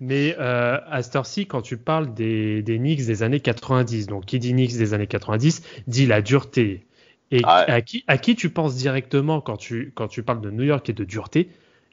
Mais 0.00 0.34
euh, 0.38 0.78
à 0.88 1.02
cette 1.02 1.16
heure-ci, 1.16 1.44
quand 1.46 1.60
tu 1.60 1.76
parles 1.76 2.14
des, 2.14 2.62
des 2.62 2.78
Knicks 2.78 3.04
des 3.04 3.22
années 3.22 3.40
90, 3.40 4.06
donc 4.06 4.24
qui 4.24 4.38
dit 4.38 4.52
Knicks 4.52 4.78
des 4.78 4.94
années 4.94 5.06
90 5.06 5.62
dit 5.86 6.06
la 6.06 6.22
dureté. 6.22 6.86
Et 7.30 7.42
Ah 7.44 7.66
ouais. 7.68 7.72
à, 7.74 7.82
qui, 7.82 8.02
à 8.06 8.16
qui 8.16 8.34
tu 8.34 8.48
penses 8.48 8.74
directement 8.74 9.42
quand 9.42 9.58
tu, 9.58 9.92
quand 9.94 10.08
tu 10.08 10.22
parles 10.22 10.40
de 10.40 10.50
New 10.50 10.64
York 10.64 10.88
et 10.88 10.94
de 10.94 11.04
dureté? 11.04 11.50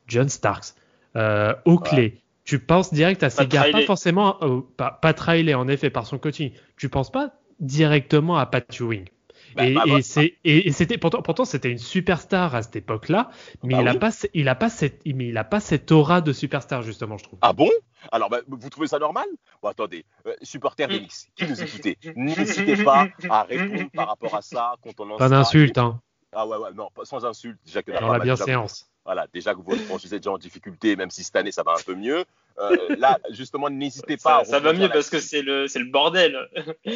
John 0.08 0.30
Starks, 0.30 0.76
euh, 1.18 1.54
Oakley. 1.66 2.22
Tu 2.46 2.60
penses 2.60 2.94
direct 2.94 3.22
à 3.24 3.30
ces 3.30 3.48
gars, 3.48 3.66
pas 3.70 3.82
forcément, 3.82 4.38
euh, 4.44 4.62
pas, 4.78 4.98
Pat 5.02 5.20
Riley 5.20 5.54
en 5.56 5.68
effet 5.68 5.90
par 5.90 6.06
son 6.08 6.18
coaching. 6.18 6.52
Tu 6.78 6.88
penses 6.88 7.12
pas 7.12 7.34
directement 7.60 8.38
à 8.38 8.46
Pat 8.46 8.66
Ewing. 8.80 9.06
Bah, 9.56 9.66
et, 9.66 9.74
bah, 9.74 9.84
bah, 9.88 9.98
et, 10.44 10.68
et 10.68 10.72
c'était 10.72 10.98
pourtant 10.98 11.22
pourtant 11.24 11.46
c'était 11.46 11.72
une 11.72 11.80
superstar 11.80 12.54
à 12.54 12.62
cette 12.62 12.76
époque-là, 12.76 13.32
mais 13.64 13.74
Bah 13.74 13.82
il 13.82 13.88
a 13.88 13.94
oui. 13.94 13.98
pas 14.00 14.12
il 14.34 14.50
a 14.50 14.56
pas 14.56 14.70
cette 14.70 15.02
mais 15.06 15.30
il 15.30 15.38
a 15.38 15.44
pas 15.44 15.60
cette 15.60 15.92
aura 15.92 16.22
de 16.22 16.32
superstar 16.34 16.84
justement 16.84 17.18
je 17.18 17.24
trouve. 17.24 17.40
Ah 17.42 17.54
bon? 17.54 17.70
Alors, 18.12 18.30
bah, 18.30 18.40
vous 18.48 18.70
trouvez 18.70 18.88
ça 18.88 19.00
normal? 19.00 19.26
Bon, 19.64 19.70
attendez, 19.70 20.06
euh, 20.28 20.36
supporters 20.44 20.88
des 20.88 21.00
Knicks, 21.00 21.32
qui 21.36 21.48
nous 21.48 21.64
écoutez, 21.64 21.98
n'hésitez 22.16 22.84
pas 22.84 23.08
à 23.30 23.44
répondre 23.44 23.90
par 23.94 24.08
rapport 24.10 24.36
à 24.36 24.42
ça 24.42 24.76
quand 24.84 24.92
on 25.00 25.18
Pas 25.18 25.26
lancera- 25.26 25.30
d'insulte 25.30 25.78
hein, 25.80 26.00
Ah 26.34 26.46
ouais, 26.46 26.58
ouais, 26.58 26.70
non, 26.76 26.90
pas- 26.94 27.06
sans 27.06 27.26
insulte. 27.26 27.58
Déjà 27.66 27.82
que 27.82 27.92
dans 27.92 27.98
pas 28.00 28.06
la 28.06 28.12
mal, 28.20 28.22
déjà, 28.22 28.36
bienséance. 28.36 28.88
Voilà, 29.06 29.26
déjà 29.34 29.56
que 29.56 29.62
franchise 29.86 30.14
est 30.14 30.20
déjà 30.20 30.32
en 30.32 30.38
difficulté, 30.38 30.96
même 30.96 31.10
si 31.10 31.24
cette 31.24 31.36
année 31.36 31.52
ça 31.52 31.64
va 31.64 31.72
un 31.72 31.84
peu 31.86 31.96
mieux. 31.96 32.26
Euh, 32.60 32.96
là, 32.98 33.20
justement, 33.30 33.70
n'hésitez 33.70 34.18
pas. 34.18 34.40
Ça, 34.40 34.40
à 34.40 34.46
ça 34.46 34.60
va 34.60 34.74
mieux 34.74 34.90
parce 34.90 35.10
que 35.10 35.20
c'est 35.20 35.42
le, 35.42 35.68
c'est 35.68 35.80
le 35.80 35.86
bordel. 35.86 36.50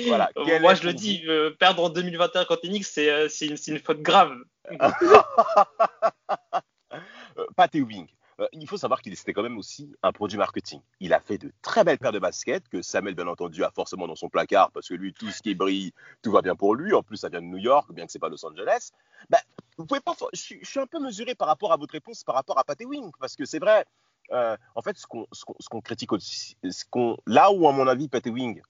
Voilà. 0.08 0.30
Moi, 0.62 0.74
je 0.74 0.84
le 0.84 0.94
dis, 0.94 1.24
euh, 1.28 1.52
perdre 1.52 1.84
en 1.84 1.90
2021 1.90 2.46
contre 2.46 2.68
Knicks, 2.68 2.86
c'est, 2.86 3.12
euh, 3.12 3.30
c'est 3.30 3.48
une, 3.48 3.58
c'est 3.58 3.72
une 3.72 3.80
faute 3.80 4.02
grave. 4.02 4.36
Pat 7.56 7.74
Ewing, 7.74 8.08
il 8.54 8.68
faut 8.68 8.78
savoir 8.78 9.02
qu'il 9.02 9.14
était 9.14 9.34
quand 9.34 9.44
même 9.44 9.58
aussi 9.58 9.94
un 10.04 10.12
produit 10.12 10.38
marketing. 10.38 10.82
Il 11.00 11.14
a 11.14 11.20
fait 11.20 11.38
de 11.38 11.52
très 11.62 11.84
belles 11.84 12.00
paires 12.00 12.12
de 12.12 12.20
baskets 12.20 12.68
que 12.70 12.82
Samuel, 12.82 13.16
bien 13.16 13.28
entendu, 13.28 13.64
a 13.64 13.72
forcément 13.72 14.08
dans 14.08 14.16
son 14.16 14.30
placard 14.30 14.72
parce 14.72 14.90
que 14.90 14.96
lui, 14.96 15.14
tout 15.14 15.30
ce 15.30 15.42
qui 15.42 15.56
brille, 15.56 15.94
tout 16.22 16.32
va 16.32 16.42
bien 16.42 16.56
pour 16.56 16.76
lui. 16.76 16.94
En 16.94 17.04
plus, 17.04 17.18
ça 17.18 17.30
vient 17.30 17.42
de 17.42 17.48
New 17.48 17.58
York, 17.58 17.92
bien 17.94 18.06
que 18.06 18.12
c'est 18.12 18.20
pas 18.20 18.30
Los 18.30 18.46
Angeles. 18.46 18.92
Ben, 19.30 19.40
vous 19.78 19.86
pouvez 19.86 20.02
pas. 20.02 20.16
Je 20.34 20.40
suis, 20.40 20.60
je 20.62 20.70
suis 20.70 20.80
un 20.80 20.88
peu 20.88 21.00
mesuré 21.00 21.36
par 21.36 21.48
rapport 21.48 21.72
à 21.72 21.78
votre 21.78 21.94
réponse, 21.94 22.24
par 22.24 22.36
rapport 22.36 22.58
à 22.58 22.64
Pat 22.64 22.80
Ewing, 22.82 23.12
parce 23.20 23.36
que 23.36 23.46
c'est 23.46 23.60
vrai. 23.60 23.86
Euh, 24.32 24.56
en 24.76 24.82
fait, 24.82 24.98
ce 24.98 25.06
qu'on 25.08 25.82
critique 25.82 26.12
aussi, 26.14 26.56
ce 26.70 26.84
qu'on 26.90 27.18
là 27.26 27.52
où, 27.52 27.68
à 27.68 27.72
mon 27.72 27.88
avis, 27.88 28.08
Pat 28.08 28.26
Ewing 28.26 28.62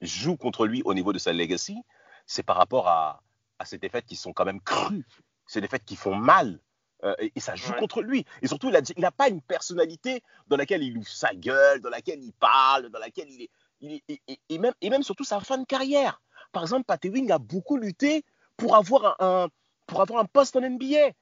joue 0.00 0.36
contre 0.36 0.66
lui 0.66 0.82
au 0.84 0.94
niveau 0.94 1.12
de 1.12 1.18
sa 1.18 1.32
legacy, 1.32 1.76
c'est 2.26 2.42
par 2.42 2.56
rapport 2.56 2.88
à, 2.88 3.22
à 3.58 3.64
ces 3.64 3.78
défaites 3.78 4.06
qui 4.06 4.16
sont 4.16 4.32
quand 4.32 4.44
même 4.44 4.60
crues, 4.60 5.04
ces 5.46 5.60
défaites 5.60 5.84
qui 5.84 5.96
font 5.96 6.14
mal. 6.14 6.60
Euh, 7.04 7.14
et, 7.20 7.32
et 7.36 7.40
ça 7.40 7.54
joue 7.54 7.72
Ouais. 7.72 7.78
contre 7.78 8.02
lui. 8.02 8.24
Et 8.42 8.48
surtout, 8.48 8.70
il 8.70 9.00
n'a 9.00 9.10
pas 9.12 9.28
une 9.28 9.40
personnalité 9.40 10.20
dans 10.48 10.56
laquelle 10.56 10.82
il 10.82 10.98
ouvre 10.98 11.08
sa 11.08 11.32
gueule, 11.32 11.80
dans 11.80 11.90
laquelle 11.90 12.20
il 12.22 12.32
parle, 12.32 12.88
dans 12.90 12.98
laquelle 12.98 13.30
il 13.30 13.42
est. 13.42 13.50
il 13.80 13.92
est- 13.92 14.02
et, 14.08 14.20
et- 14.26 14.40
et 14.48 14.58
même, 14.58 14.74
et 14.80 14.90
même 14.90 15.04
surtout 15.04 15.22
sa 15.24 15.38
fin 15.40 15.58
de 15.58 15.64
carrière. 15.64 16.20
Par 16.50 16.62
exemple, 16.62 16.84
Pat 16.84 17.04
Ewing 17.04 17.30
a 17.30 17.38
beaucoup 17.38 17.76
lutté 17.76 18.24
pour 18.56 18.74
avoir 18.74 19.14
un, 19.22 19.44
un- 19.44 19.48
pour 19.86 20.00
avoir 20.02 20.20
un 20.20 20.24
poste 20.24 20.56
en 20.56 20.60
NBA. 20.62 21.12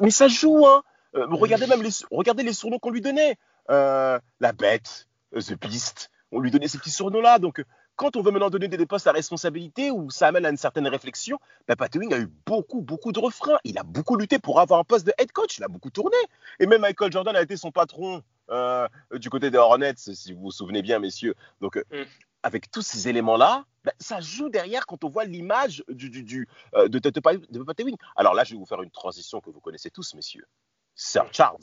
Mais 0.00 0.10
ça 0.10 0.28
joue, 0.28 0.66
hein. 0.66 0.82
Euh, 1.14 1.26
regardez 1.30 1.66
même 1.66 1.82
les, 1.82 1.90
regardez 2.10 2.42
les 2.42 2.52
surnoms 2.52 2.78
qu'on 2.78 2.90
lui 2.90 3.00
donnait. 3.00 3.36
Euh, 3.70 4.18
la 4.40 4.52
bête, 4.52 5.08
euh, 5.34 5.40
The 5.40 5.60
Beast. 5.60 6.10
On 6.32 6.40
lui 6.40 6.50
donnait 6.50 6.68
ces 6.68 6.78
petits 6.78 6.90
surnoms-là. 6.90 7.38
Donc, 7.38 7.62
quand 7.96 8.16
on 8.16 8.22
veut 8.22 8.30
maintenant 8.30 8.50
donner 8.50 8.68
des 8.68 8.86
postes 8.86 9.06
à 9.06 9.12
responsabilité 9.12 9.90
où 9.90 10.10
ça 10.10 10.28
amène 10.28 10.46
à 10.46 10.48
une 10.50 10.56
certaine 10.56 10.88
réflexion, 10.88 11.38
ben, 11.68 11.76
Pat 11.76 11.94
Ewing 11.94 12.12
a 12.14 12.18
eu 12.18 12.26
beaucoup, 12.46 12.80
beaucoup 12.80 13.12
de 13.12 13.18
refrains. 13.18 13.58
Il 13.64 13.78
a 13.78 13.82
beaucoup 13.82 14.16
lutté 14.16 14.38
pour 14.38 14.58
avoir 14.60 14.80
un 14.80 14.84
poste 14.84 15.06
de 15.06 15.12
head 15.18 15.30
coach. 15.32 15.58
Il 15.58 15.64
a 15.64 15.68
beaucoup 15.68 15.90
tourné. 15.90 16.16
Et 16.58 16.66
même 16.66 16.80
Michael 16.80 17.12
Jordan 17.12 17.36
a 17.36 17.42
été 17.42 17.56
son 17.56 17.70
patron 17.70 18.22
euh, 18.50 18.88
du 19.14 19.30
côté 19.30 19.50
des 19.50 19.58
Hornets, 19.58 19.94
si 19.96 20.32
vous 20.32 20.40
vous 20.40 20.50
souvenez 20.50 20.82
bien, 20.82 20.98
messieurs. 20.98 21.34
Donc, 21.60 21.76
Mm. 21.90 22.02
avec 22.42 22.70
tous 22.70 22.82
ces 22.82 23.08
éléments-là, 23.08 23.64
ben, 23.84 23.92
ça 24.00 24.20
joue 24.20 24.48
derrière 24.48 24.86
quand 24.86 25.04
on 25.04 25.08
voit 25.08 25.24
l'image 25.24 25.84
du, 25.88 26.08
du, 26.10 26.22
du, 26.24 26.48
euh, 26.74 26.88
de, 26.88 26.98
de, 26.98 27.10
de 27.10 27.20
Pat 27.20 27.36
de 27.38 27.62
Pat 27.62 27.78
Ewing. 27.78 27.96
Alors 28.16 28.34
là, 28.34 28.42
je 28.44 28.52
vais 28.54 28.58
vous 28.58 28.66
faire 28.66 28.82
une 28.82 28.90
transition 28.90 29.40
que 29.40 29.50
vous 29.50 29.60
connaissez 29.60 29.90
tous, 29.90 30.14
messieurs. 30.14 30.46
Sir 30.94 31.26
Charles. 31.32 31.58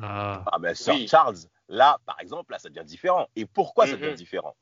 Ah. 0.00 0.44
Ah, 0.46 0.58
mais 0.58 0.74
Sir 0.74 0.94
Oui. 0.94 1.08
Charles, 1.08 1.36
Là, 1.70 1.98
par 2.06 2.18
exemple, 2.20 2.52
là, 2.52 2.58
ça 2.58 2.70
devient 2.70 2.86
différent. 2.86 3.28
Et 3.36 3.44
pourquoi 3.44 3.86
ça 3.86 3.92
Mhm. 3.94 4.00
devient 4.00 4.14
différent? 4.14 4.56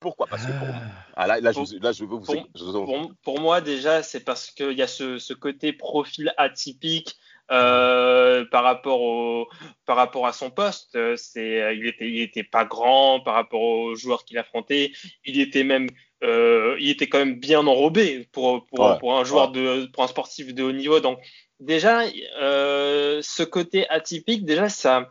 Pourquoi? 0.00 0.26
Parce 0.26 0.44
que 0.44 0.50
pour, 0.58 0.66
Ah. 0.68 0.80
ah, 1.14 1.26
là, 1.28 1.40
là, 1.40 1.52
je, 1.52 1.60
Pour- 1.60 1.68
là, 1.82 1.92
je 1.92 2.00
veux 2.04 2.08
vous. 2.16 2.20
pour- 2.20 2.34
je 2.34 2.64
vous- 2.64 2.84
pour, 2.84 3.12
pour 3.22 3.40
moi, 3.40 3.60
déjà, 3.60 4.02
c'est 4.02 4.20
parce 4.24 4.50
qu'il 4.50 4.72
y 4.72 4.82
a 4.82 4.88
ce, 4.88 5.18
ce 5.18 5.34
côté 5.34 5.72
profil 5.72 6.34
atypique 6.36 7.16
euh, 7.50 8.44
par, 8.46 8.62
rapport 8.62 9.00
au, 9.00 9.48
par 9.86 9.96
rapport 9.96 10.26
à 10.26 10.32
son 10.32 10.50
poste. 10.50 10.96
Euh, 10.96 11.16
C'est, 11.16 11.76
il 11.76 11.86
était, 11.86 12.08
il 12.08 12.20
était 12.20 12.44
pas 12.44 12.64
grand 12.64 13.20
par 13.20 13.34
rapport 13.34 13.62
aux 13.62 13.94
joueurs 13.94 14.24
qu'il 14.24 14.38
affrontait. 14.38 14.92
Il 15.24 15.40
était 15.40 15.64
même, 15.64 15.88
euh, 16.22 16.76
il 16.78 16.90
était 16.90 17.08
quand 17.08 17.18
même 17.18 17.38
bien 17.38 17.66
enrobé 17.66 18.28
pour, 18.32 18.66
pour, 18.66 18.80
Ouais, 18.80 18.98
pour 18.98 19.18
un 19.18 19.24
joueur 19.24 19.50
de, 19.50 19.86
pour 19.92 20.02
un 20.02 20.08
sportif 20.08 20.54
de 20.54 20.62
haut 20.62 20.72
niveau. 20.72 21.00
Donc, 21.00 21.18
déjà, 21.60 22.02
euh, 22.38 23.20
ce 23.22 23.42
côté 23.42 23.88
atypique, 23.88 24.44
déjà, 24.44 24.68
ça, 24.68 25.10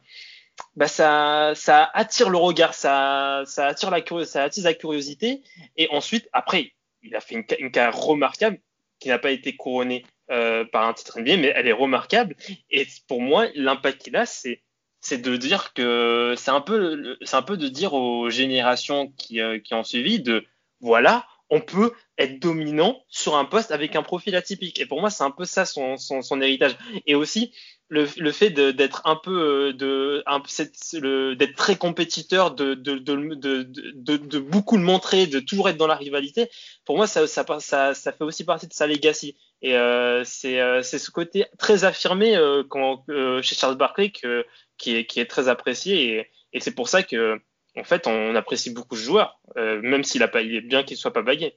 bah 0.75 0.87
ça, 0.87 1.53
ça 1.55 1.89
attire 1.93 2.29
le 2.29 2.37
regard, 2.37 2.73
ça, 2.73 3.43
ça 3.45 3.67
attire 3.67 3.89
la 3.89 4.01
curiosité, 4.01 4.33
ça 4.33 4.43
attise 4.43 4.63
la 4.63 4.73
curiosité. 4.73 5.41
Et 5.75 5.87
ensuite, 5.91 6.29
après, 6.33 6.73
il 7.01 7.15
a 7.15 7.19
fait 7.19 7.45
une 7.59 7.71
carrière 7.71 7.97
remarquable 7.97 8.59
qui 8.99 9.09
n'a 9.09 9.19
pas 9.19 9.31
été 9.31 9.55
couronnée 9.55 10.03
euh, 10.31 10.65
par 10.65 10.87
un 10.87 10.93
titre 10.93 11.19
NBA, 11.19 11.37
mais 11.37 11.53
elle 11.55 11.67
est 11.67 11.73
remarquable. 11.73 12.35
Et 12.69 12.85
pour 13.07 13.21
moi, 13.21 13.47
l'impact 13.55 14.01
qu'il 14.01 14.15
a, 14.15 14.25
c'est 14.25 14.61
c'est 14.99 15.21
de 15.21 15.37
dire 15.37 15.73
que 15.73 16.33
c'est 16.37 16.51
un 16.51 16.61
peu 16.61 17.17
c'est 17.21 17.35
un 17.35 17.41
peu 17.41 17.55
de 17.55 17.67
dire 17.67 17.93
aux 17.93 18.29
générations 18.29 19.07
qui, 19.17 19.39
euh, 19.41 19.59
qui 19.59 19.73
ont 19.73 19.83
suivi 19.83 20.19
de 20.19 20.45
voilà 20.81 21.25
on 21.49 21.61
peut 21.61 21.93
être 22.17 22.39
dominant 22.39 23.03
sur 23.09 23.35
un 23.35 23.45
poste 23.45 23.71
avec 23.71 23.95
un 23.95 24.03
profil 24.03 24.35
atypique. 24.35 24.79
Et 24.79 24.85
pour 24.85 24.99
moi 24.99 25.09
c'est 25.09 25.23
un 25.23 25.31
peu 25.31 25.45
ça 25.45 25.65
son, 25.65 25.97
son, 25.97 26.21
son 26.21 26.41
héritage. 26.41 26.77
Et 27.05 27.15
aussi 27.15 27.53
le, 27.89 28.07
le 28.17 28.31
fait 28.31 28.49
d'être 28.49 29.01
un 29.05 29.15
peu 29.15 29.73
euh, 29.73 31.35
d'être 31.35 31.55
très 31.55 31.77
compétiteur 31.77 32.51
de 32.51 32.73
de, 32.73 32.97
de, 32.97 33.15
de, 33.33 34.17
de, 34.17 34.39
beaucoup 34.39 34.75
le 34.77 34.83
montrer 34.83 35.25
de 35.25 35.39
toujours 35.39 35.69
être 35.69 35.77
dans 35.77 35.87
la 35.87 35.95
rivalité 35.95 36.49
pour 36.83 36.97
moi 36.97 37.07
ça, 37.07 37.25
ça, 37.27 37.45
ça, 37.59 37.93
ça 37.93 38.11
fait 38.11 38.25
aussi 38.25 38.43
partie 38.43 38.67
de 38.67 38.73
sa 38.73 38.87
legacy. 38.87 39.37
Et 39.61 39.75
euh, 39.75 40.23
c'est 40.23 40.59
euh, 40.59 40.83
ce 40.83 41.09
côté 41.09 41.45
très 41.57 41.83
affirmé 41.83 42.35
euh, 42.35 42.63
quand, 42.67 43.03
euh, 43.09 43.41
chez 43.41 43.55
Charles 43.55 43.77
Barkley 43.77 44.11
que, 44.11 44.45
qui, 44.77 44.95
est, 44.95 45.05
qui 45.05 45.19
est 45.19 45.25
très 45.25 45.47
apprécié. 45.47 46.13
Et, 46.13 46.31
et 46.53 46.59
c'est 46.59 46.75
pour 46.75 46.89
ça 46.89 47.03
que 47.03 47.41
en 47.77 47.83
fait 47.83 48.07
on 48.07 48.35
apprécie 48.35 48.71
beaucoup 48.71 48.95
ce 48.95 49.03
joueur 49.03 49.39
euh, 49.57 49.81
même 49.81 50.03
s'il 50.03 50.23
a 50.23 50.27
pas 50.27 50.41
il 50.41 50.55
est 50.55 50.61
bien 50.61 50.83
qu'il 50.83 50.97
soit 50.97 51.13
pas 51.13 51.21
bagué 51.21 51.55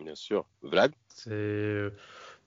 Bien 0.00 0.14
sûr. 0.14 0.44
Vlad 0.62 0.92
C'est. 1.14 1.30
euh, 1.32 1.90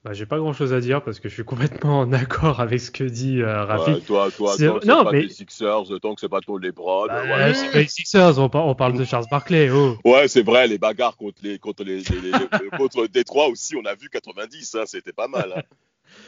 Bah, 0.05 0.12
j'ai 0.13 0.25
pas 0.25 0.38
grand 0.38 0.53
chose 0.53 0.74
à 0.74 0.79
dire 0.82 1.01
parce 1.03 1.20
que 1.20 1.27
je 1.29 1.34
suis 1.34 1.43
complètement 1.46 2.00
en 2.00 2.12
accord 2.13 2.60
avec 2.62 2.79
ce 2.79 2.89
que 2.91 3.03
dit 3.03 3.41
euh, 3.41 3.63
Rafi. 3.65 3.91
Ouais, 3.91 4.00
Toi, 4.01 4.32
toi, 4.32 4.53
C'est- 4.58 4.67
tant 4.67 4.79
que 4.79 4.86
non, 4.88 5.03
pas 5.03 5.12
mais- 5.12 5.22
des 5.24 5.29
Sixers, 5.29 5.84
tant 6.01 6.13
que 6.15 6.22
c'est 6.22 6.29
pas 6.29 6.39
ton 6.41 6.55
LeBron. 6.58 7.08
Bah, 7.08 7.24
ouais, 7.24 7.53
c'est 7.53 7.72
pas 7.72 7.79
les 7.79 7.88
Sixers, 7.88 8.39
on, 8.39 8.48
par- 8.50 8.65
on 8.65 8.75
parle 8.75 8.98
de 8.98 9.03
Charles 9.05 9.25
Barkley. 9.29 9.70
Oh. 9.70 9.98
Ouais, 10.05 10.27
c'est 10.29 10.41
vrai, 10.43 10.67
les 10.67 10.77
bagarres 10.77 11.15
contre 11.17 11.39
les 11.43 11.60
contre 11.60 11.84
les, 11.84 12.00
les- 12.00 12.22
les- 12.22 12.32
les- 12.32 12.77
contre 12.77 13.08
Détroit 13.08 13.48
aussi, 13.48 13.75
on 13.75 13.86
a 13.86 13.96
vu 13.96 14.10
90, 14.10 14.75
hein, 14.75 14.84
c'était 14.86 15.13
pas 15.13 15.27
mal. 15.27 15.53
hein. 15.58 15.62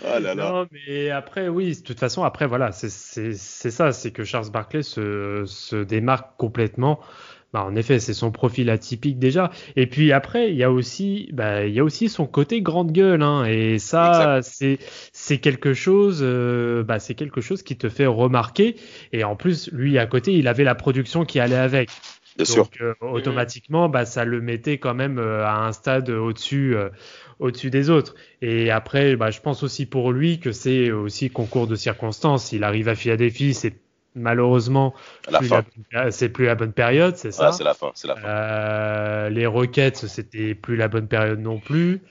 Ah 0.04 0.20
là 0.20 0.36
là. 0.36 0.51
Non, 0.51 0.68
mais 0.72 1.10
après, 1.10 1.48
oui, 1.48 1.75
de 1.75 1.82
toute 1.82 2.00
façon, 2.00 2.24
après, 2.24 2.46
voilà, 2.48 2.72
c'est 2.72 2.89
ça, 2.89 3.92
c'est 3.92 4.12
que 4.12 4.24
Charles 4.24 4.51
Barkley 4.51 4.84
se, 4.84 5.44
se 5.46 5.77
démarque 5.77 6.38
complètement. 6.38 7.00
Bah, 7.54 7.63
en 7.63 7.75
effet, 7.75 8.00
c'est 8.00 8.13
son 8.13 8.32
profil 8.32 8.70
atypique 8.70 9.18
déjà. 9.18 9.50
Et 9.77 9.88
puis 9.88 10.12
après, 10.12 10.51
il 10.51 10.58
y 10.58 10.63
a 10.63 10.72
aussi, 10.72 11.30
bah, 11.32 11.65
il 11.65 11.74
y 11.74 11.80
a 11.80 11.86
aussi 11.86 12.10
son 12.10 12.27
côté 12.27 12.62
grande 12.62 12.92
gueule, 12.92 13.22
hein, 13.24 13.46
et 13.46 13.80
ça, 13.80 14.42
c'est 14.44 14.77
c'est 15.13 15.38
quelque 15.38 15.74
chose, 15.74 16.20
euh, 16.22 16.84
bah, 16.84 17.00
c'est 17.00 17.15
quelque 17.15 17.39
chose 17.39 17.63
qui 17.63 17.77
te 17.77 17.88
fait 17.88 18.08
remarquer. 18.08 18.75
Et 19.13 19.24
en 19.24 19.38
plus, 19.38 19.70
lui 19.72 19.98
à 19.98 20.06
côté, 20.06 20.34
il 20.34 20.50
avait 20.50 20.65
la 20.65 20.75
production 20.75 21.24
qui 21.24 21.39
allait 21.39 21.56
avec. 21.56 21.89
Bien 22.36 22.46
sûr. 22.46 22.63
Donc 22.63 22.82
euh, 22.82 22.94
automatiquement, 23.01 23.89
bah, 23.89 24.06
ça 24.06 24.25
le 24.25 24.42
mettait 24.42 24.77
quand 24.77 24.94
même 24.94 25.20
euh, 25.20 25.46
à 25.46 25.65
un 25.65 25.72
stade 25.72 26.10
au-dessus, 26.10 26.75
euh, 26.75 26.89
au-dessus 27.39 27.70
des 27.70 27.89
autres. 27.89 28.15
Et 28.42 28.72
après, 28.72 29.15
bah, 29.15 29.32
je 29.32 29.39
pense 29.39 29.63
aussi 29.63 29.86
pour 29.86 30.12
lui 30.12 30.39
que 30.39 30.51
c'est 30.51 30.92
aussi 30.92 31.30
concours 31.30 31.68
de 31.68 31.75
circonstances. 31.75 32.51
Il 32.51 32.63
arrive 32.63 32.89
à 32.89 32.96
Philadelphie, 32.96 33.54
c'est 33.54 33.75
malheureusement 34.15 34.94
c'est 36.12 36.30
plus 36.30 36.46
la 36.46 36.56
bonne 36.56 36.72
période, 36.74 37.18
c'est 37.18 37.32
ça? 37.32 37.38
Voilà, 37.44 37.51
c'est 37.54 37.63
la 37.63 37.74
fin, 37.74 37.92
c'est 37.96 38.08
la 38.08 38.15
fin. 38.15 38.27
Euh, 38.27 39.30
les 39.30 39.46
Rockets, 39.46 40.08
c'était 40.08 40.56
plus 40.56 40.76
la 40.76 40.88
bonne 40.88 41.08
période 41.08 41.39
non 41.39 41.60
plus. 41.60 42.02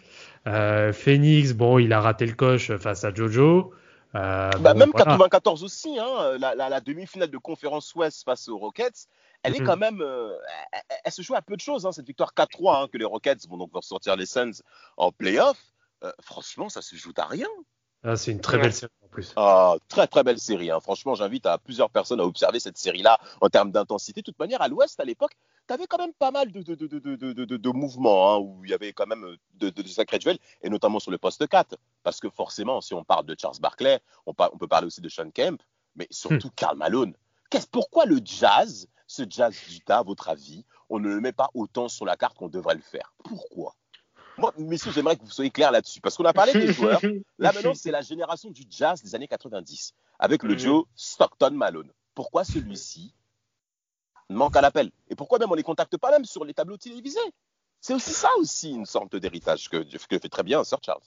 Euh, 0.46 0.92
Phoenix, 0.92 1.54
bon, 1.54 1.78
il 1.78 1.92
a 1.92 2.00
raté 2.00 2.26
le 2.26 2.34
coche 2.34 2.74
face 2.76 3.04
à 3.04 3.14
Jojo. 3.14 3.72
Euh, 4.14 4.50
Bah, 4.60 4.72
bon, 4.74 4.78
même 4.80 4.90
voilà. 4.90 5.04
94 5.12 5.64
aussi, 5.64 5.98
hein, 5.98 6.36
la, 6.38 6.54
la- 6.54 6.68
la 6.68 6.80
demi-finale 6.80 7.30
de 7.30 7.38
conférence 7.38 7.94
Ouest 7.94 8.24
face 8.24 8.48
aux 8.48 8.58
Rockets, 8.58 9.08
elle 9.44 9.54
est 9.54 9.60
Mhm. 9.60 9.66
quand 9.66 9.76
même, 9.76 10.00
euh, 10.00 10.36
elle, 11.04 11.12
se 11.12 11.22
joue 11.22 11.34
à 11.34 11.42
peu 11.42 11.54
de 11.54 11.60
choses, 11.60 11.86
hein, 11.86 11.92
cette 11.92 12.06
victoire 12.06 12.34
4-3 12.34 12.82
hein, 12.82 12.88
que 12.88 12.98
les 12.98 13.04
Rockets 13.04 13.46
vont 13.48 13.56
donc 13.56 13.70
sortir 13.82 14.16
les 14.16 14.26
Suns 14.26 14.62
en 14.96 15.12
playoff. 15.12 15.58
Euh, 16.02 16.12
franchement, 16.20 16.68
ça 16.68 16.82
se 16.82 16.96
joue 16.96 17.12
à 17.16 17.26
rien. 17.26 17.48
Ah, 18.02 18.16
c'est 18.16 18.32
une 18.32 18.40
très 18.40 18.58
belle 18.58 18.72
série 18.72 18.92
en 19.02 19.08
plus. 19.08 19.32
Ah, 19.36 19.76
très 19.88 20.06
très 20.06 20.22
belle 20.22 20.38
série. 20.38 20.70
hein. 20.70 20.80
Franchement, 20.80 21.14
j'invite 21.14 21.46
à 21.46 21.56
plusieurs 21.56 21.88
personnes 21.88 22.20
à 22.20 22.24
observer 22.24 22.60
cette 22.60 22.76
série-là 22.76 23.18
en 23.40 23.48
termes 23.48 23.70
d'intensité. 23.72 24.20
De 24.20 24.24
toute 24.26 24.38
manière, 24.38 24.60
à 24.60 24.68
l'Ouest, 24.68 25.00
à 25.00 25.04
l'époque, 25.04 25.32
tu 25.66 25.72
avais 25.72 25.86
quand 25.86 25.96
même 25.96 26.12
pas 26.12 26.30
mal 26.30 26.52
de, 26.52 26.60
de, 26.62 26.74
de, 26.74 26.86
de, 26.86 26.98
de, 26.98 27.32
de, 27.32 27.44
de- 27.44 27.56
de 27.56 27.70
mouvements 27.70 28.34
hein, 28.34 28.38
où 28.38 28.62
il 28.64 28.70
y 28.70 28.74
avait 28.74 28.92
quand 28.92 29.06
même 29.06 29.36
de, 29.54 29.70
de, 29.70 29.82
de 29.82 29.88
sacrés 29.88 30.18
duels, 30.18 30.38
et 30.60 30.68
notamment 30.68 30.98
sur 31.00 31.10
le 31.10 31.16
poste 31.16 31.46
4. 31.48 31.76
Parce 32.02 32.20
que 32.20 32.28
forcément, 32.28 32.82
si 32.82 32.92
on 32.92 33.04
parle 33.04 33.24
de 33.24 33.34
Charles 33.40 33.58
Barkley, 33.60 33.98
on, 34.26 34.34
par- 34.34 34.52
on 34.52 34.58
peut 34.58 34.68
parler 34.68 34.86
aussi 34.86 35.00
de 35.00 35.08
Sean 35.08 35.30
Kemp, 35.30 35.62
mais 35.96 36.06
surtout 36.10 36.50
Karl 36.54 36.76
Malone. 36.76 37.14
Qu'est-ce, 37.48 37.66
pourquoi 37.68 38.04
le 38.04 38.18
jazz, 38.22 38.86
ce 39.06 39.22
jazz 39.28 39.54
d'Utah, 39.68 39.98
à 39.98 40.02
votre 40.02 40.28
avis, 40.28 40.64
on 40.88 40.98
ne 40.98 41.08
le 41.08 41.20
met 41.20 41.32
pas 41.32 41.50
autant 41.54 41.88
sur 41.88 42.04
la 42.06 42.16
carte 42.16 42.36
qu'on 42.36 42.48
devrait 42.48 42.74
le 42.74 42.80
faire 42.82 43.12
Pourquoi? 43.24 43.74
Moi, 44.36 44.52
messieurs, 44.58 44.90
j'aimerais 44.92 45.16
que 45.16 45.22
vous 45.22 45.30
soyez 45.30 45.50
clairs 45.50 45.70
là-dessus, 45.70 46.00
parce 46.00 46.16
qu'on 46.16 46.24
a 46.24 46.32
parlé 46.32 46.52
des 46.54 46.72
joueurs. 46.72 47.00
Là 47.38 47.52
maintenant, 47.52 47.74
c'est 47.74 47.90
la 47.90 48.00
génération 48.00 48.50
du 48.50 48.64
jazz 48.68 49.02
des 49.02 49.14
années 49.14 49.28
90, 49.28 49.92
avec 50.18 50.42
le 50.42 50.50
Mhm. 50.54 50.58
duo 50.58 50.88
Stockton-Malone. 50.96 51.92
Pourquoi 52.14 52.44
celui-ci 52.44 53.14
manque 54.30 54.56
à 54.56 54.60
l'appel? 54.60 54.90
Et 55.08 55.14
pourquoi 55.14 55.38
même 55.38 55.50
on 55.50 55.52
ne 55.54 55.58
les 55.58 55.62
contacte 55.62 55.96
pas 55.96 56.10
même 56.10 56.24
sur 56.24 56.44
les 56.44 56.54
tableaux 56.54 56.76
télévisés? 56.76 57.18
C'est 57.80 57.94
aussi 57.94 58.12
ça 58.12 58.30
aussi 58.38 58.70
une 58.70 58.86
sorte 58.86 59.14
d'héritage 59.16 59.68
que, 59.68 59.76
que 59.82 60.18
fait 60.18 60.28
très 60.28 60.42
bien 60.42 60.64
Sir 60.64 60.78
Charles. 60.82 61.02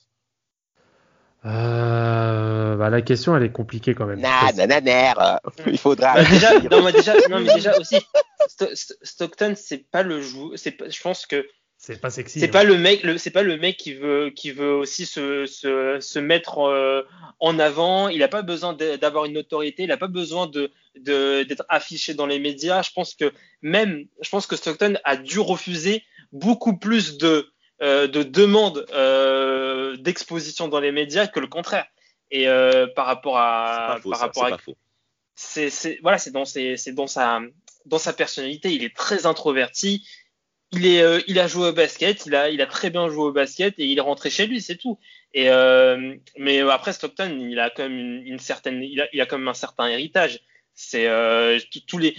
Euh, 1.44 2.76
bah, 2.76 2.90
la 2.90 3.02
question, 3.02 3.36
elle 3.36 3.44
est 3.44 3.52
compliquée 3.52 3.94
quand 3.94 4.06
même. 4.06 4.20
Na, 4.20 4.52
na, 4.52 4.66
na, 4.66 4.80
na, 4.80 5.34
euh, 5.34 5.38
il 5.66 5.78
faudra. 5.78 6.14
Bah, 6.14 6.24
déjà, 6.24 6.58
non, 6.70 6.82
mais 6.82 6.92
déjà, 6.92 7.14
non, 7.30 7.40
mais 7.40 7.54
déjà 7.54 7.78
aussi, 7.78 7.96
Sto- 8.48 8.74
Sto- 8.74 8.94
Stockton, 9.02 9.54
c'est 9.56 9.88
pas 9.90 10.02
le 10.02 10.20
jou, 10.20 10.52
c'est 10.56 10.72
pas- 10.72 10.88
je 10.88 11.00
pense 11.00 11.26
que 11.26 11.46
C'est 11.76 12.00
pas 12.00 12.10
sexy. 12.10 12.40
c'est 12.40 12.46
hein. 12.46 12.50
pas 12.50 12.64
le 12.64 12.76
mec, 12.76 13.04
c'est 13.18 13.30
pas 13.30 13.42
le 13.42 13.56
mec 13.56 13.76
qui 13.76 13.94
veut, 13.94 14.30
qui 14.34 14.50
veut 14.50 14.72
aussi 14.72 15.06
se, 15.06 15.46
se, 15.46 15.98
se 16.00 16.18
mettre 16.18 16.58
euh, 16.58 17.02
en 17.38 17.58
avant. 17.58 18.08
Il 18.08 18.22
a 18.24 18.28
pas 18.28 18.42
besoin 18.42 18.72
d'avoir 19.00 19.24
une 19.26 19.34
notoriété. 19.34 19.84
Il 19.84 19.92
a 19.92 19.96
pas 19.96 20.08
besoin 20.08 20.48
de, 20.48 20.72
de, 21.00 21.44
d'être 21.44 21.64
affiché 21.68 22.14
dans 22.14 22.26
les 22.26 22.40
médias. 22.40 22.82
Je 22.82 22.90
pense 22.92 23.14
que 23.14 23.32
même, 23.62 24.06
je 24.20 24.28
pense 24.28 24.46
que 24.48 24.56
Stockton 24.56 24.94
a 25.04 25.16
dû 25.16 25.38
refuser 25.38 26.02
beaucoup 26.32 26.76
plus 26.76 27.16
de, 27.18 27.26
euh, 27.28 27.44
de 27.80 28.22
demandes 28.22 28.86
euh, 28.92 29.96
d'exposition 29.96 30.68
dans 30.68 30.80
les 30.80 30.92
médias 30.92 31.26
que 31.26 31.40
le 31.40 31.46
contraire. 31.46 31.86
Et 32.30 32.48
euh, 32.48 32.86
par 32.94 33.06
rapport 33.06 33.34
C'est 33.34 33.40
à, 33.40 33.86
pas 33.94 34.00
faux, 34.00 34.10
par 34.10 34.18
ça, 34.18 34.24
rapport 34.26 34.44
à 34.44 34.50
pas 34.50 34.58
faux. 34.58 34.76
c'est 35.34 35.70
c'est- 35.70 35.98
voilà 36.02 36.18
c'est 36.18 36.30
dans 36.30 36.44
c'est 36.44 36.92
dans 36.92 37.06
sa 37.06 37.40
dans 37.86 37.98
sa 37.98 38.12
personnalité 38.12 38.72
il 38.74 38.84
est 38.84 38.94
très 38.94 39.24
introverti 39.26 40.06
il 40.72 40.84
est 40.86 41.00
euh, 41.02 41.20
il 41.26 41.38
a 41.38 41.46
joué 41.48 41.68
au 41.68 41.72
basket 41.72 42.26
il 42.26 42.34
a 42.34 42.50
il 42.50 42.60
a 42.60 42.66
très 42.66 42.90
bien 42.90 43.08
joué 43.08 43.24
au 43.24 43.32
basket 43.32 43.74
et 43.78 43.86
il 43.86 43.96
est 43.96 44.02
rentré 44.02 44.28
chez 44.30 44.46
lui 44.46 44.60
c'est 44.60 44.76
tout 44.76 44.98
et 45.32 45.48
euh, 45.50 46.14
mais 46.36 46.60
après 46.60 46.92
Stockton 46.92 47.38
il 47.50 47.58
a 47.60 47.70
quand 47.70 47.84
même 47.84 47.98
une, 47.98 48.26
une 48.26 48.38
certaine 48.38 48.82
il 48.82 49.00
a, 49.00 49.08
il 49.14 49.20
a 49.22 49.26
quand 49.26 49.38
même 49.38 49.48
un 49.48 49.54
certain 49.54 49.86
héritage 49.88 50.40
c'est 50.74 51.06
euh, 51.06 51.58
tous- 51.72 51.80
tous 51.86 51.98
les 51.98 52.14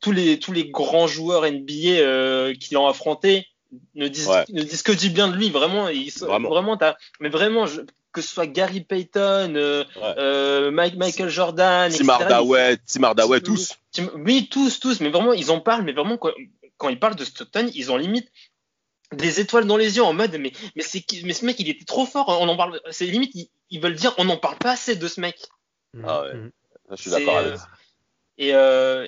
tous 0.00 0.10
les 0.12 0.40
tous 0.40 0.52
les 0.52 0.68
grands 0.70 1.06
joueurs 1.06 1.44
NBA 1.44 2.00
euh, 2.00 2.54
qui 2.54 2.74
l'ont 2.74 2.88
affronté 2.88 3.46
ne 3.94 4.08
disent 4.08 4.28
Ouais. 4.28 4.44
ne 4.50 4.62
disent 4.62 4.82
que 4.82 4.92
du 4.92 5.10
bien 5.10 5.28
de 5.28 5.34
lui 5.36 5.50
vraiment 5.50 5.88
ils 5.88 6.10
sont- 6.10 6.26
Vraiment. 6.26 6.48
vraiment 6.50 6.78
mais 7.20 7.28
vraiment 7.28 7.66
je- 7.66 7.80
que 8.12 8.20
ce 8.20 8.28
soit 8.28 8.46
Gary 8.46 8.82
Payton 8.82 9.54
euh, 9.56 9.84
Ouais. 9.96 10.14
euh, 10.18 10.70
Mike, 10.70 10.96
Michael 10.96 11.30
Jordan 11.30 11.90
Tim 11.90 12.08
Hardaway, 12.10 12.76
Tim 12.86 13.04
Hardaway, 13.04 13.40
tous. 13.40 13.74
Tim- 13.90 14.10
Oui, 14.16 14.48
tous, 14.50 14.80
tous, 14.80 15.00
mais 15.00 15.08
vraiment, 15.08 15.32
ils 15.32 15.50
en 15.50 15.60
parlent, 15.60 15.82
mais 15.82 15.92
vraiment, 15.92 16.18
quand, 16.18 16.30
quand 16.76 16.90
ils 16.90 16.98
parlent 16.98 17.16
de 17.16 17.24
Stockton, 17.24 17.70
ils 17.74 17.90
ont 17.90 17.96
limite 17.96 18.28
des 19.12 19.40
étoiles 19.40 19.66
dans 19.66 19.78
les 19.78 19.96
yeux 19.96 20.02
en 20.02 20.12
mode, 20.12 20.32
mais, 20.38 20.52
mais, 20.76 20.82
mais 21.24 21.32
ce 21.32 21.44
mec, 21.46 21.58
il 21.58 21.68
était 21.70 21.84
trop 21.86 22.04
fort, 22.04 22.28
on 22.28 22.48
en 22.48 22.56
parle, 22.56 22.80
c'est 22.90 23.06
limite, 23.06 23.30
ils, 23.34 23.48
ils 23.70 23.80
veulent 23.80 23.94
dire, 23.94 24.14
on 24.18 24.24
n'en 24.26 24.36
parle 24.36 24.56
pas 24.58 24.72
assez 24.72 24.94
de 24.96 25.08
ce 25.08 25.18
mec. 25.20 25.36
Mm, 25.94 26.04
Ah 26.06 26.22
ouais. 26.22 26.34
mm. 26.34 26.50
Je 26.90 26.96
suis 26.96 27.10
d'accord 27.10 27.36
euh, 27.36 27.46
avec 27.46 27.58
ça. 27.58 27.68
Et, 28.36 28.54
euh, 28.54 29.06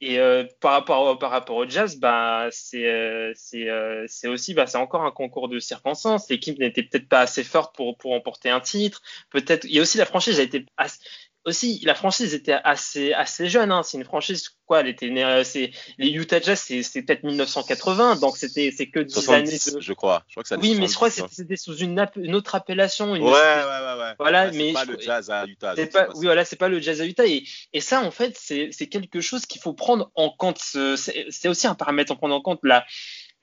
et 0.00 0.18
euh, 0.20 0.44
par, 0.60 0.72
rapport, 0.72 1.02
au- 1.06 1.16
par 1.16 1.30
rapport 1.30 1.56
au 1.56 1.68
jazz, 1.68 1.96
bah, 1.96 2.48
c'est 2.50 2.86
euh, 2.86 3.32
euh, 3.54 4.06
aussi, 4.26 4.54
bah, 4.54 4.66
c'est 4.66 4.76
encore 4.78 5.02
un 5.04 5.10
concours 5.10 5.48
de 5.48 5.58
circonstances. 5.58 6.28
L'équipe 6.28 6.58
n'était 6.58 6.82
peut-être 6.82 7.08
pas 7.08 7.20
assez 7.20 7.44
forte 7.44 7.74
pour, 7.74 7.96
pour 7.96 8.12
emporter 8.12 8.50
un 8.50 8.60
titre. 8.60 9.02
Peut-être, 9.30 9.64
il 9.64 9.72
y 9.72 9.78
a 9.78 9.82
aussi 9.82 9.98
la 9.98 10.06
franchise 10.06 10.38
a 10.38 10.42
été 10.42 10.66
assez- 10.76 11.00
aussi, 11.46 11.80
la 11.84 11.94
franchise 11.94 12.34
était 12.34 12.56
assez, 12.64 13.12
assez 13.12 13.48
jeune. 13.48 13.70
Hein. 13.70 13.82
C'est 13.84 13.96
une 13.96 14.04
franchise, 14.04 14.50
quoi, 14.66 14.80
elle 14.80 14.88
était 14.88 15.08
née, 15.08 15.42
c'est, 15.44 15.70
les 15.96 16.08
Utah 16.08 16.40
Jazz, 16.40 16.60
c'est, 16.60 16.82
c'est 16.82 17.02
peut-être 17.02 17.22
1980, 17.22 18.16
donc 18.16 18.36
c'était, 18.36 18.74
c'est 18.76 18.88
que 18.88 18.98
10 18.98 19.28
années 19.30 19.50
de... 19.52 19.80
je 19.80 19.92
crois. 19.92 20.24
Je 20.28 20.34
crois 20.34 20.42
que 20.42 20.48
ça 20.48 20.58
oui, 20.58 20.74
mais 20.74 20.88
je 20.88 20.94
crois 20.94 21.08
que 21.08 21.16
c'était, 21.30 21.56
sous 21.56 21.76
une, 21.76 22.04
une, 22.16 22.34
autre 22.34 22.56
appellation. 22.56 23.14
Une 23.14 23.22
ouais, 23.22 23.30
ouais, 23.30 23.30
ouais, 23.30 23.98
ouais, 23.98 24.14
Voilà, 24.18 24.46
ouais, 24.46 24.52
mais. 24.56 24.68
C'est 24.68 24.72
pas 24.74 24.84
je... 24.84 24.90
le 24.92 25.00
jazz 25.00 25.30
à 25.30 25.46
Utah. 25.46 25.74
C'est 25.76 25.92
pas, 25.92 26.08
oui, 26.14 26.26
voilà, 26.26 26.44
c'est 26.44 26.56
pas 26.56 26.68
le 26.68 26.80
jazz 26.80 27.00
à 27.00 27.06
Utah. 27.06 27.26
Et, 27.26 27.44
et 27.72 27.80
ça, 27.80 28.02
en 28.02 28.10
fait, 28.10 28.36
c'est, 28.36 28.70
c'est 28.72 28.88
quelque 28.88 29.20
chose 29.20 29.46
qu'il 29.46 29.60
faut 29.60 29.72
prendre 29.72 30.10
en 30.16 30.30
compte. 30.30 30.58
C'est, 30.58 31.26
c'est 31.30 31.48
aussi 31.48 31.68
un 31.68 31.76
paramètre 31.76 32.12
à 32.12 32.16
prendre 32.16 32.34
en 32.34 32.40
compte, 32.40 32.60
là 32.64 32.84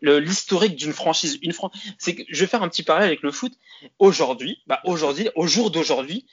l'historique 0.03 0.75
d'une 0.75 0.91
franchise. 0.91 1.39
Une 1.41 1.53
fran... 1.53 1.71
c'est 1.97 2.15
que 2.15 2.23
je 2.27 2.41
vais 2.41 2.47
faire 2.47 2.61
un 2.61 2.67
petit 2.67 2.83
parallèle 2.83 3.07
avec 3.07 3.21
le 3.21 3.31
foot. 3.31 3.53
Aujourd'hui, 3.99 4.61
bah 4.67 4.81
aujourd'hui, 4.83 5.29
au 5.35 5.47
jour 5.47 5.71
d'aujourd'hui, 5.71 6.25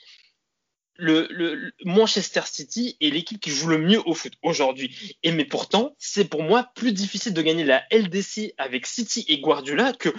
le, 1.01 1.27
le, 1.31 1.71
Manchester 1.83 2.41
City 2.45 2.95
est 3.01 3.09
l'équipe 3.09 3.39
qui 3.39 3.49
joue 3.49 3.67
le 3.67 3.79
mieux 3.79 4.01
au 4.05 4.13
foot 4.13 4.33
aujourd'hui. 4.43 5.17
Et 5.23 5.31
mais 5.31 5.45
pourtant, 5.45 5.95
c'est 5.97 6.25
pour 6.25 6.43
moi 6.43 6.69
plus 6.75 6.93
difficile 6.93 7.33
de 7.33 7.41
gagner 7.41 7.63
la 7.63 7.83
LDC 7.91 8.53
avec 8.57 8.85
City 8.85 9.25
et 9.27 9.39
Guardiola 9.39 9.93
que 9.93 10.09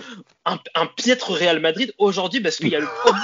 un, 0.45 0.59
un 0.75 0.87
piètre 0.87 1.31
Real 1.31 1.61
Madrid 1.61 1.95
aujourd'hui 1.99 2.41
parce 2.41 2.57
qu'il 2.57 2.69
y 2.69 2.77
a 2.77 2.81
le 2.81 2.89
premier 3.05 3.21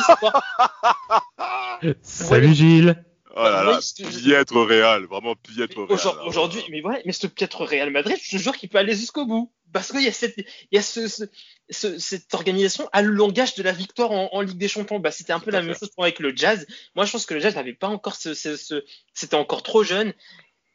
Salut 2.03 2.55
Gilles. 2.55 3.05
Oh 3.37 3.43
là 3.43 3.63
là, 3.63 3.79
piètre 3.97 4.57
Real, 4.57 5.05
vraiment 5.05 5.35
piètre 5.37 5.81
Real. 5.81 6.27
Aujourd'hui, 6.27 6.63
mais 6.71 6.83
ouais, 6.83 7.03
mais 7.05 7.13
ce 7.13 7.27
piètre 7.27 7.63
Real 7.63 7.91
Madrid, 7.91 8.17
je 8.23 8.37
te 8.37 8.43
jure 8.43 8.57
qu'il 8.57 8.69
peut 8.69 8.79
aller 8.79 8.95
jusqu'au 8.95 9.27
bout. 9.27 9.53
Parce 9.71 9.93
qu'il 9.93 10.03
y 10.03 10.09
a, 10.09 10.13
cette, 10.13 10.39
il 10.39 10.45
y 10.73 10.79
a 10.79 10.83
ce, 10.83 11.09
ce, 11.09 11.25
ce, 11.69 11.99
cette 11.99 12.33
organisation 12.33 12.89
a 12.93 13.03
le 13.03 13.11
langage 13.11 13.55
de 13.55 13.63
la 13.63 13.73
victoire 13.73 14.13
en, 14.13 14.31
en 14.33 14.41
Ligue 14.41 14.57
des 14.57 14.67
Champions. 14.67 14.99
Bah, 14.99 15.11
c'était 15.11 15.35
un 15.35 15.41
peu 15.41 15.51
la 15.51 15.61
même 15.61 15.77
chose 15.77 15.91
pour 15.91 16.05
avec 16.05 16.21
le 16.21 16.35
Jazz. 16.35 16.67
Moi, 16.97 17.05
je 17.05 17.13
pense 17.13 17.27
que 17.27 17.35
le 17.35 17.41
Jazz 17.41 17.55
n'avait 17.55 17.75
pas 17.75 17.89
encore 17.89 18.17
ce, 18.17 18.33
ce 18.33 18.83
c'était 19.13 19.35
encore 19.35 19.63
trop 19.63 19.85
jeune 19.85 20.15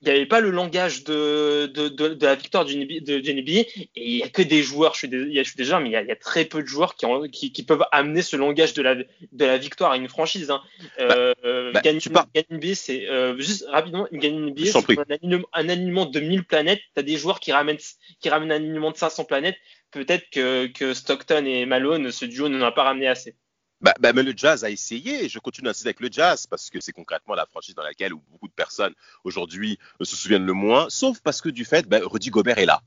il 0.06 0.12
n'y 0.12 0.18
avait 0.18 0.26
pas 0.26 0.42
le 0.42 0.50
langage 0.50 1.06
de, 1.06 1.68
de, 1.68 1.88
de, 1.88 2.10
de 2.10 2.26
la 2.26 2.36
victoire 2.36 2.66
du 2.66 2.76
de, 3.00 3.20
du 3.20 3.34
NBA 3.34 3.52
et 3.52 3.90
il 3.96 4.16
n'y 4.18 4.24
a 4.24 4.28
que 4.28 4.42
des 4.42 4.62
joueurs, 4.62 4.94
je 4.94 5.00
suis, 5.00 5.08
des, 5.08 5.34
je 5.34 5.44
suis 5.44 5.56
déjà, 5.56 5.80
mais 5.80 5.90
il 5.90 5.92
y, 5.94 5.96
a, 5.96 6.02
il 6.02 6.08
y, 6.08 6.12
a, 6.12 6.16
très 6.16 6.44
peu 6.44 6.62
de 6.62 6.68
joueurs 6.68 6.96
qui, 6.96 7.06
ont, 7.06 7.24
qui, 7.30 7.54
qui, 7.54 7.64
peuvent 7.64 7.86
amener 7.92 8.22
ce 8.22 8.36
langage 8.36 8.74
de 8.74 8.82
la, 8.82 8.96
de 8.96 9.06
la 9.46 9.58
victoire 9.58 9.92
à 9.92 9.98
une 9.98 10.10
franchise. 10.10 10.52
Hein. 10.52 10.62
Bah, 10.98 11.34
euh, 11.46 11.72
bah, 11.72 11.82
NBA, 11.84 12.76
c'est 12.76 13.08
euh, 13.08 13.38
juste 13.40 13.66
rapidement, 13.70 14.08
une 14.12 14.20
gagne 14.20 14.40
NBA, 14.50 14.66
c'est 14.66 15.00
un 15.00 15.04
alignement, 15.10 15.48
un 15.54 15.70
alignement 15.70 16.06
de 16.06 16.20
1000 16.20 16.44
planètes. 16.44 16.82
Tu 16.96 17.00
as 17.00 17.04
des 17.04 17.16
joueurs 17.16 17.40
qui 17.40 17.54
ramènent, 17.54 17.78
qui 18.20 18.30
ramènent 18.30 18.52
un 18.52 18.56
alignement 18.56 18.92
de 18.92 18.98
500 18.98 19.24
planètes. 19.24 19.58
Peut-être 19.92 20.30
que, 20.32 20.68
que 20.68 20.94
Stockton 20.94 21.46
et 21.46 21.66
Malone, 21.66 22.12
ce 22.12 22.26
duo, 22.26 22.50
n'en 22.50 22.66
a 22.66 22.72
pas 22.72 22.84
ramené 22.84 23.08
assez. 23.08 23.36
Bah, 23.84 23.94
bah, 24.00 24.14
mais 24.14 24.24
le 24.24 24.34
jazz 24.36 24.64
a 24.64 24.70
essayé. 24.70 25.28
Je 25.28 25.40
continue 25.40 25.66
d'insister 25.66 25.90
avec 25.90 26.00
le 26.00 26.08
jazz 26.10 26.48
parce 26.48 26.70
que 26.70 26.80
c'est 26.80 26.94
concrètement 26.94 27.36
la 27.36 27.46
franchise 27.46 27.76
dans 27.76 27.84
laquelle 27.84 28.14
beaucoup 28.14 28.48
de 28.48 28.54
personnes 28.54 28.94
aujourd'hui 29.26 29.78
se 30.02 30.16
souviennent 30.16 30.46
le 30.46 30.54
moins, 30.54 30.88
sauf 30.90 31.20
parce 31.20 31.42
que 31.42 31.50
du 31.50 31.66
fait, 31.66 31.86
bah, 31.88 32.00
Rudy 32.02 32.30
Gobert 32.30 32.58
est 32.60 32.66
là. 32.66 32.82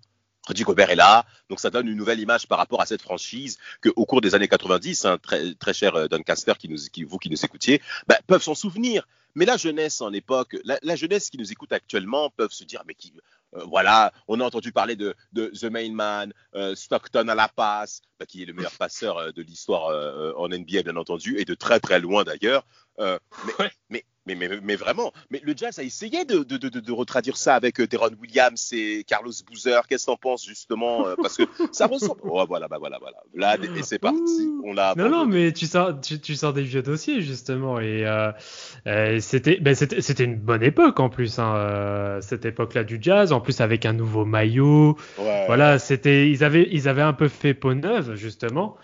Rudy 0.48 0.62
Gobert 0.62 0.88
est 0.90 0.96
là, 0.96 1.26
donc 1.50 1.60
ça 1.60 1.70
donne 1.70 1.88
une 1.88 1.96
nouvelle 1.96 2.20
image 2.20 2.46
par 2.46 2.56
rapport 2.56 2.80
à 2.80 2.86
cette 2.86 3.02
franchise 3.02 3.58
que, 3.82 3.90
au 3.96 4.06
cours 4.06 4.22
des 4.22 4.34
années 4.34 4.48
90, 4.48 5.04
hein, 5.04 5.18
très, 5.18 5.54
très 5.54 5.74
cher 5.74 6.08
Doncaster, 6.08 6.52
qui 6.58 6.68
nous, 6.68 6.78
qui, 6.90 7.04
vous 7.04 7.18
qui 7.18 7.28
nous 7.28 7.44
écoutiez, 7.44 7.82
peuvent 8.26 8.42
s'en 8.42 8.54
souvenir. 8.54 9.06
Mais 9.34 9.44
la 9.44 9.58
jeunesse 9.58 10.00
en 10.00 10.14
époque, 10.14 10.56
la, 10.64 10.78
la, 10.82 10.96
jeunesse 10.96 11.28
qui 11.28 11.36
nous 11.36 11.52
écoute 11.52 11.72
actuellement 11.72 12.30
peuvent 12.30 12.52
se 12.52 12.64
dire, 12.64 12.82
mais 12.86 12.94
qui, 12.94 13.12
euh, 13.14 13.20
voilà, 13.52 14.12
on 14.28 14.40
a 14.40 14.44
entendu 14.44 14.72
parler 14.72 14.96
de, 14.96 15.14
de 15.32 15.46
The 15.46 15.64
Main 15.64 15.92
Man, 15.92 16.32
euh, 16.54 16.74
Stockton 16.74 17.28
à 17.28 17.34
la 17.34 17.48
passe, 17.48 18.02
bah, 18.18 18.26
qui 18.26 18.42
est 18.42 18.46
le 18.46 18.52
meilleur 18.52 18.72
passeur 18.72 19.18
euh, 19.18 19.32
de 19.32 19.42
l'histoire 19.42 19.88
euh, 19.88 20.32
en 20.36 20.48
NBA, 20.48 20.82
bien 20.82 20.96
entendu, 20.96 21.38
et 21.38 21.44
de 21.44 21.54
très 21.54 21.80
très 21.80 22.00
loin 22.00 22.24
d'ailleurs. 22.24 22.66
Euh, 22.98 23.18
mais, 23.46 23.52
ouais. 23.58 23.70
mais, 23.90 24.04
mais, 24.26 24.34
mais, 24.34 24.48
mais, 24.62 24.76
vraiment, 24.76 25.12
mais 25.30 25.40
le 25.44 25.54
Jazz 25.56 25.78
a 25.78 25.82
essayé 25.82 26.24
de, 26.24 26.42
de, 26.42 26.56
de, 26.56 26.68
de 26.68 26.92
retraduire 26.92 27.36
ça 27.36 27.54
avec 27.54 27.80
euh, 27.80 27.86
Teron 27.86 28.10
Williams 28.20 28.72
et 28.72 29.04
Carlos 29.06 29.32
Boozer. 29.46 29.86
Qu'est-ce 29.88 30.06
que 30.06 30.10
t'en 30.10 30.16
penses 30.16 30.44
justement 30.44 31.06
euh, 31.06 31.14
Parce 31.20 31.36
que 31.36 31.44
ça 31.72 31.86
ressemble. 31.90 32.20
Oh, 32.24 32.44
voilà, 32.46 32.68
bah 32.68 32.76
voilà, 32.78 32.98
voilà. 32.98 33.18
Là, 33.34 33.56
et 33.76 33.82
c'est 33.82 33.98
parti. 33.98 34.50
On 34.64 34.72
l'a. 34.72 34.94
Non, 34.96 35.08
non, 35.08 35.26
mais 35.26 35.52
tu 35.52 35.66
sors, 35.66 36.00
tu, 36.00 36.20
tu 36.20 36.34
sors 36.34 36.52
des 36.52 36.62
vieux 36.62 36.82
dossiers 36.82 37.20
justement, 37.20 37.80
et 37.80 38.04
euh, 38.06 39.20
c'était, 39.20 39.58
ben, 39.60 39.74
c'était 39.74 40.24
une 40.24 40.36
bonne 40.36 40.62
époque 40.62 40.98
en 41.00 41.08
plus, 41.08 41.38
hein, 41.38 42.18
cette 42.20 42.44
époque-là 42.44 42.84
du 42.84 42.98
Jazz. 43.00 43.32
En 43.32 43.40
plus 43.40 43.60
avec 43.60 43.86
un 43.86 43.92
nouveau 43.92 44.24
maillot. 44.24 44.96
Ouais. 45.18 45.44
Voilà, 45.46 45.78
c'était, 45.78 46.30
ils 46.30 46.42
avaient, 46.44 46.68
ils 46.70 46.88
avaient 46.88 47.02
un 47.02 47.12
peu 47.12 47.28
fait 47.28 47.54
peau 47.54 47.74
neuve 47.74 48.14
justement. 48.14 48.76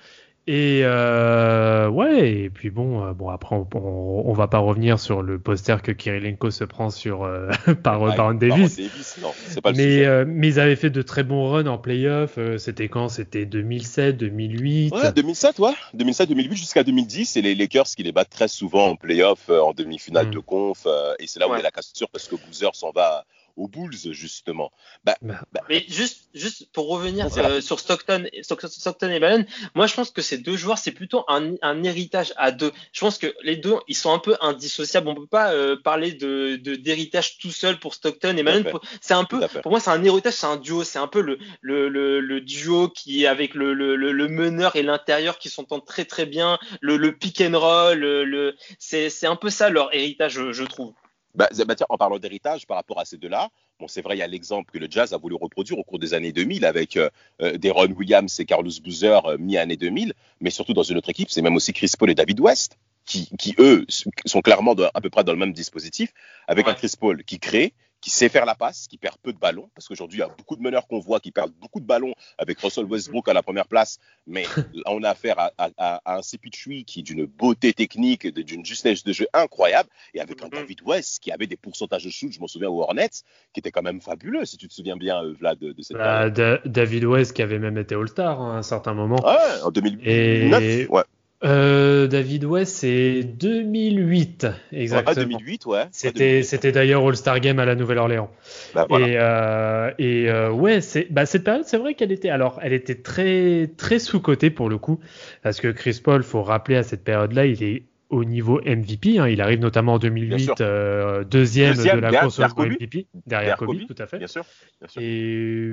Et 0.49 0.81
euh, 0.83 1.89
ouais, 1.89 2.33
et 2.33 2.51
puis 2.51 2.71
bon, 2.71 3.05
euh, 3.07 3.13
bon 3.13 3.29
après 3.29 3.55
on, 3.55 3.65
on, 3.77 4.23
on, 4.27 4.33
va 4.33 4.49
pas 4.49 4.59
revenir 4.59 4.99
sur 4.99 5.23
le 5.23 5.39
poster 5.39 5.81
que 5.83 5.93
Kirilenko 5.93 6.51
se 6.51 6.65
prend 6.65 6.91
sur 6.91 7.23
euh, 7.23 7.49
par 7.85 8.03
ouais, 8.03 8.17
Baron 8.17 8.35
Davis. 8.35 8.77
Davis 8.77 9.19
non, 9.23 9.33
pas 9.63 9.71
le 9.71 9.77
mais, 9.77 10.05
euh, 10.05 10.25
mais 10.27 10.49
ils 10.49 10.59
avaient 10.59 10.75
fait 10.75 10.91
de 10.91 11.01
très 11.01 11.23
bons 11.23 11.49
runs 11.49 11.69
en 11.69 11.79
playoff. 11.79 12.39
Euh, 12.39 12.59
C'était 12.59 12.89
quand? 12.89 13.09
C'était 13.09 13.47
2007, 13.47 14.17
2008. 14.17 14.93
Ouais, 14.93 15.13
2007, 15.13 15.61
ouais, 15.61 15.71
2007, 15.95 16.29
2008 16.31 16.57
jusqu'à 16.57 16.83
2010. 16.83 17.37
Et 17.37 17.43
les 17.43 17.55
Lakers 17.55 17.87
qui 17.87 18.03
les 18.03 18.11
battent 18.11 18.31
très 18.31 18.49
souvent 18.49 18.89
en 18.89 18.97
playoff, 18.97 19.49
euh, 19.49 19.61
en 19.61 19.73
demi-finale 19.73 20.27
Mm. 20.27 20.31
de 20.33 20.39
conf. 20.41 20.87
et 21.21 21.27
c'est 21.29 21.39
là 21.39 21.47
où 21.47 21.53
Ouais. 21.53 21.59
il 21.59 21.61
y 21.61 21.63
a 21.63 21.65
la 21.67 21.71
cassure 21.71 22.09
parce 22.11 22.27
que 22.27 22.35
Boozer 22.35 22.75
s'en 22.75 22.91
va 22.91 23.25
aux 23.57 23.69
Bulls 23.69 23.95
justement. 24.13 24.73
Bah, 25.05 25.17
Bah, 25.23 25.41
bah, 25.53 25.61
Mais 25.69 25.85
juste, 25.89 26.29
juste 26.35 26.69
pour 26.73 26.89
revenir 26.89 27.27
euh, 27.45 27.61
sur 27.61 27.79
Stockton, 27.81 28.27
Stock- 28.43 28.67
Stockton 28.69 29.11
et 29.11 29.19
Malone, 29.21 29.47
moi 29.75 29.87
je 29.87 29.95
pense 29.95 30.11
que 30.11 30.23
ces 30.23 30.39
deux 30.39 30.57
joueurs 30.57 30.79
c'est 30.79 30.93
plutôt 30.93 31.25
un, 31.29 31.55
un 31.63 31.83
héritage 31.85 32.33
à 32.37 32.51
deux. 32.51 32.73
Je 32.93 33.01
pense 33.01 33.19
que 33.19 33.35
les 33.43 33.57
deux 33.57 33.75
ils 33.89 33.97
sont 33.97 34.13
un 34.13 34.19
peu 34.19 34.37
indissociables. 34.41 35.09
On 35.09 35.15
peut 35.15 35.27
pas 35.27 35.53
euh, 35.53 35.77
parler 35.77 36.13
de 36.13 36.57
de- 36.57 36.75
d'héritage 36.77 37.39
tout 37.39 37.51
seul 37.51 37.79
pour 37.79 37.95
Stockton 37.95 38.37
et 38.37 38.43
Malone. 38.43 38.65
C'est 39.01 39.15
un 39.15 39.25
peu, 39.25 39.39
pour 39.63 39.71
moi 39.73 39.81
c'est 39.81 39.91
un 39.91 40.03
héritage, 40.05 40.35
c'est 40.35 40.47
un 40.47 40.57
duo, 40.57 40.85
c'est 40.85 40.99
un 40.99 41.09
peu 41.09 41.21
le 41.21 41.39
le, 41.61 41.89
le, 41.89 42.21
le 42.21 42.41
duo 42.41 42.89
qui 42.89 43.25
est 43.25 43.27
avec 43.27 43.55
le, 43.55 43.75
le, 43.75 43.97
le, 43.97 44.13
le 44.13 44.29
meneur 44.29 44.77
et 44.77 44.83
l'intérieur 44.83 45.39
qui 45.39 45.49
s'entendent 45.49 45.85
très 45.85 46.05
très 46.05 46.27
bien, 46.27 46.59
le, 46.81 46.97
le 46.97 47.17
pick 47.17 47.41
and 47.41 47.59
roll, 47.59 47.99
le, 47.99 48.25
le 48.25 48.57
c'est 48.79 49.11
c'est 49.11 49.27
un 49.27 49.37
peu 49.37 49.51
ça 49.51 49.71
leur 49.71 49.95
héritage 49.95 50.33
je, 50.33 50.53
je 50.53 50.65
trouve. 50.65 50.93
Bah, 51.35 51.49
bah, 51.67 51.75
tiens, 51.75 51.87
en 51.89 51.97
parlant 51.97 52.19
d'héritage 52.19 52.67
par 52.67 52.77
rapport 52.77 53.01
à 53.01 53.05
ces 53.07 53.17
deux-là, 53.17 53.49
bon, 53.81 53.89
c'est 53.89 54.03
vrai, 54.03 54.17
il 54.17 54.21
y 54.21 54.23
a 54.23 54.27
l'exemple 54.27 54.71
que 54.71 54.79
le 54.79 54.87
jazz 54.91 55.15
a 55.15 55.17
voulu 55.17 55.35
reproduire 55.35 55.79
au 55.79 55.85
cours 55.85 55.99
des 55.99 56.13
années 56.13 56.33
2000 56.33 56.65
avec 56.67 56.97
euh, 56.97 57.09
euh, 57.41 57.57
Williams 57.97 58.39
et 58.39 58.45
Carlos 58.45 58.71
Boozer 58.85 59.25
euh, 59.27 59.39
mi-année 59.39 59.77
2000, 59.77 60.13
mais 60.41 60.51
surtout 60.51 60.75
dans 60.75 60.83
une 60.83 60.99
autre 60.99 61.09
équipe, 61.09 61.31
c'est 61.31 61.41
même 61.43 61.57
aussi 61.57 61.73
Chris 61.73 61.93
Paul 61.99 62.11
et 62.11 62.15
David 62.15 62.39
West, 62.41 62.77
qui, 63.07 63.31
qui 63.39 63.55
eux, 63.59 63.87
sont 64.27 64.43
clairement 64.43 64.75
de- 64.75 64.87
à 64.93 65.01
peu 65.01 65.11
près 65.11 65.25
dans 65.25 65.33
le 65.33 65.39
même 65.39 65.53
dispositif, 65.55 66.13
avec 66.47 66.67
Ouais. 66.67 66.73
un 66.73 66.75
Chris 66.75 66.93
Paul 67.01 67.25
qui 67.25 67.39
crée, 67.39 67.73
qui 68.03 68.11
sait 68.11 68.29
faire 68.29 68.45
la 68.45 68.55
passe, 68.55 68.87
qui 68.89 68.99
perd 68.99 69.17
peu 69.23 69.33
de 69.33 69.39
ballons, 69.39 69.71
parce 69.75 69.89
qu'aujourd'hui, 69.89 70.19
il 70.19 70.21
y 70.21 70.25
a 70.25 70.29
beaucoup 70.29 70.57
de 70.57 70.61
meneurs 70.63 70.87
qu'on 70.89 70.99
voit 70.99 71.21
qui 71.21 71.31
perdent 71.31 71.55
beaucoup 71.61 71.81
de 71.81 71.87
ballons 71.87 72.13
avec 72.37 72.59
Russell 72.61 72.85
Westbrook 72.85 73.29
à 73.29 73.33
la 73.33 73.43
première 73.43 73.67
place, 73.69 73.99
mais 74.27 74.43
là, 74.75 74.83
on 74.89 75.03
a 75.05 75.11
affaire 75.11 75.39
à, 75.39 75.53
à, 75.57 75.71
à, 75.79 76.17
un 76.17 76.21
CP3 76.21 76.85
qui 76.85 77.01
est 77.01 77.03
d'une 77.05 77.25
beauté 77.27 77.73
technique, 77.73 78.27
d'une 78.27 78.67
justesse 78.67 79.05
de 79.05 79.13
jeu 79.13 79.27
incroyable, 79.33 79.89
et 80.13 80.21
avec 80.21 80.43
un 80.43 80.47
Mhm. 80.47 80.51
David 80.51 80.81
West 80.85 81.21
qui 81.23 81.31
avait 81.33 81.47
des 81.47 81.57
pourcentages 81.57 82.05
de 82.05 82.11
shoot, 82.11 82.33
je 82.33 82.41
m'en 82.41 82.49
souviens 82.49 82.69
aux 82.69 82.83
Hornets, 82.83 83.09
qui 83.55 83.61
était 83.61 83.71
quand 83.71 83.83
même 83.83 84.01
fabuleux, 84.01 84.45
si 84.45 84.57
tu 84.59 84.67
te 84.69 84.75
souviens 84.75 84.97
bien, 84.97 85.23
euh, 85.23 85.33
Vlad, 85.39 85.59
de, 85.61 85.73
de 85.73 85.83
cette 85.83 85.97
bah, 85.97 86.29
David 86.29 87.05
West 87.05 87.33
qui 87.35 87.43
avait 87.43 87.61
même 87.61 87.79
été 87.79 87.95
All-Star 87.95 88.41
hein, 88.41 88.57
à 88.57 88.59
un 88.59 88.63
certain 88.63 88.93
moment. 88.95 89.25
Ouais, 89.25 89.63
en 89.63 89.71
2009, 89.71 90.61
Et- 90.63 90.87
ouais. 90.89 91.05
Euh, 91.45 92.07
David 92.07 92.45
West, 92.45 92.77
c'est 92.77 93.25
2008 93.25 94.47
exactement. 94.71 95.17
Ouais, 95.17 95.25
2008, 95.25 95.67
ouais. 95.67 95.85
C'était, 95.91 96.43
c'était 96.43 96.71
d'ailleurs 96.71 97.07
All-Star 97.07 97.41
Game 97.41 97.59
à 97.59 97.65
la 97.65 97.75
Nouvelle-Orléans. 97.75 98.31
Bah, 98.75 98.87
voilà. 98.89 99.09
Et, 99.09 99.17
euh, 99.19 99.91
et 99.99 100.31
euh, 100.31 100.53
ouais, 100.53 100.81
c'est, 100.81 101.09
bah, 101.11 101.27
cette 101.27 101.43
période, 101.45 101.65
c'est 101.65 101.79
vrai 101.79 101.95
qu'elle 101.95 102.13
était, 102.13 102.31
alors, 102.31 102.61
elle 102.63 102.73
était 102.73 102.95
très, 102.95 103.71
très 103.77 103.99
sous-cotée 103.99 104.51
pour 104.51 104.69
le 104.69 104.79
coup, 104.79 105.01
parce 105.43 105.61
que 105.61 105.69
Chris 105.69 106.01
Paul, 106.03 106.23
faut 106.23 106.43
rappeler 106.43 106.77
à 106.77 106.83
cette 106.85 107.03
période-là, 107.03 107.47
il 107.47 107.63
est 107.63 107.83
au 108.09 108.25
niveau 108.25 108.61
MVP. 108.65 109.19
Hein, 109.19 109.27
il 109.29 109.41
arrive 109.41 109.59
notamment 109.59 109.95
en 109.95 109.99
Bien 109.99 110.11
2008, 110.11 110.41
sûr. 110.45 110.55
euh, 110.61 111.25
deuxième, 111.25 111.75
Deuxième, 111.75 111.97
de 111.97 112.03
la 112.03 112.21
course 112.21 112.39
au. 112.39 112.43
MVP, 112.43 113.07
derrière, 113.27 113.57
Derrière 113.57 113.57
Kobe, 113.57 113.79
Kobe, 113.79 113.87
tout 113.89 114.03
à 114.03 114.07
fait. 114.07 114.19
Bien 114.19 114.27
sûr. 114.29 114.45
Bien 114.81 114.89
sûr. 114.89 115.03
Et 115.03 115.73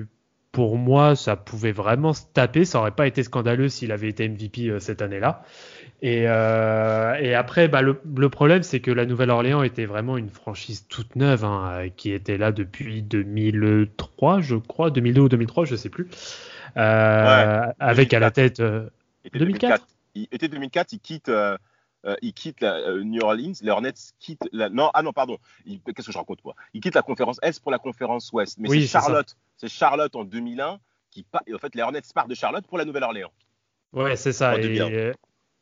pour 0.51 0.77
moi, 0.77 1.15
ça 1.15 1.35
pouvait 1.35 1.71
vraiment 1.71 2.13
se 2.13 2.23
taper. 2.33 2.65
Ça 2.65 2.79
aurait 2.79 2.91
pas 2.91 3.07
été 3.07 3.23
scandaleux 3.23 3.69
s'il 3.69 3.91
avait 3.91 4.09
été 4.09 4.27
MVP 4.27 4.69
euh, 4.69 4.79
cette 4.79 5.01
année-là. 5.01 5.43
Et, 6.01 6.23
euh, 6.27 7.15
et 7.19 7.35
après, 7.35 7.67
bah, 7.67 7.81
le, 7.81 8.01
le 8.17 8.29
problème, 8.29 8.63
c'est 8.63 8.79
que 8.79 8.91
la 8.91 9.05
Nouvelle-Orléans 9.05 9.63
était 9.63 9.85
vraiment 9.85 10.17
une 10.17 10.29
franchise 10.29 10.87
toute 10.87 11.15
neuve, 11.15 11.43
hein, 11.45 11.69
euh, 11.85 11.89
qui 11.95 12.11
était 12.13 12.37
là 12.37 12.51
depuis 12.51 13.01
2003, 13.03 14.41
je 14.41 14.55
crois, 14.55 14.91
2002 14.91 15.21
ou 15.21 15.29
2003, 15.29 15.65
je 15.65 15.75
sais 15.75 15.89
plus. 15.89 16.07
Euh, 16.77 17.61
avec 17.79 18.13
à 18.13 18.19
la 18.19 18.29
2004. 18.29 18.31
tête. 18.31 18.59
euh, 18.59 18.89
Été 19.25 19.39
2004. 19.39 19.87
Il, 20.15 20.27
été 20.31 20.47
2004, 20.47 20.93
il 20.93 20.99
quitte, 20.99 21.29
euh, 22.05 22.11
euh, 22.11 22.15
il 22.21 22.33
quitte 22.33 22.61
la, 22.61 22.75
euh, 22.75 23.03
New 23.03 23.21
Orleans. 23.21 23.53
Les 23.61 23.69
Hornets 23.71 23.93
quittent 24.19 24.47
la. 24.51 24.69
Non, 24.69 24.89
ah 24.93 25.01
non, 25.03 25.11
pardon. 25.13 25.37
Qu'est-ce 25.65 26.07
que 26.07 26.11
je 26.11 26.17
raconte, 26.17 26.43
moi? 26.45 26.55
Il 26.73 26.81
quitte 26.81 26.95
la 26.95 27.01
conférence 27.01 27.39
Est 27.41 27.61
pour 27.61 27.71
la 27.71 27.79
conférence 27.79 28.31
Ouest. 28.33 28.57
Mais 28.57 28.69
Oui, 28.69 28.81
c'est. 28.83 28.87
Charlotte. 28.99 29.35
C'est 29.57 29.69
Charlotte 29.69 30.15
en 30.15 30.23
2001 30.23 30.79
qui 31.11 31.23
part. 31.23 31.41
et 31.47 31.53
En 31.53 31.57
fait, 31.59 31.75
les 31.75 31.81
Hornets 31.81 32.01
partent 32.13 32.29
de 32.29 32.35
Charlotte 32.35 32.65
pour 32.67 32.77
la 32.77 32.85
Nouvelle-Orléans. 32.85 33.31
Ouais, 33.93 34.15
c'est 34.15 34.31
ça. 34.33 34.53
En 34.53 34.57
Et, 34.57 34.61
2001. 34.61 34.91
euh, 34.91 35.13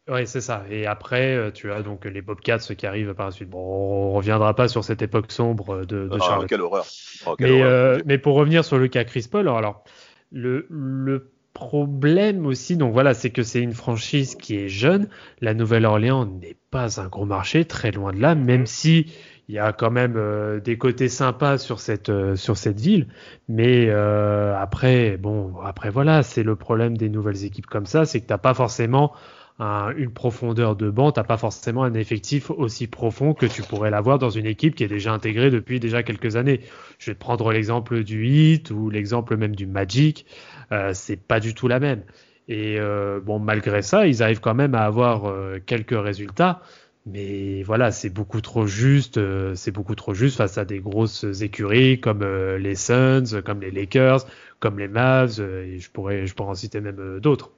Oui, 0.09 0.27
c'est 0.27 0.41
ça. 0.41 0.63
Et 0.69 0.85
après, 0.85 1.33
euh, 1.35 1.51
tu 1.51 1.71
as 1.71 1.81
donc 1.81 2.05
les 2.05 2.21
Bobcats 2.21 2.59
qui 2.59 2.85
arrivent 2.85 3.13
par 3.15 3.25
la 3.27 3.31
suite. 3.31 3.49
Bon, 3.49 3.59
on 3.59 4.11
reviendra 4.13 4.53
pas 4.55 4.67
sur 4.67 4.83
cette 4.83 5.01
époque 5.01 5.31
sombre 5.31 5.85
de, 5.85 6.07
de 6.07 6.17
Ah, 6.21 6.23
Charlotte. 6.25 6.47
quelle 6.49 6.61
horreur. 6.61 6.85
Oh, 7.25 7.35
quelle 7.37 7.51
Mais, 7.51 7.61
horreur. 7.61 7.71
euh, 7.71 7.99
mais 8.05 8.17
pour 8.17 8.35
revenir 8.35 8.63
sur 8.63 8.77
le 8.77 8.87
cas 8.89 9.03
Chris 9.05 9.27
Paul, 9.31 9.41
alors, 9.41 9.57
alors, 9.57 9.83
le, 10.31 10.67
le 10.69 11.31
problème 11.57 12.45
aussi, 12.45 12.77
donc 12.77 12.93
voilà, 12.93 13.15
c'est 13.15 13.31
que 13.31 13.41
c'est 13.41 13.61
une 13.61 13.73
franchise 13.73 14.35
qui 14.35 14.55
est 14.57 14.69
jeune. 14.69 15.07
La 15.41 15.55
Nouvelle-Orléans 15.55 16.27
n'est 16.27 16.55
pas 16.69 17.01
un 17.01 17.07
gros 17.07 17.25
marché, 17.25 17.65
très 17.65 17.89
loin 17.89 18.13
de 18.13 18.21
là, 18.21 18.35
même 18.35 18.67
si 18.67 19.07
il 19.49 19.55
y 19.55 19.57
a 19.59 19.73
quand 19.73 19.89
même 19.89 20.13
euh, 20.17 20.59
des 20.59 20.77
côtés 20.77 21.09
sympas 21.09 21.57
sur 21.57 21.79
cette 21.79 22.09
euh, 22.09 22.35
sur 22.35 22.57
cette 22.57 22.79
ville. 22.79 23.07
Mais 23.49 23.87
euh, 23.89 24.55
après, 24.55 25.17
bon, 25.17 25.55
après 25.65 25.89
voilà, 25.89 26.21
c'est 26.21 26.43
le 26.43 26.55
problème 26.55 26.95
des 26.95 27.09
nouvelles 27.09 27.43
équipes 27.43 27.65
comme 27.65 27.87
ça, 27.87 28.05
c'est 28.05 28.21
que 28.21 28.27
t'as 28.27 28.37
pas 28.37 28.53
forcément 28.53 29.13
un- 29.59 29.91
une 29.95 30.11
profondeur 30.11 30.75
de 30.75 30.89
banc, 30.89 31.11
t'as 31.11 31.23
pas 31.23 31.37
forcément 31.37 31.83
un 31.83 31.93
effectif 31.93 32.49
aussi 32.51 32.87
profond 32.87 33.33
que 33.33 33.45
tu 33.45 33.63
pourrais 33.63 33.89
l'avoir 33.89 34.19
dans 34.19 34.29
une 34.29 34.45
équipe 34.45 34.75
qui 34.75 34.83
est 34.83 34.87
déjà 34.87 35.13
intégrée 35.13 35.49
depuis 35.49 35.79
déjà 35.79 36.03
quelques 36.03 36.35
années. 36.35 36.61
Je 36.99 37.11
vais 37.11 37.15
te 37.15 37.19
prendre 37.19 37.51
l'exemple 37.51 38.03
du 38.03 38.27
Heat 38.27 38.71
ou 38.71 38.89
l'exemple 38.89 39.35
même 39.37 39.55
du 39.55 39.65
Magic, 39.65 40.25
euh, 40.71 40.91
c'est 40.93 41.17
pas 41.17 41.39
du 41.39 41.53
tout 41.55 41.67
la 41.67 41.79
même. 41.79 42.03
Et 42.47 42.79
euh, 42.79 43.19
bon, 43.19 43.39
malgré 43.39 43.81
ça, 43.81 44.07
ils 44.07 44.23
arrivent 44.23 44.39
quand 44.39 44.55
même 44.55 44.75
à 44.75 44.85
avoir 44.85 45.25
euh, 45.25 45.59
quelques 45.65 45.99
résultats. 45.99 46.61
Mais 47.05 47.63
voilà, 47.63 47.91
c'est 47.91 48.09
beaucoup 48.09 48.41
trop 48.41 48.67
juste, 48.67 49.17
euh, 49.17 49.55
c'est 49.55 49.71
beaucoup 49.71 49.95
trop 49.95 50.13
juste 50.13 50.37
face 50.37 50.57
à 50.57 50.65
des 50.65 50.79
grosses 50.79 51.23
écuries 51.41 51.99
comme 52.01 52.23
les 52.23 52.75
Suns, 52.75 53.41
comme 53.45 53.61
les 53.61 53.71
Lakers, 53.71 54.25
comme 54.59 54.77
les 54.77 54.87
Mavs, 54.89 55.39
et 55.39 55.79
je 55.79 55.89
pourrais, 55.91 56.27
je 56.27 56.33
pourrais 56.35 56.49
en 56.49 56.55
citer 56.55 56.81
même 56.81 57.19
d'autres. 57.21 57.51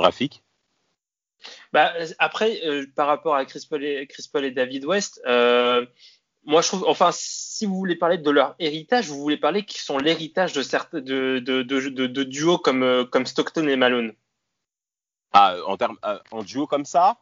Rafik 0.00 0.42
Bah, 1.72 1.92
après, 2.18 2.60
euh, 2.66 2.86
par 2.94 3.06
rapport 3.06 3.34
à 3.34 3.44
Chris 3.44 3.66
Paul 3.68 3.84
et, 3.84 4.06
Chris 4.06 4.28
Paul 4.32 4.44
et 4.44 4.50
David 4.50 4.84
West, 4.84 5.20
euh, 5.26 5.86
moi 6.44 6.62
je 6.62 6.68
trouve, 6.68 6.84
enfin, 6.86 7.10
si 7.12 7.66
vous 7.66 7.76
voulez 7.76 7.96
parler 7.96 8.18
de 8.18 8.30
leur 8.30 8.54
héritage, 8.58 9.08
vous 9.08 9.20
voulez 9.20 9.36
parler 9.36 9.64
qui 9.64 9.80
sont 9.80 9.98
l'héritage 9.98 10.52
de 10.52 10.62
certains 10.62 11.00
de, 11.00 11.38
de, 11.38 11.62
de, 11.62 12.22
duos 12.24 12.58
comme, 12.58 12.82
euh, 12.82 13.04
comme 13.04 13.26
Stockton 13.26 13.66
et 13.68 13.76
Malone. 13.76 14.14
ah, 15.32 15.56
en, 15.66 15.76
termes, 15.76 15.98
en 16.30 16.42
duo 16.42 16.66
comme 16.66 16.84
ça? 16.84 17.18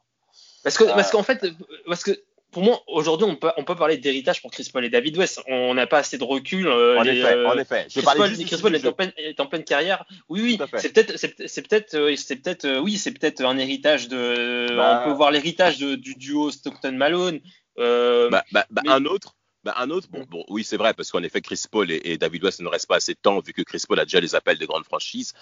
Parce 0.63 0.77
que, 0.77 0.85
parce 0.85 1.11
qu'en 1.11 1.23
fait, 1.23 1.47
parce 1.87 2.03
que 2.03 2.11
pour 2.51 2.63
moi, 2.63 2.83
aujourd'hui, 2.87 3.27
on 3.29 3.37
peut, 3.37 3.51
on 3.57 3.65
peut 3.65 3.77
parler 3.77 3.99
d'héritage 3.99 4.41
pour 4.41 4.51
Chris 4.51 4.69
Paul 4.73 4.85
et 4.85 4.91
David 4.91 5.17
West. 5.19 5.43
On 5.49 5.75
n'a 5.75 5.87
pas 5.87 5.99
assez 5.99 6.19
de 6.19 6.25
recul. 6.25 6.67
euh, 6.67 6.99
En 6.99 7.03
les, 7.03 7.19
effet, 7.19 7.35
euh, 7.35 7.49
en 7.49 7.59
effet. 7.59 7.87
Chris 7.91 8.03
Paul, 8.03 8.33
Chris 8.33 8.75
est, 8.75 8.87
en 8.87 8.93
pleine, 8.93 9.13
est 9.17 9.41
en 9.41 9.47
pleine 9.47 9.65
carrière. 9.65 10.05
Oui, 10.29 10.41
oui, 10.43 10.59
c'est 10.79 10.93
peut-être, 10.93 11.17
c'est, 11.19 11.29
peut-être, 11.69 11.95
euh, 11.95 12.15
c'est 12.17 12.37
peut-être, 12.37 12.65
euh, 12.65 12.79
oui, 12.81 12.97
c'est 12.97 13.13
peut-être 13.13 13.45
un 13.45 13.59
héritage 13.59 14.09
de. 14.09 14.75
Bah. 14.77 15.03
on 15.05 15.11
peut 15.11 15.17
voir 15.17 15.31
l'héritage 15.31 15.79
du 15.79 16.15
duo 16.15 16.51
Stockton-Malone. 16.51 17.41
Euh, 17.79 18.29
Bah, 18.31 18.45
bah, 18.53 18.67
mais- 18.85 18.91
Un 18.91 19.05
autre 19.05 19.35
un 19.77 19.91
autre, 19.91 20.09
bon, 20.09 20.25
bon, 20.31 20.45
oui, 20.49 20.65
c'est 20.65 20.77
vrai, 20.77 20.95
parce 20.95 21.11
qu'en 21.11 21.23
effet, 21.23 21.41
Chris 21.43 21.63
Paul 21.71 21.91
et, 21.91 22.01
et 22.05 22.17
David 22.17 22.45
West 22.45 22.61
ne 22.61 22.69
restent 22.69 22.87
pas 22.89 22.97
assez 22.97 23.13
de 23.13 23.19
temps, 23.21 23.39
vu 23.41 23.53
que 23.53 23.63
Chris 23.63 23.83
Paul 23.87 23.99
a 24.01 24.05
déjà 24.05 24.19
les 24.21 24.35
appels 24.35 24.57
de 24.59 24.65
grandes 24.65 24.85
franchises. 24.85 25.35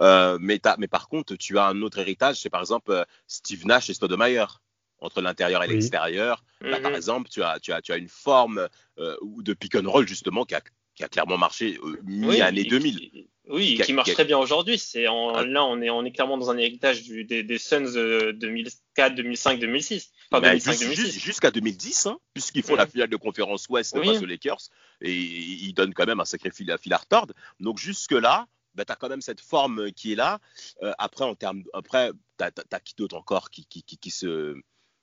Euh, 0.00 0.38
mais, 0.40 0.60
mais 0.78 0.88
par 0.88 1.08
contre, 1.08 1.34
tu 1.36 1.58
as 1.58 1.64
un 1.66 1.80
autre 1.82 1.98
héritage, 1.98 2.36
c'est 2.36 2.50
par 2.50 2.60
exemple 2.60 2.92
euh, 2.92 3.04
Steve 3.26 3.66
Nash 3.66 3.88
et 3.90 3.94
Stoudemire, 3.94 4.60
entre 5.00 5.20
l'intérieur 5.22 5.62
et 5.64 5.68
Oui. 5.68 5.74
l'extérieur. 5.74 6.44
Bah, 6.60 6.76
mhm. 6.76 6.82
par 6.82 6.94
exemple, 6.94 7.28
tu 7.28 7.42
as, 7.42 7.58
tu 7.60 7.72
as, 7.72 7.80
tu 7.82 7.92
as 7.92 7.96
une 7.96 8.08
forme 8.08 8.68
euh, 8.98 9.16
de 9.38 9.52
pick 9.54 9.74
and 9.76 9.90
roll, 9.90 10.06
justement, 10.06 10.44
qui 10.44 10.54
a, 10.54 10.60
qui 10.94 11.04
a 11.04 11.08
clairement 11.08 11.38
marché 11.38 11.78
euh, 11.82 11.96
mi-année 12.04 12.60
et 12.62 12.64
2000. 12.64 12.98
qui- 12.98 13.26
oui, 13.48 13.74
Qui 13.74 13.82
a- 13.82 13.84
qui 13.86 13.92
marche 13.94 14.04
qui 14.04 14.10
a- 14.12 14.14
très 14.14 14.24
bien 14.24 14.38
aujourd'hui. 14.38 14.78
C'est 14.78 15.06
Ah. 15.06 15.42
là, 15.44 15.64
on 15.64 15.80
est, 15.80 15.90
on 15.90 16.04
est 16.04 16.12
clairement 16.12 16.38
dans 16.38 16.50
un 16.50 16.58
héritage 16.58 17.02
du, 17.02 17.24
des, 17.24 17.42
des 17.42 17.58
Suns 17.58 17.80
de 17.92 18.30
2004, 18.32 19.14
2005, 19.16 19.58
2006. 19.58 20.10
Enfin, 20.30 20.40
Bah, 20.42 20.48
2005, 20.50 20.72
jus- 20.74 20.84
2006. 20.84 21.12
jus- 21.12 21.20
Jusqu'à 21.20 21.50
2010, 21.50 22.06
hein, 22.06 22.18
puisqu'ils 22.32 22.62
font 22.62 22.74
Mhm. 22.74 22.78
la 22.78 22.86
finale 22.86 23.08
de 23.08 23.16
conférence 23.16 23.68
Ouest 23.68 23.96
Oui. 23.98 24.06
face 24.06 24.22
aux 24.22 24.26
Lakers, 24.26 24.60
et 25.00 25.12
ils 25.12 25.72
donnent 25.72 25.94
quand 25.94 26.06
même 26.06 26.20
un 26.20 26.24
sacré 26.24 26.50
fil 26.52 26.70
à, 26.70 26.78
fil 26.78 26.92
à 26.92 26.98
retordre. 26.98 27.34
Donc 27.58 27.78
jusque-là, 27.78 28.46
bah, 28.76 28.84
tu 28.84 28.92
as 28.92 28.96
quand 28.96 29.08
même 29.08 29.22
cette 29.22 29.40
forme 29.40 29.90
qui 29.90 30.12
est 30.12 30.16
là. 30.16 30.38
Euh, 30.84 30.92
après, 30.98 31.24
en 31.24 31.34
termes, 31.34 31.64
après, 31.72 32.12
tu 32.38 32.44
as, 32.44 32.80
qui 32.80 32.94
d'autre 32.96 33.16
encore 33.16 33.50
qui, 33.50 33.64
qui, 33.66 33.82
qui, 33.82 33.96
qui 33.98 34.10
se 34.12 34.54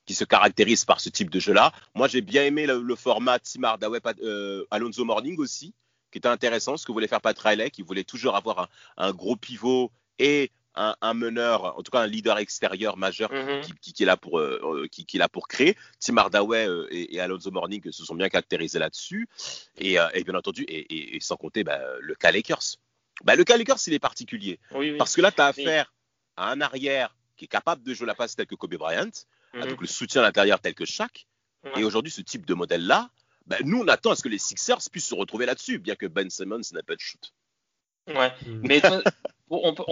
qui 0.08 0.14
se 0.14 0.24
caractérise 0.24 0.86
par 0.86 1.00
ce 1.00 1.10
type 1.10 1.28
de 1.28 1.38
jeu-là. 1.38 1.70
Moi, 1.94 2.08
j'ai 2.08 2.22
bien 2.22 2.42
aimé 2.42 2.66
le, 2.66 2.80
le 2.80 2.96
format 2.96 3.38
Tim 3.40 3.62
Hardaway, 3.64 4.00
Pat- 4.00 4.18
euh, 4.22 4.64
Alonso 4.70 5.04
Morning 5.04 5.38
aussi, 5.38 5.74
qui 6.10 6.16
était 6.16 6.28
intéressant, 6.28 6.78
ce 6.78 6.86
que 6.86 6.92
voulait 6.92 7.08
faire 7.08 7.20
Pat 7.20 7.38
Riley, 7.38 7.70
qui 7.70 7.82
voulait 7.82 8.04
toujours 8.04 8.34
avoir 8.34 8.58
un, 8.60 8.68
un 8.96 9.12
gros 9.12 9.36
pivot 9.36 9.92
et 10.18 10.50
un, 10.74 10.96
un 11.02 11.12
meneur, 11.12 11.76
en 11.78 11.82
tout 11.82 11.90
cas 11.90 12.00
un 12.00 12.06
leader 12.06 12.38
extérieur 12.38 12.96
majeur 12.96 13.30
qui, 13.62 13.72
qui- 13.82 13.92
qui 13.92 14.02
est 14.04 14.06
là 14.06 14.16
pour, 14.16 14.38
euh, 14.38 14.86
qui, 14.90 15.04
qui 15.04 15.18
est 15.18 15.20
là 15.20 15.28
pour 15.28 15.46
créer. 15.46 15.76
Tim 16.00 16.16
Hardaway 16.16 16.66
euh, 16.66 16.86
et, 16.90 17.16
et 17.16 17.20
Alonso 17.20 17.50
Morning 17.50 17.82
se 17.92 18.02
sont 18.02 18.14
bien 18.14 18.30
caractérisés 18.30 18.78
là-dessus. 18.78 19.28
Et, 19.76 20.00
euh, 20.00 20.08
et 20.14 20.24
bien 20.24 20.34
entendu, 20.36 20.64
et, 20.68 21.18
sans 21.20 21.36
compter 21.36 21.64
bah, 21.64 21.80
le 22.00 22.14
cas 22.14 22.30
Lakers. 22.32 22.76
Bah, 23.24 23.36
le 23.36 23.44
cas 23.44 23.58
Lakers, 23.58 23.80
il 23.88 23.92
est 23.92 23.98
particulier. 23.98 24.58
Oui, 24.70 24.92
oui. 24.92 24.96
Parce 24.96 25.14
que 25.14 25.20
là, 25.20 25.30
tu 25.32 25.42
as 25.42 25.52
Oui. 25.54 25.62
affaire 25.64 25.92
à 26.36 26.50
un 26.50 26.62
arrière 26.62 27.14
qui 27.36 27.44
est 27.44 27.48
capable 27.48 27.82
de 27.82 27.92
jouer 27.92 28.06
la 28.06 28.14
passe 28.14 28.36
tel 28.36 28.46
que 28.46 28.54
Kobe 28.54 28.74
Bryant, 28.76 29.10
Mhm. 29.58 29.64
avec 29.64 29.80
le 29.80 29.86
soutien 29.86 30.22
à 30.22 30.24
l'intérieur 30.24 30.60
tel 30.60 30.74
que 30.74 30.84
Shaq. 30.84 31.26
Ouais. 31.64 31.80
Et 31.80 31.84
aujourd'hui, 31.84 32.10
ce 32.10 32.20
type 32.20 32.46
de 32.46 32.54
modèle-là, 32.54 33.10
bah, 33.46 33.56
nous, 33.64 33.80
on 33.80 33.88
attend 33.88 34.10
à 34.10 34.16
ce 34.16 34.22
que 34.22 34.28
les 34.28 34.38
Sixers 34.38 34.78
puissent 34.90 35.08
se 35.08 35.14
retrouver 35.14 35.46
là-dessus, 35.46 35.78
bien 35.78 35.96
que 35.96 36.06
Ben 36.06 36.28
Simmons 36.30 36.60
n'a 36.72 36.82
pas 36.82 36.94
de 36.94 37.00
shoot. 37.00 37.32
Ouais. 38.08 38.32
Mm. 38.46 38.68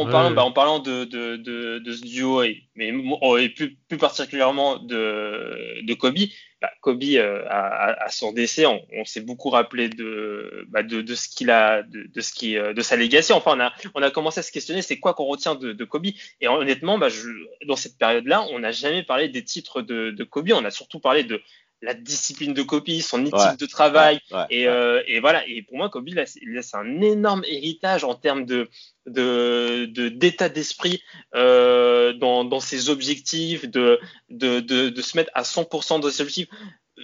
Ouais. 0.04 0.12
parlant, 0.12 0.30
bah, 0.32 0.44
en 0.44 0.52
parlant 0.52 0.78
de, 0.78 1.04
de, 1.04 1.36
de, 1.36 1.78
de 1.78 1.92
ce 1.92 2.02
duo 2.02 2.42
et, 2.42 2.64
mais, 2.74 2.92
oh, 3.22 3.38
et 3.38 3.48
plus, 3.48 3.76
plus 3.88 3.96
particulièrement 3.98 4.78
de, 4.78 5.82
de 5.82 5.94
Kobe, 5.94 6.18
bah, 6.60 6.70
Kobe 6.80 7.02
euh, 7.04 7.44
à, 7.48 8.04
à- 8.04 8.08
son 8.08 8.32
décès, 8.32 8.66
on, 8.66 8.80
on 8.94 9.04
s'est 9.04 9.20
beaucoup 9.20 9.50
rappelé 9.50 9.88
de, 9.88 10.64
bah, 10.68 10.82
de, 10.82 11.00
de 11.02 11.14
ce 11.14 11.28
qu'il 11.28 11.50
a, 11.50 11.82
de, 11.82 12.04
de 12.04 12.20
ce 12.20 12.32
qui, 12.32 12.56
euh, 12.58 12.72
de 12.72 12.80
sa 12.82 12.96
legacy. 12.96 13.32
Enfin, 13.32 13.52
on 13.56 13.60
a, 13.60 13.72
on 13.94 14.02
a 14.02 14.10
commencé 14.10 14.40
à 14.40 14.42
se 14.42 14.52
questionner, 14.52 14.82
c'est 14.82 14.98
quoi 14.98 15.14
qu'on 15.14 15.24
retient 15.26 15.54
de, 15.54 15.72
de 15.72 15.84
Kobe 15.84 16.06
Et 16.40 16.48
honnêtement, 16.48 16.98
bah, 16.98 17.08
je, 17.08 17.28
dans 17.66 17.76
cette 17.76 17.98
période-là, 17.98 18.46
on 18.52 18.58
n'a 18.58 18.72
jamais 18.72 19.02
parlé 19.02 19.28
des 19.28 19.44
titres 19.44 19.82
de, 19.82 20.10
de 20.10 20.24
Kobe. 20.24 20.50
On 20.54 20.64
a 20.64 20.70
surtout 20.70 21.00
parlé 21.00 21.24
de 21.24 21.40
la 21.82 21.94
discipline 21.94 22.54
de 22.54 22.62
Kobe, 22.62 22.88
son 23.00 23.20
éthique 23.26 23.34
Ouais. 23.34 23.56
de 23.58 23.66
travail, 23.66 24.18
Ouais, 24.30 24.46
et, 24.50 24.66
ouais. 24.66 24.72
euh, 24.72 25.02
et 25.06 25.20
voilà. 25.20 25.46
Et 25.46 25.62
pour 25.62 25.76
moi, 25.76 25.88
Kobe, 25.90 26.08
laisse, 26.08 26.38
un 26.74 27.00
énorme 27.00 27.44
héritage 27.46 28.02
en 28.04 28.14
termes 28.14 28.44
de 28.46 28.68
de 29.06 29.86
de- 29.86 30.08
d'état 30.08 30.48
d'esprit 30.48 31.02
euh, 31.34 32.12
dans, 32.14 32.44
dans 32.44 32.60
ses 32.60 32.88
objectifs, 32.88 33.68
de, 33.68 34.00
de, 34.30 35.00
se 35.02 35.16
mettre 35.16 35.30
à 35.34 35.42
100% 35.42 36.00
dans 36.00 36.10
ses 36.10 36.22
objectifs. 36.22 36.48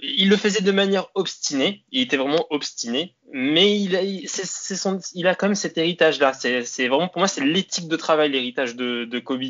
Il 0.01 0.27
le 0.27 0.37
faisait 0.37 0.61
de 0.61 0.71
manière 0.71 1.05
obstinée. 1.13 1.83
Il 1.91 2.01
était 2.01 2.17
vraiment 2.17 2.47
obstiné, 2.49 3.15
mais 3.31 3.79
il 3.79 3.95
a, 3.95 4.01
il, 4.01 4.27
son, 4.27 4.99
a 5.23 5.35
quand 5.35 5.45
même 5.47 5.55
cet 5.55 5.77
héritage-là. 5.77 6.33
C'est 6.33 6.87
vraiment 6.87 7.07
pour 7.07 7.19
moi, 7.19 7.27
c'est 7.27 7.45
l'éthique 7.45 7.87
de 7.87 7.95
travail, 7.95 8.31
l'héritage 8.31 8.75
de, 8.75 9.19
Kobe. 9.19 9.43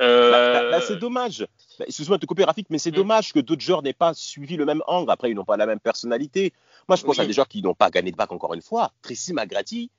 Euh, 0.00 0.30
Bah, 0.32 0.52
bah, 0.64 0.70
bah, 0.72 0.80
c'est 0.80 0.98
dommage. 0.98 1.46
Bah, 1.78 1.84
Excuse-moi 1.88 2.18
de 2.18 2.20
te 2.22 2.26
couper, 2.26 2.44
Rafik, 2.44 2.68
mais 2.70 2.78
c'est 2.78 2.90
Mm. 2.90 2.94
dommage 2.96 3.32
que 3.32 3.40
d'autres 3.40 3.60
joueurs 3.62 3.82
n'aient 3.82 3.92
pas 3.92 4.14
suivi 4.14 4.56
le 4.56 4.64
même 4.64 4.82
angle. 4.86 5.10
Après, 5.10 5.30
ils 5.30 5.34
n'ont 5.34 5.44
pas 5.44 5.56
la 5.56 5.66
même 5.66 5.80
personnalité. 5.80 6.52
Moi, 6.88 6.96
je 6.96 7.02
pense 7.04 7.16
Oui. 7.18 7.24
à 7.24 7.26
des 7.26 7.32
joueurs 7.32 7.48
qui 7.48 7.62
n'ont 7.62 7.74
pas 7.74 7.90
gagné 7.90 8.10
de 8.12 8.16
bac 8.16 8.30
encore 8.32 8.54
une 8.54 8.62
fois. 8.62 8.92
Tracy 9.02 9.32
McGrady. 9.32 9.90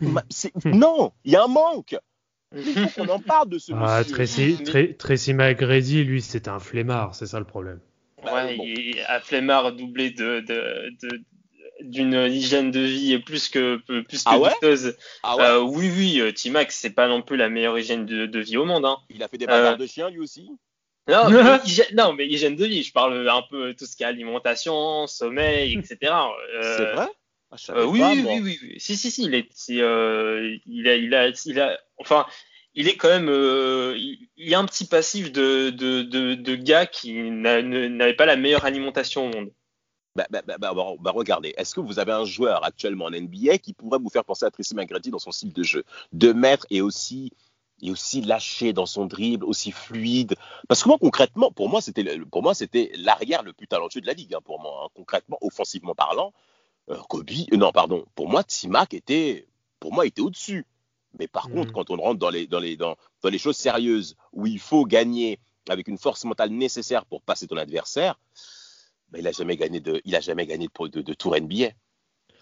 Mm. 0.00 0.08
Ma- 0.12 0.24
c'est- 0.30 0.52
Mm. 0.64 0.78
Non, 0.78 1.12
il 1.24 1.32
y 1.32 1.36
a 1.36 1.44
un 1.44 1.48
manque. 1.48 1.96
Il 2.54 2.62
faut 2.88 3.02
qu'on 3.04 3.08
en 3.08 3.18
parle 3.18 3.48
de 3.48 3.58
ce 3.58 3.72
Ah, 3.72 4.00
monsieur. 4.00 4.12
Tracy, 4.14 4.56
Mais- 4.58 4.64
Tra- 4.64 4.96
Tracy 4.96 5.32
McGrady, 5.34 6.04
lui, 6.04 6.20
c'est 6.20 6.48
un 6.48 6.58
flemmard, 6.58 7.14
c'est 7.14 7.26
ça 7.26 7.38
le 7.38 7.46
problème. 7.46 7.80
Bah, 8.24 8.34
Ouais, 8.34 8.56
bon. 8.56 8.64
et 8.64 9.00
à 9.08 9.20
Flemmard 9.20 9.72
doublé 9.72 10.10
de, 10.10 10.40
de, 10.40 10.90
de- 11.02 11.22
d'une 11.80 12.12
hygiène 12.30 12.70
de 12.70 12.78
vie 12.80 13.18
plus 13.18 13.48
que 13.48 13.76
plus 13.78 14.04
que 14.22 14.22
Ah 14.26 14.38
ouais? 14.38 14.50
douteuse. 14.60 14.96
Ah 15.24 15.36
ouais, 15.36 15.42
Euh, 15.42 15.60
oui, 15.62 15.90
oui, 15.96 16.20
euh, 16.20 16.30
T-Max, 16.30 16.76
c'est 16.78 16.90
pas 16.90 17.08
non 17.08 17.22
plus 17.22 17.36
la 17.36 17.48
meilleure 17.48 17.76
hygiène 17.76 18.06
de, 18.06 18.26
de 18.26 18.38
vie 18.38 18.56
au 18.56 18.64
monde. 18.64 18.84
Hein. 18.84 18.98
il 19.10 19.20
a 19.22 19.28
fait 19.28 19.38
des 19.38 19.46
bagarres 19.46 19.72
euh, 19.72 19.76
de 19.76 19.86
chiens 19.86 20.08
lui 20.10 20.20
aussi? 20.20 20.48
Non, 21.08 21.28
mais 21.30 21.58
hygiène, 21.64 21.94
non, 21.94 22.12
mais 22.12 22.26
hygiène 22.26 22.56
de 22.56 22.64
vie, 22.64 22.82
je 22.82 22.92
parle 22.92 23.28
un 23.28 23.42
peu 23.50 23.74
tout 23.74 23.86
ce 23.86 23.96
qui 23.96 24.02
est 24.02 24.06
alimentation, 24.06 25.06
sommeil, 25.06 25.78
etc. 25.78 26.12
Euh, 26.54 26.76
C'est 26.76 26.92
vrai? 26.92 27.08
Ah, 27.50 27.56
euh, 27.70 27.84
oui, 27.84 28.00
pas, 28.00 28.12
oui, 28.12 28.24
oui, 28.26 28.40
oui, 28.42 28.58
oui. 28.62 28.74
Si, 28.78 28.96
si, 28.96 29.10
si, 29.10 29.24
il 29.24 29.34
est, 29.34 29.48
euh, 29.70 30.56
il 30.64 30.88
a, 30.88 30.96
il 30.96 31.14
a, 31.14 31.28
il 31.28 31.60
a, 31.60 31.78
enfin, 31.98 32.26
il 32.74 32.88
est 32.88 32.96
quand 32.96 33.08
même, 33.08 33.28
il, 33.28 34.28
y 34.36 34.54
a 34.54 34.58
un 34.58 34.64
petit 34.64 34.86
passif 34.86 35.32
de, 35.32 35.68
de, 35.70 36.02
de, 36.02 36.34
de 36.34 36.54
gars 36.54 36.86
qui 36.86 37.12
n'avait 37.12 38.14
pas 38.14 38.24
la 38.24 38.36
meilleure 38.36 38.64
alimentation 38.64 39.26
au 39.26 39.28
monde. 39.28 39.52
Bah, 40.14 40.26
bah, 40.30 40.42
bah, 40.46 40.56
bah, 40.58 40.72
bah, 40.74 40.84
bah, 41.00 41.10
regardez, 41.10 41.54
est-ce 41.56 41.74
que 41.74 41.80
vous 41.80 41.98
avez 41.98 42.12
un 42.12 42.24
joueur 42.24 42.64
actuellement 42.64 43.06
en 43.06 43.10
NBA 43.10 43.58
qui 43.58 43.72
pourrait 43.72 43.98
vous 43.98 44.10
faire 44.10 44.24
penser 44.24 44.44
à 44.44 44.50
Tracy 44.50 44.74
McGrady 44.74 45.10
dans 45.10 45.18
son 45.18 45.32
style 45.32 45.52
de 45.52 45.62
jeu? 45.62 45.84
De 46.12 46.32
mètres 46.32 46.66
et 46.70 46.82
aussi, 46.82 47.32
et 47.82 47.90
aussi 47.90 48.20
lâché 48.20 48.72
dans 48.72 48.86
son 48.86 49.06
dribble, 49.06 49.44
aussi 49.44 49.72
fluide 49.72 50.36
Parce 50.68 50.82
que 50.82 50.88
moi, 50.88 50.98
concrètement, 50.98 51.50
pour 51.50 51.68
moi, 51.68 51.80
c'était 51.80 52.18
pour 52.30 52.42
moi, 52.42 52.54
c'était 52.54 52.92
l'arrière 52.96 53.42
le 53.42 53.52
plus 53.52 53.66
talentueux 53.66 54.00
de 54.00 54.06
la 54.06 54.12
ligue, 54.12 54.34
hein, 54.34 54.40
pour 54.44 54.60
moi. 54.60 54.84
hein. 54.84 54.88
Concrètement, 54.94 55.36
offensivement 55.40 55.94
parlant, 55.94 56.32
euh, 56.90 56.96
Kobe, 57.08 57.28
euh, 57.30 57.56
non, 57.56 57.72
pardon, 57.72 58.04
pour 58.14 58.28
moi, 58.28 58.44
Timac 58.44 58.94
était, 58.94 59.46
pour 59.80 59.92
moi, 59.92 60.06
était 60.06 60.22
au-dessus. 60.22 60.64
Mais 61.18 61.26
par 61.26 61.48
mm. 61.48 61.54
contre, 61.54 61.72
quand 61.72 61.90
on 61.90 61.96
rentre 61.96 62.18
dans 62.20 62.30
les, 62.30 62.46
dans, 62.46 62.60
les, 62.60 62.76
dans, 62.76 62.96
dans 63.20 63.28
les 63.28 63.38
choses 63.38 63.56
sérieuses, 63.56 64.16
où 64.32 64.46
il 64.46 64.60
faut 64.60 64.84
gagner 64.84 65.40
avec 65.68 65.88
une 65.88 65.98
force 65.98 66.24
mentale 66.24 66.50
nécessaire 66.50 67.04
pour 67.04 67.20
passer 67.22 67.46
ton 67.48 67.56
adversaire, 67.56 68.18
bah, 69.10 69.18
il 69.18 69.24
n'a 69.24 69.32
jamais 69.32 69.56
gagné 69.56 69.80
de, 69.80 70.00
il 70.04 70.14
a 70.16 70.20
jamais 70.20 70.46
gagné 70.46 70.68
de, 70.68 70.86
de, 70.88 71.02
de 71.02 71.14
tour 71.14 71.36
NBA. 71.36 71.70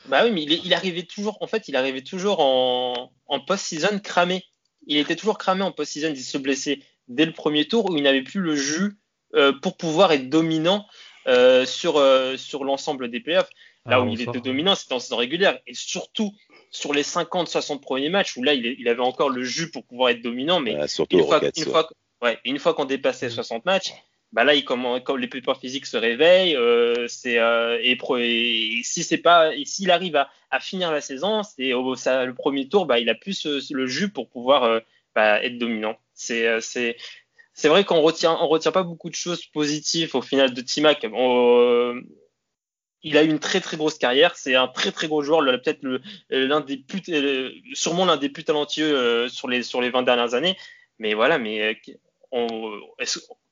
Bah 0.06 0.24
oui, 0.24 0.30
mais 0.30 0.42
il, 0.42 0.64
il, 0.64 0.72
arrivait 0.74 1.02
toujours, 1.02 1.38
en 1.42 1.46
fait, 1.46 1.68
il 1.68 1.76
arrivait 1.76 2.02
toujours 2.02 2.40
en, 2.40 3.12
en 3.26 3.40
post-season 3.40 3.98
cramé. 3.98 4.44
Il 4.90 4.96
était 4.96 5.14
toujours 5.14 5.38
cramé 5.38 5.62
en 5.62 5.70
post-season, 5.70 6.08
il 6.10 6.20
se 6.20 6.36
blessait 6.36 6.80
dès 7.06 7.24
le 7.24 7.32
premier 7.32 7.68
tour 7.68 7.88
où 7.88 7.96
il 7.96 8.02
n'avait 8.02 8.22
plus 8.22 8.40
le 8.40 8.56
jus 8.56 8.98
euh, 9.36 9.52
pour 9.52 9.76
pouvoir 9.76 10.10
être 10.10 10.28
dominant 10.28 10.84
euh, 11.28 11.64
sur, 11.64 11.96
euh, 11.96 12.36
sur 12.36 12.64
l'ensemble 12.64 13.08
des 13.08 13.20
playoffs. 13.20 13.50
Là 13.86 13.96
ah, 13.96 14.00
où 14.00 14.08
il 14.08 14.20
était 14.20 14.40
dominant, 14.40 14.74
c'était 14.74 14.94
en 14.94 14.98
saison 14.98 15.16
régulière. 15.16 15.60
Et 15.68 15.74
surtout 15.74 16.32
sur 16.72 16.92
les 16.92 17.04
50-60 17.04 17.80
premiers 17.80 18.08
matchs 18.08 18.36
où 18.36 18.42
là, 18.42 18.52
il, 18.52 18.66
il, 18.66 18.88
avait 18.88 19.00
encore 19.00 19.30
le 19.30 19.44
jus 19.44 19.70
pour 19.70 19.86
pouvoir 19.86 20.10
être 20.10 20.22
dominant. 20.22 20.58
Mais 20.58 20.88
surtout 20.88 21.18
une, 21.18 21.24
fois, 21.24 21.36
Rockets, 21.36 21.56
une, 21.56 21.64
fois, 21.66 21.88
ouais, 22.20 22.38
une 22.44 22.58
fois 22.58 22.74
qu'on 22.74 22.84
dépassait 22.84 23.30
60 23.30 23.64
matchs, 23.64 23.94
bah 24.32 24.44
là, 24.44 24.54
il, 24.54 24.64
comme, 24.64 25.00
comme 25.02 25.18
les 25.18 25.26
pépins 25.26 25.54
physiques 25.54 25.86
se 25.86 25.96
réveillent, 25.96 26.54
euh, 26.54 27.08
c'est 27.08 27.38
euh, 27.38 27.78
et, 27.82 27.98
et, 28.18 28.82
si 28.84 29.02
c'est 29.02 29.18
pas, 29.18 29.50
s'il 29.64 29.90
arrive 29.90 30.14
à, 30.16 30.30
à, 30.50 30.60
finir 30.60 30.92
la 30.92 31.00
saison, 31.00 31.42
c'est 31.42 31.72
au 31.72 31.96
ça, 31.96 32.24
le 32.24 32.34
premier 32.34 32.68
tour, 32.68 32.86
bah 32.86 33.00
il 33.00 33.08
a 33.10 33.14
plus 33.16 33.34
ce, 33.34 33.74
le 33.74 33.86
jus 33.86 34.10
pour 34.10 34.28
pouvoir 34.28 34.64
euh, 34.64 34.80
bah, 35.16 35.42
être 35.42 35.58
dominant. 35.58 35.96
C'est 36.14 36.46
euh, 36.46 36.60
c'est 36.60 36.96
c'est 37.54 37.68
vrai 37.68 37.84
qu'on 37.84 38.00
retient 38.02 38.36
on 38.40 38.46
retient 38.46 38.72
pas 38.72 38.84
beaucoup 38.84 39.10
de 39.10 39.16
choses 39.16 39.44
positives 39.46 40.14
au 40.14 40.22
final 40.22 40.54
de 40.54 40.60
Timac. 40.60 41.04
Euh, 41.04 42.00
il 43.02 43.16
a 43.16 43.24
eu 43.24 43.28
une 43.30 43.40
très 43.40 43.60
très 43.60 43.76
grosse 43.76 43.98
carrière. 43.98 44.36
C'est 44.36 44.54
un 44.54 44.68
très 44.68 44.92
très 44.92 45.08
gros 45.08 45.22
joueur, 45.22 45.40
peut-être 45.40 45.84
l'un 46.30 46.60
des 46.60 46.76
plus, 46.76 47.02
sûrement 47.74 48.04
l'un 48.04 48.16
des 48.16 48.28
plus 48.28 48.44
talentueux 48.44 49.28
sur 49.28 49.48
les 49.48 49.62
sur 49.62 49.80
les 49.80 49.90
20 49.90 50.02
dernières 50.02 50.34
années. 50.34 50.56
Mais 50.98 51.14
voilà, 51.14 51.38
mais 51.38 51.80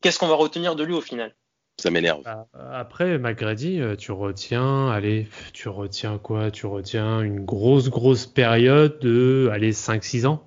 qu'est-ce 0.00 0.18
qu'on 0.18 0.28
va 0.28 0.34
retenir 0.34 0.76
de 0.76 0.84
lui 0.84 0.94
au 0.94 1.00
final? 1.00 1.34
Ça 1.80 1.90
m'énerve. 1.90 2.22
Bah, 2.24 2.48
après, 2.72 3.18
McGrady, 3.18 3.80
euh, 3.80 3.94
tu 3.94 4.10
retiens, 4.10 4.88
allez, 4.88 5.28
tu 5.52 5.68
retiens 5.68 6.18
quoi? 6.18 6.50
Tu 6.50 6.66
retiens 6.66 7.20
une 7.20 7.44
grosse, 7.44 7.88
grosse 7.88 8.26
période 8.26 8.98
de, 8.98 9.48
allez, 9.52 9.72
5-6 9.72 10.26
ans? 10.26 10.44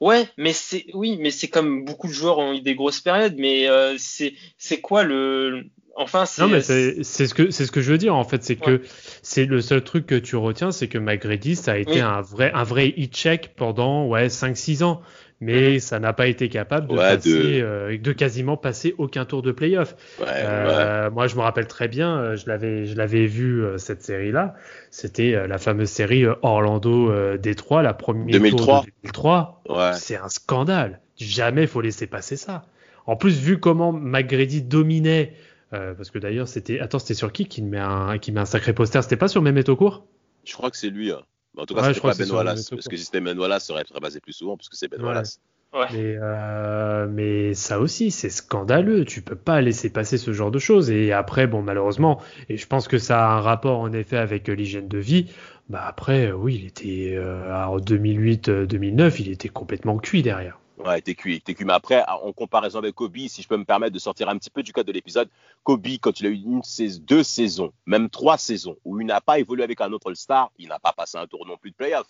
Ouais, 0.00 0.26
mais 0.38 0.54
c'est, 0.54 0.86
oui, 0.94 1.18
mais 1.20 1.30
c'est 1.30 1.48
comme 1.48 1.84
beaucoup 1.84 2.06
de 2.06 2.12
joueurs 2.12 2.38
ont 2.38 2.54
eu 2.54 2.62
des 2.62 2.74
grosses 2.74 3.00
périodes, 3.00 3.36
mais 3.36 3.68
euh, 3.68 3.96
c'est, 3.98 4.32
c'est 4.56 4.80
quoi 4.80 5.04
le, 5.04 5.66
enfin, 5.96 6.26
c'est. 6.26 6.42
Non, 6.42 6.48
mais 6.48 6.60
c'est, 6.60 7.02
c'est 7.02 7.26
ce 7.26 7.34
que, 7.34 7.50
c'est 7.50 7.66
ce 7.66 7.72
que 7.72 7.80
je 7.80 7.92
veux 7.92 7.98
dire, 7.98 8.14
en 8.14 8.24
fait, 8.24 8.42
c'est 8.42 8.58
ouais. 8.66 8.78
que 8.78 8.82
c'est 9.22 9.46
le 9.46 9.60
seul 9.60 9.82
truc 9.82 10.06
que 10.06 10.14
tu 10.14 10.36
retiens, 10.36 10.70
c'est 10.70 10.88
que 10.88 10.98
McGrady, 10.98 11.56
ça 11.56 11.72
a 11.72 11.76
été 11.76 11.92
oui. 11.92 12.00
un 12.00 12.20
vrai, 12.20 12.50
un 12.54 12.62
vrai 12.64 12.92
hit 12.96 13.14
check 13.14 13.54
pendant, 13.56 14.06
ouais, 14.06 14.28
5-6 14.28 14.84
ans 14.84 15.02
mais 15.40 15.80
ça 15.80 16.00
n'a 16.00 16.12
pas 16.12 16.28
été 16.28 16.48
capable 16.48 16.88
de, 16.88 16.94
ouais, 16.94 17.16
passer, 17.16 17.30
de... 17.30 17.62
Euh, 17.62 17.98
de... 17.98 18.12
quasiment 18.12 18.56
passer 18.56 18.94
aucun 18.96 19.24
tour 19.24 19.42
de 19.42 19.52
playoff. 19.52 19.94
Ouais, 20.18 20.26
euh, 20.28 21.10
moi, 21.10 21.26
je 21.26 21.36
me 21.36 21.42
rappelle 21.42 21.66
très 21.66 21.88
bien, 21.88 22.18
euh, 22.18 22.36
je 22.36 22.46
l'avais, 22.46 22.86
je 22.86 22.96
l'avais 22.96 23.26
vu 23.26 23.62
cette 23.76 24.02
série-là. 24.02 24.54
C'était 24.90 25.46
la 25.46 25.58
fameuse 25.58 25.90
série 25.90 26.24
Orlando 26.42 27.36
Détroit, 27.36 27.82
la 27.82 27.92
première 27.94 28.38
2003. 28.38 28.66
tour 28.66 28.84
de 28.84 28.90
2003. 29.02 29.62
C'est 29.94 30.16
un 30.16 30.28
scandale. 30.28 31.00
Jamais 31.16 31.66
faut 31.66 31.80
laisser 31.80 32.06
passer 32.06 32.36
ça. 32.36 32.64
En 33.06 33.16
plus, 33.16 33.38
vu 33.38 33.58
comment 33.58 33.92
McGrady 33.92 34.62
dominait, 34.62 35.34
parce 35.70 36.10
que 36.10 36.18
d'ailleurs, 36.18 36.48
c'était, 36.48 36.80
attends, 36.80 36.98
c'était 36.98 37.14
sur 37.14 37.32
qui 37.32 37.46
qui 37.46 37.62
met 37.62 37.78
un, 37.78 38.18
qui 38.18 38.32
met 38.32 38.40
un 38.40 38.46
sacré 38.46 38.72
poster? 38.72 39.02
C'était 39.02 39.16
pas 39.16 39.28
sur 39.28 39.42
Mehmet 39.42 39.64
court 39.64 40.06
Je 40.44 40.54
crois 40.54 40.70
que 40.70 40.76
c'est 40.76 40.90
lui. 40.90 41.12
Hein. 41.12 41.20
En 41.56 41.66
tout 41.66 41.74
cas, 41.74 41.82
ouais, 41.82 41.94
c'était 41.94 42.06
pas 42.06 42.14
Ben 42.14 42.30
Wallace. 42.30 42.70
Parce 42.70 42.88
que 42.88 42.96
si 42.96 43.04
c'était 43.04 43.20
Ben 43.20 43.38
Wallace, 43.38 43.66
ça 43.66 43.72
aurait 43.72 43.82
été 43.82 43.98
basé 44.00 44.20
plus 44.20 44.32
souvent, 44.32 44.56
parce 44.56 44.68
que 44.68 44.76
c'est 44.76 44.88
Ben 44.88 45.00
ouais. 45.00 45.06
Wallace. 45.06 45.40
Ouais. 45.72 45.86
Mais, 45.92 46.16
euh, 46.20 47.06
mais, 47.10 47.54
ça 47.54 47.80
aussi, 47.80 48.10
c'est 48.10 48.30
scandaleux. 48.30 49.04
Tu 49.04 49.20
peux 49.20 49.36
pas 49.36 49.60
laisser 49.60 49.90
passer 49.90 50.16
ce 50.16 50.32
genre 50.32 50.50
de 50.50 50.58
choses. 50.58 50.90
Et 50.90 51.12
après, 51.12 51.46
bon, 51.46 51.62
malheureusement, 51.62 52.20
et 52.48 52.56
je 52.56 52.66
pense 52.66 52.88
que 52.88 52.98
ça 52.98 53.26
a 53.26 53.36
un 53.36 53.40
rapport 53.40 53.80
en 53.80 53.92
effet 53.92 54.16
avec 54.16 54.48
l'hygiène 54.48 54.88
de 54.88 54.98
vie. 54.98 55.26
Bah 55.68 55.84
après, 55.86 56.30
oui, 56.30 56.60
il 56.62 56.66
était 56.66 57.14
euh, 57.16 57.52
en 57.52 57.78
2008-2009, 57.78 59.16
il 59.18 59.32
était 59.32 59.48
complètement 59.48 59.98
cuit 59.98 60.22
derrière. 60.22 60.60
Ouais, 60.78 61.00
t'es 61.00 61.14
cuit, 61.14 61.40
t'es 61.40 61.54
cuit. 61.54 61.64
Mais 61.64 61.72
après, 61.72 62.04
en 62.06 62.32
comparaison 62.32 62.78
avec 62.78 62.94
Kobe, 62.94 63.16
si 63.28 63.42
je 63.42 63.48
peux 63.48 63.56
me 63.56 63.64
permettre 63.64 63.94
de 63.94 63.98
sortir 63.98 64.28
un 64.28 64.36
petit 64.36 64.50
peu 64.50 64.62
du 64.62 64.72
cadre 64.72 64.86
de 64.88 64.92
l'épisode, 64.92 65.28
Kobe, 65.62 65.86
quand 66.00 66.20
il 66.20 66.26
a 66.26 66.28
eu 66.28 66.34
une 66.34 66.60
deux 67.00 67.22
saisons, 67.22 67.72
même 67.86 68.10
trois 68.10 68.36
saisons, 68.36 68.76
où 68.84 69.00
il 69.00 69.06
n'a 69.06 69.20
pas 69.20 69.38
évolué 69.38 69.64
avec 69.64 69.80
un 69.80 69.92
autre 69.92 70.10
All-Star, 70.10 70.50
il 70.58 70.68
n'a 70.68 70.78
pas 70.78 70.92
passé 70.92 71.16
un 71.16 71.26
tour 71.26 71.46
non 71.46 71.56
plus 71.56 71.70
de 71.70 71.76
playoff. 71.76 72.06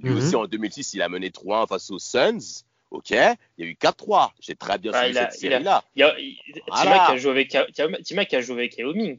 Lui 0.00 0.10
mm 0.10 0.14
-hmm. 0.14 0.18
aussi, 0.18 0.36
en 0.36 0.46
2006, 0.46 0.94
il 0.94 1.02
a 1.02 1.08
mené 1.08 1.30
3-1 1.30 1.66
face 1.66 1.90
aux 1.90 1.98
Suns. 1.98 2.64
OK, 2.90 3.10
il 3.10 3.36
y 3.58 3.62
a 3.62 3.66
eu 3.66 3.76
4-3. 3.80 4.32
J'ai 4.40 4.54
très 4.54 4.78
bien 4.78 4.92
ah, 4.94 5.02
suivi 5.02 5.14
cette 5.14 5.32
série-là. 5.32 5.84
Timac 5.94 7.10
a 7.10 7.16
joué 7.16 7.30
avec, 7.30 7.56
Timac 8.04 8.34
a 8.34 8.40
joué 8.40 8.56
avec 8.56 8.78
Ming. 8.78 9.18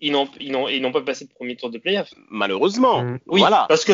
Ils 0.00 0.12
n'ont, 0.12 0.92
pas 0.92 1.02
passé 1.02 1.26
le 1.28 1.34
premier 1.34 1.56
tour 1.56 1.70
de 1.70 1.78
playoff. 1.78 2.12
Malheureusement. 2.28 3.02
Mmh. 3.02 3.20
Oui, 3.26 3.40
voilà. 3.40 3.66
parce 3.68 3.84
que 3.84 3.92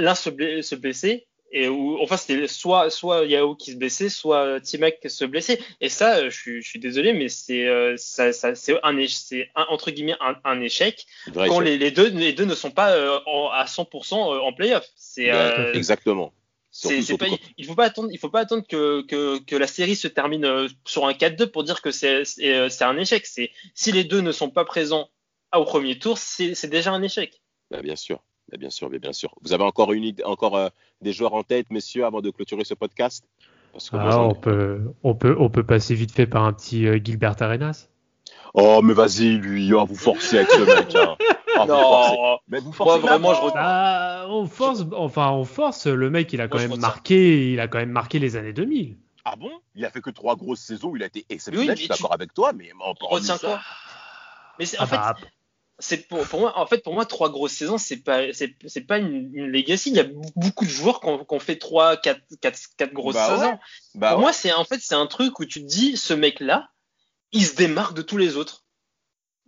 l'un 0.00 0.14
se 0.14 0.74
blessait 0.74 1.27
et 1.50 1.68
où, 1.68 1.98
enfin 2.00 2.16
c'était 2.16 2.46
soit 2.46 2.90
soit 2.90 3.24
Yao 3.24 3.54
qui 3.54 3.72
se 3.72 3.76
blessait 3.76 4.08
soit 4.08 4.60
Timac 4.60 5.00
qui 5.00 5.10
se 5.10 5.24
blessait. 5.24 5.60
Et 5.80 5.88
ça 5.88 6.28
je 6.28 6.34
suis, 6.34 6.62
je 6.62 6.68
suis 6.68 6.78
désolé 6.78 7.12
mais 7.12 7.28
c'est 7.28 7.66
euh, 7.66 7.96
ça, 7.96 8.32
ça 8.32 8.54
c'est 8.54 8.74
un 8.82 9.06
c'est 9.08 9.50
entre 9.54 9.90
guillemets 9.90 10.16
un, 10.20 10.36
un 10.44 10.60
échec 10.60 11.06
Vrai 11.32 11.48
quand 11.48 11.60
les, 11.60 11.78
les, 11.78 11.90
deux 11.90 12.10
les 12.10 12.32
deux 12.32 12.44
ne 12.44 12.54
sont 12.54 12.70
pas 12.70 12.90
euh, 12.92 13.18
en, 13.26 13.48
à 13.48 13.64
100% 13.64 14.14
en 14.14 14.52
playoff. 14.52 14.86
C'est 14.96 15.30
euh, 15.30 15.72
exactement. 15.72 16.32
Pas, 16.82 17.26
il 17.56 17.64
faut 17.66 17.74
pas 17.74 17.86
attendre 17.86 18.08
il 18.12 18.18
faut 18.18 18.28
pas 18.28 18.40
attendre 18.40 18.64
que, 18.66 19.02
que, 19.02 19.38
que 19.42 19.56
la 19.56 19.66
série 19.66 19.96
se 19.96 20.06
termine 20.06 20.44
euh, 20.44 20.68
sur 20.86 21.06
un 21.06 21.12
4-2 21.12 21.46
pour 21.46 21.64
dire 21.64 21.82
que 21.82 21.90
c'est, 21.90 22.22
euh, 22.40 22.68
un 22.80 22.96
échec. 22.98 23.26
C'est 23.26 23.50
si 23.74 23.90
les 23.90 24.04
deux 24.04 24.20
ne 24.20 24.32
sont 24.32 24.50
pas 24.50 24.64
présents 24.64 25.10
au 25.54 25.64
premier 25.64 25.98
tour 25.98 26.18
c'est, 26.18 26.54
c'est 26.54 26.68
déjà 26.68 26.92
un 26.92 27.02
échec. 27.02 27.40
Bah, 27.70 27.82
bien 27.82 27.96
sûr 27.96 28.22
Bien 28.56 28.70
sûr, 28.70 28.88
bien 28.88 29.12
sûr. 29.12 29.34
Vous 29.42 29.52
avez 29.52 29.64
encore, 29.64 29.92
une 29.92 30.04
idée, 30.04 30.24
encore 30.24 30.56
euh, 30.56 30.68
des 31.02 31.12
joueurs 31.12 31.34
en 31.34 31.42
tête, 31.42 31.66
messieurs, 31.70 32.04
avant 32.04 32.20
de 32.20 32.30
clôturer 32.30 32.64
ce 32.64 32.74
podcast? 32.74 33.24
Parce 33.72 33.90
que 33.90 33.96
ah, 33.96 34.04
moi, 34.04 34.28
on, 34.28 34.34
peut, 34.34 34.80
on, 35.02 35.14
peut, 35.14 35.36
on 35.38 35.50
peut 35.50 35.64
passer 35.64 35.94
vite 35.94 36.12
fait 36.12 36.26
par 36.26 36.44
un 36.44 36.52
petit 36.52 36.86
euh, 36.86 36.98
Gilbert 37.02 37.40
Arenas. 37.40 37.88
Oh, 38.54 38.80
mais 38.82 38.94
vas-y, 38.94 39.36
lui, 39.36 39.72
oh, 39.74 39.84
vous 39.84 39.94
forcez 39.94 40.38
avec 40.38 40.50
ce 40.50 40.60
mec. 40.60 40.94
Hein. 40.94 41.16
Oh, 41.60 41.64
non, 41.66 42.38
mais 42.48 42.60
vous 42.60 42.72
forcez 42.72 43.00
moi, 43.00 43.10
vraiment, 43.10 43.34
je 43.34 43.40
ah, 43.56 44.26
on 44.28 44.46
force, 44.46 44.84
enfin, 44.92 45.30
on 45.32 45.44
force. 45.44 45.86
Le 45.86 46.08
mec, 46.08 46.32
il 46.32 46.40
a 46.40 46.48
quand 46.48 46.58
moi, 46.58 46.68
même 46.68 46.80
marqué, 46.80 47.52
il 47.52 47.60
a 47.60 47.68
quand 47.68 47.78
même 47.78 47.90
marqué 47.90 48.18
les 48.18 48.36
années 48.36 48.52
2000. 48.52 48.96
Ah 49.24 49.34
bon? 49.36 49.50
Il 49.74 49.84
a 49.84 49.90
fait 49.90 50.00
que 50.00 50.10
trois 50.10 50.36
grosses 50.36 50.60
saisons, 50.60 50.94
il 50.96 51.02
a 51.02 51.06
été 51.06 51.26
exceptionnel. 51.28 51.70
Oui, 51.70 51.76
je 51.76 51.80
suis 51.80 51.88
d'accord 51.88 52.10
tu... 52.10 52.14
avec 52.14 52.32
toi, 52.32 52.52
mais 52.52 52.70
on 52.80 52.94
retiens 53.06 53.38
quoi? 53.38 53.60
Mais 54.58 54.66
en 54.78 54.82
ah, 54.82 54.86
fait, 54.86 54.96
bah, 54.96 55.16
c'est 55.78 56.08
pour, 56.08 56.26
pour, 56.26 56.40
moi 56.40 56.58
en 56.58 56.66
fait 56.66 56.82
pour 56.82 56.92
moi 56.92 57.04
trois 57.06 57.30
grosses 57.30 57.52
saisons 57.52 57.78
c'est 57.78 57.98
pas 57.98 58.32
c'est, 58.32 58.54
c'est 58.66 58.80
pas 58.80 58.98
une, 58.98 59.30
une, 59.32 59.46
legacy. 59.46 59.90
Il 59.90 59.96
y 59.96 60.00
a 60.00 60.06
beaucoup 60.34 60.64
de 60.64 60.70
joueurs 60.70 61.00
qui 61.00 61.06
ont, 61.06 61.24
qui 61.24 61.34
ont 61.34 61.38
fait 61.38 61.56
trois 61.56 61.96
quatre, 61.96 62.20
quatre, 62.40 62.58
quatre 62.76 62.92
grosses 62.92 63.14
bah 63.14 63.28
saisons. 63.28 63.52
Ouais. 63.52 63.58
bah 63.94 64.08
pour 64.10 64.18
ouais. 64.18 64.22
moi 64.24 64.32
c'est 64.32 64.52
en 64.52 64.64
fait 64.64 64.78
c'est 64.80 64.96
un 64.96 65.06
truc 65.06 65.38
où 65.38 65.44
tu 65.44 65.60
te 65.62 65.66
dis 65.66 65.96
ce 65.96 66.14
mec 66.14 66.40
là 66.40 66.70
il 67.32 67.44
se 67.44 67.54
démarque 67.54 67.94
de 67.94 68.02
tous 68.02 68.16
les 68.16 68.36
autres. 68.36 68.64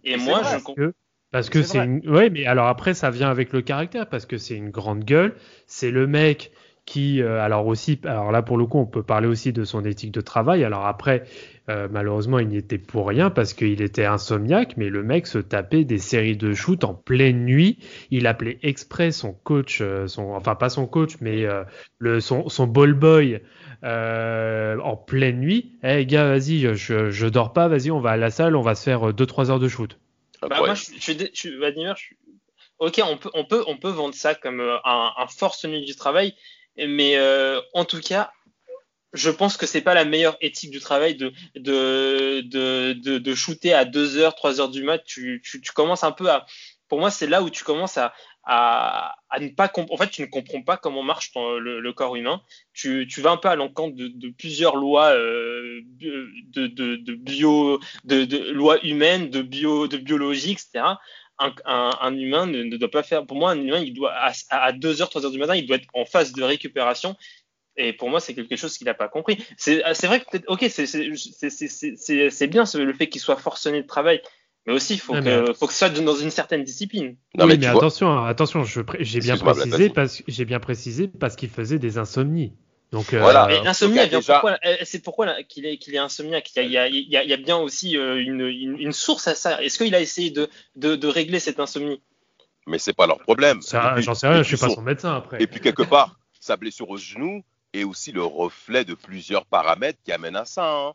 Et, 0.04 0.12
et 0.12 0.16
moi 0.16 0.42
je 0.42 0.58
comprends 0.58 0.92
parce 1.32 1.48
que 1.48 1.62
c'est, 1.62 1.78
c'est 1.78 1.84
une... 1.84 2.08
ouais 2.08 2.30
mais 2.30 2.46
alors 2.46 2.66
après 2.66 2.94
ça 2.94 3.10
vient 3.10 3.30
avec 3.30 3.52
le 3.52 3.62
caractère 3.62 4.08
parce 4.08 4.26
que 4.26 4.38
c'est 4.38 4.54
une 4.54 4.70
grande 4.70 5.04
gueule. 5.04 5.36
C'est 5.66 5.90
le 5.90 6.06
mec 6.06 6.52
qui, 6.90 7.22
euh, 7.22 7.40
alors 7.40 7.68
aussi, 7.68 8.00
alors 8.02 8.32
là 8.32 8.42
pour 8.42 8.58
le 8.58 8.66
coup, 8.66 8.78
on 8.78 8.84
peut 8.84 9.04
parler 9.04 9.28
aussi 9.28 9.52
de 9.52 9.62
son 9.62 9.84
éthique 9.84 10.10
de 10.10 10.20
travail. 10.20 10.64
Alors 10.64 10.86
après, 10.86 11.22
euh, 11.68 11.86
malheureusement, 11.88 12.40
il 12.40 12.48
n'y 12.48 12.56
était 12.56 12.78
pour 12.78 13.06
rien 13.06 13.30
parce 13.30 13.54
qu'il 13.54 13.80
était 13.80 14.04
insomniaque, 14.04 14.76
mais 14.76 14.88
le 14.88 15.04
mec 15.04 15.28
se 15.28 15.38
tapait 15.38 15.84
des 15.84 15.98
séries 15.98 16.36
de 16.36 16.52
shoot 16.52 16.82
en 16.82 16.94
pleine 16.94 17.44
nuit. 17.44 17.78
Il 18.10 18.26
appelait 18.26 18.58
exprès 18.64 19.12
son 19.12 19.32
coach, 19.32 19.78
euh, 19.80 20.08
son, 20.08 20.32
enfin 20.32 20.56
pas 20.56 20.68
son 20.68 20.88
coach, 20.88 21.12
mais 21.20 21.44
euh, 21.44 21.62
le, 21.98 22.20
son, 22.20 22.48
son 22.48 22.66
ball 22.66 22.94
boy 22.94 23.40
en 23.84 24.96
pleine 24.96 25.38
nuit. 25.38 25.78
Eh 25.84 25.86
hey, 25.86 26.06
gars, 26.06 26.26
vas-y, 26.26 26.74
je, 26.74 27.10
je 27.10 27.26
dors 27.28 27.52
pas, 27.52 27.68
vas-y, 27.68 27.92
on 27.92 28.00
va 28.00 28.10
à 28.10 28.16
la 28.16 28.30
salle, 28.30 28.56
on 28.56 28.62
va 28.62 28.74
se 28.74 28.82
faire 28.82 29.12
2-3 29.12 29.50
heures 29.50 29.60
de 29.60 29.68
shoot. 29.68 29.96
Bah, 30.42 30.48
ouais. 30.60 30.66
Moi, 30.66 30.74
je, 30.74 30.86
je, 30.98 31.12
je, 31.12 31.26
je, 31.32 31.56
Vladimir, 31.56 31.94
je, 31.96 32.14
ok, 32.80 33.00
on 33.04 33.16
peut, 33.16 33.30
on 33.34 33.44
peut, 33.44 33.62
on 33.68 33.76
peut 33.76 33.90
vendre 33.90 34.14
ça 34.14 34.34
comme 34.34 34.60
un, 34.60 35.12
un 35.16 35.26
force 35.28 35.64
nuit 35.66 35.84
du 35.84 35.94
travail, 35.94 36.34
mais 36.76 37.16
euh, 37.16 37.60
en 37.74 37.84
tout 37.84 38.00
cas, 38.00 38.32
je 39.12 39.30
pense 39.30 39.56
que 39.56 39.66
c'est 39.66 39.80
pas 39.80 39.94
la 39.94 40.04
meilleure 40.04 40.36
éthique 40.40 40.70
du 40.70 40.80
travail 40.80 41.16
de 41.16 41.32
de 41.56 42.42
de 42.42 43.18
de, 43.18 43.34
shooter 43.34 43.72
à 43.72 43.84
2 43.84 44.18
heures, 44.18 44.34
3 44.34 44.60
heures 44.60 44.70
du 44.70 44.82
mat. 44.84 45.02
Tu, 45.04 45.42
tu, 45.42 45.60
commences 45.72 46.04
un 46.04 46.12
peu 46.12 46.30
à, 46.30 46.46
pour 46.88 47.00
moi, 47.00 47.10
c'est 47.10 47.26
là 47.26 47.42
où 47.42 47.50
tu 47.50 47.64
commences 47.64 47.98
à 47.98 48.12
à, 48.44 49.16
à 49.28 49.38
ne 49.38 49.48
pas 49.50 49.70
en 49.76 49.96
fait 49.96 50.10
tu 50.10 50.22
ne 50.22 50.26
comprends 50.26 50.62
pas 50.62 50.76
comment 50.76 51.02
marche 51.02 51.30
le, 51.34 51.92
corps 51.92 52.16
humain 52.16 52.40
tu, 52.72 53.06
tu 53.06 53.20
vas 53.20 53.32
un 53.32 53.36
peu 53.36 53.48
à 53.48 53.54
l'encontre 53.54 53.96
de, 53.96 54.30
plusieurs 54.30 54.76
lois 54.76 55.10
euh, 55.10 55.82
de, 56.00 56.66
de 56.66 57.14
bio 57.14 57.78
de, 58.04 58.24
de 58.24 58.50
lois 58.50 58.82
humaines 58.84 59.28
de 59.28 59.42
bio 59.42 59.88
de 59.88 59.98
biologie 59.98 60.52
etc 60.52 60.94
un, 61.64 62.16
humain 62.16 62.46
ne, 62.46 62.76
doit 62.76 62.90
pas 62.90 63.02
faire. 63.02 63.26
Pour 63.26 63.36
moi, 63.36 63.50
un 63.52 63.60
humain, 63.60 63.78
il 63.78 63.94
doit 63.94 64.12
à, 64.12 64.72
2h, 64.72 65.10
3h 65.10 65.30
du 65.30 65.38
matin, 65.38 65.54
il 65.54 65.66
doit 65.66 65.76
être 65.76 65.88
en 65.94 66.04
phase 66.04 66.32
de 66.32 66.42
récupération. 66.42 67.16
Et 67.76 67.92
pour 67.92 68.10
moi, 68.10 68.20
c'est 68.20 68.34
quelque 68.34 68.56
chose 68.56 68.76
qu'il 68.76 68.86
n'a 68.86 68.94
pas 68.94 69.08
compris. 69.08 69.42
C'est 69.56 69.82
vrai 70.04 70.20
que 70.20 70.38
ok, 70.48 70.66
c'est 70.68 72.46
bien 72.46 72.64
le 72.74 72.92
fait 72.92 73.08
qu'il 73.08 73.20
soit 73.20 73.36
forcené 73.36 73.82
de 73.82 73.86
travail, 73.86 74.20
mais 74.66 74.74
aussi, 74.74 74.94
il 74.94 75.00
faut, 75.00 75.14
que, 75.14 75.52
faut 75.54 75.66
que 75.66 75.72
ça 75.72 75.88
soit 75.88 76.04
dans 76.04 76.14
une 76.14 76.30
certaine 76.30 76.64
discipline. 76.64 77.16
Non, 77.36 77.46
oui, 77.46 77.56
mais, 77.58 77.66
attention, 77.66 78.24
attention, 78.24 78.64
j'ai 78.64 79.20
bien 79.20 79.36
précisé 79.38 79.88
parce 79.88 80.22
j'ai 80.28 80.44
bien 80.44 80.60
précisé 80.60 81.08
parce 81.08 81.36
qu'il 81.36 81.48
faisait 81.48 81.78
des 81.78 81.96
insomnies. 81.96 82.52
Donc, 82.92 83.12
euh, 83.14 83.20
voilà. 83.20 83.48
Et 83.52 83.66
insomniaque, 83.66 84.12
c'est 84.84 85.02
pourquoi 85.02 85.42
qu'il 85.44 85.64
est, 85.66 85.78
qu'il 85.78 85.94
est 85.94 85.98
insomniaque? 85.98 86.50
Il 86.56 86.70
y, 86.70 86.76
a, 86.76 86.88
il, 86.88 87.08
y 87.08 87.16
a, 87.16 87.22
il 87.22 87.30
y 87.30 87.32
a 87.32 87.36
bien 87.36 87.56
aussi 87.56 87.96
euh, 87.96 88.20
une, 88.20 88.40
une, 88.40 88.78
une, 88.78 88.92
source 88.92 89.28
à 89.28 89.34
ça. 89.34 89.62
Est-ce 89.62 89.78
qu'il 89.78 89.94
a 89.94 90.00
essayé 90.00 90.30
de, 90.30 90.48
de, 90.74 90.96
de, 90.96 91.06
régler 91.06 91.38
cette 91.38 91.60
insomnie? 91.60 92.02
Mais 92.66 92.78
c'est 92.78 92.92
pas 92.92 93.06
leur 93.06 93.18
problème. 93.20 93.60
J'en 93.62 94.14
sais 94.14 94.28
rien, 94.28 94.42
je 94.42 94.48
suis 94.48 94.56
pas 94.56 94.68
son 94.68 94.82
médecin 94.82 95.16
après. 95.16 95.40
Et 95.40 95.46
puis 95.46 95.60
quelque 95.60 95.82
part, 95.82 96.18
sa 96.40 96.56
blessure 96.56 96.90
au 96.90 96.96
genou 96.96 97.44
est 97.72 97.84
aussi 97.84 98.10
le 98.10 98.24
reflet 98.24 98.84
de 98.84 98.94
plusieurs 98.94 99.46
paramètres 99.46 100.00
qui 100.04 100.10
amènent 100.10 100.36
à 100.36 100.44
ça. 100.44 100.72
Hein. 100.72 100.92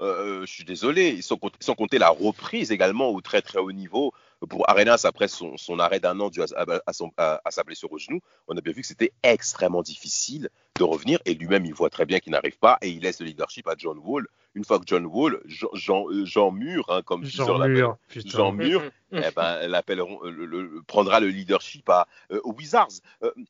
Euh, 0.00 0.46
je 0.46 0.52
suis 0.52 0.64
désolé, 0.64 1.08
ils 1.08 1.22
sont, 1.22 1.38
ils 1.42 1.64
sont 1.64 1.74
comptés 1.74 1.98
la 1.98 2.08
reprise 2.08 2.70
également 2.70 3.10
au 3.10 3.20
très 3.20 3.42
très 3.42 3.58
haut 3.58 3.72
niveau 3.72 4.12
pour 4.48 4.68
Arenas 4.68 5.02
après 5.04 5.28
son, 5.28 5.56
son 5.56 5.78
arrêt 5.78 6.00
d'un 6.00 6.18
an 6.20 6.30
dû 6.30 6.40
à, 6.42 6.92
son, 6.92 7.10
à, 7.16 7.40
sa 7.50 7.62
blessure 7.62 7.92
au 7.92 7.98
genou. 7.98 8.20
On 8.48 8.56
a 8.56 8.60
bien 8.60 8.72
vu 8.72 8.82
que 8.82 8.86
c'était 8.86 9.12
extrêmement 9.22 9.82
difficile 9.82 10.48
de 10.78 10.84
revenir 10.84 11.18
et 11.26 11.34
lui-même 11.34 11.66
il 11.66 11.74
voit 11.74 11.90
très 11.90 12.06
bien 12.06 12.20
qu'il 12.20 12.32
n'arrive 12.32 12.58
pas 12.58 12.78
et 12.80 12.88
il 12.88 13.02
laisse 13.02 13.20
le 13.20 13.26
leadership 13.26 13.68
à 13.68 13.74
John 13.76 13.98
Wall. 13.98 14.26
Une 14.54 14.64
fois 14.64 14.78
que 14.78 14.84
John 14.86 15.06
Wall, 15.06 15.40
Jean, 15.44 15.68
Jean, 15.74 16.06
euh, 16.08 16.24
Jean 16.24 16.50
Mur, 16.50 16.86
hein, 16.88 17.02
comme 17.02 17.24
Jean 17.24 17.58
Mur, 17.58 17.96
Jean 18.08 18.52
Mur, 18.52 18.82
eh 19.12 19.30
ben, 19.36 19.68
le, 19.68 20.82
prendra 20.86 21.20
le 21.20 21.28
leadership 21.28 21.88
à, 21.88 22.08
euh, 22.32 22.40
aux 22.42 22.52
Wizards. 22.54 23.00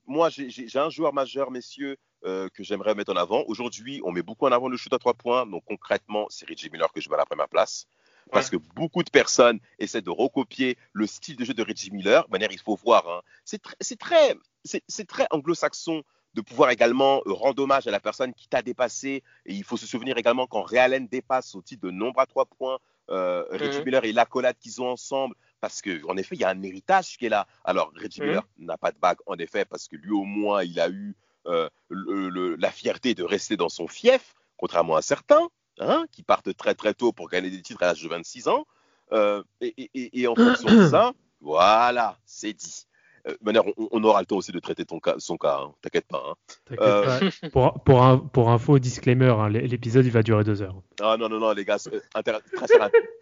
moi, 0.07 0.29
j'ai 0.31 0.79
un 0.79 0.91
joueur 0.91 1.15
majeur, 1.15 1.51
messieurs, 1.51 1.97
euh, 2.27 2.51
que 2.53 2.63
j'aimerais 2.63 2.95
mettre 2.95 3.13
en 3.15 3.17
avant. 3.17 3.45
Aujourd'hui, 3.47 4.03
on 4.05 4.13
met 4.13 4.21
beaucoup 4.21 4.45
en 4.45 4.53
avant 4.53 4.69
le 4.69 4.77
shoot 4.77 4.93
à 4.93 4.99
trois 4.99 5.15
points. 5.15 5.47
Donc 5.47 5.65
concrètement, 5.65 6.27
c'est 6.29 6.47
Reggie 6.47 6.69
Miller 6.71 6.93
que 6.93 7.01
je 7.01 7.09
mets 7.09 7.15
à 7.15 7.19
la 7.19 7.25
première 7.25 7.49
place. 7.49 7.87
Parce 8.33 8.51
que 8.51 8.57
beaucoup 8.75 9.03
de 9.03 9.11
personnes 9.11 9.59
essaient 9.79 10.03
de 10.03 10.11
recopier 10.11 10.79
le 10.93 11.07
style 11.07 11.37
de 11.37 11.45
jeu 11.45 11.55
de 11.55 11.63
Reggie 11.63 11.91
Miller. 11.91 12.25
De 12.27 12.31
manière, 12.31 12.53
il 12.53 12.61
faut 12.61 12.77
voir. 12.77 13.09
Hein. 13.09 13.23
C'est 13.45 13.99
très, 13.99 14.37
c'est 14.65 15.07
très 15.07 15.27
anglo-saxon 15.31 16.03
de 16.35 16.41
pouvoir 16.41 16.71
également 16.71 17.23
euh, 17.27 17.33
rendre 17.33 17.63
hommage 17.63 17.87
à 17.87 17.91
la 17.91 18.01
personne 18.01 18.33
qui 18.35 18.49
t'a 18.49 18.63
dépassé. 18.63 19.23
Et 19.47 19.55
il 19.55 19.65
faut 19.65 19.77
se 19.77 19.87
souvenir 19.87 20.17
également 20.17 20.47
quand 20.47 20.63
Realen 20.63 21.09
dépasse 21.09 21.55
au 21.55 21.63
titre 21.63 21.87
de 21.87 21.91
nombre 21.91 22.21
à 22.21 22.27
trois 22.27 22.47
points, 22.47 22.79
euh, 23.11 23.45
Reggie 23.51 23.79
mhm. 23.79 23.85
Miller 23.85 24.05
et 24.05 24.13
l'accolade 24.13 24.57
qu'ils 24.59 24.81
ont 24.81 24.89
ensemble. 24.89 25.35
Parce 25.61 25.83
qu'en 25.83 26.17
effet, 26.17 26.37
il 26.37 26.41
y 26.41 26.45
a 26.45 26.51
un 26.51 26.63
héritage 26.63 27.19
qui 27.19 27.27
est 27.27 27.31
là. 27.31 27.47
Alors, 27.65 27.93
Reggie 28.01 28.21
mhm. 28.21 28.29
Miller 28.29 28.49
n'a 28.59 28.79
pas 28.79 28.93
de 28.93 28.99
bague, 28.99 29.19
en 29.27 29.37
effet, 29.37 29.65
parce 29.65 29.89
que 29.89 29.97
lui, 29.97 30.13
au 30.13 30.25
moins, 30.25 30.63
il 30.63 30.79
a 30.79 30.89
eu 30.89 31.17
euh, 31.47 31.69
la 31.91 32.71
fierté 32.71 33.15
de 33.15 33.25
rester 33.25 33.57
dans 33.57 33.69
son 33.69 33.89
fief, 33.89 34.35
contrairement 34.57 34.97
à 34.97 35.03
certains 35.03 35.49
hein, 35.81 36.05
qui 36.13 36.23
partent 36.23 36.57
très 36.57 36.75
très 36.75 36.95
tôt 36.95 37.13
pour 37.13 37.29
gagner 37.29 37.51
des 37.51 37.63
titres 37.63 37.83
à 37.83 37.87
l'âge 37.87 38.03
de 38.03 38.09
26 38.09 38.49
ans. 38.49 38.67
Euh, 39.13 39.43
et, 39.61 40.27
en 40.27 40.35
fonction 40.37 40.75
de 40.75 40.89
ça, 40.89 41.13
voilà, 41.41 42.17
c'est 42.25 42.53
dit. 42.53 42.87
Euh, 43.29 43.35
manière, 43.43 43.65
on, 43.77 44.03
aura 44.03 44.21
le 44.21 44.27
temps 44.27 44.37
aussi 44.37 44.51
de 44.51 44.59
traiter 44.61 44.87
ton 44.87 44.99
cas, 44.99 45.17
son 45.19 45.37
cas, 45.37 45.61
hein, 45.61 45.75
t'inquiète 45.83 46.07
pas. 46.07 46.25
Hein. 46.27 47.31
Pour, 47.53 47.75
pour, 47.85 48.03
un, 48.03 48.17
pour 48.17 48.51
info, 48.51 48.79
disclaimer, 48.79 49.29
hein, 49.29 49.49
l'épisode 49.51 50.07
il 50.07 50.11
va 50.11 50.23
durer 50.23 50.43
deux 50.43 50.63
heures. 50.63 50.81
Ah 51.03 51.17
non, 51.19 51.29
non, 51.29 51.39
non, 51.39 51.53
les 51.53 51.67
gars, 51.67 51.77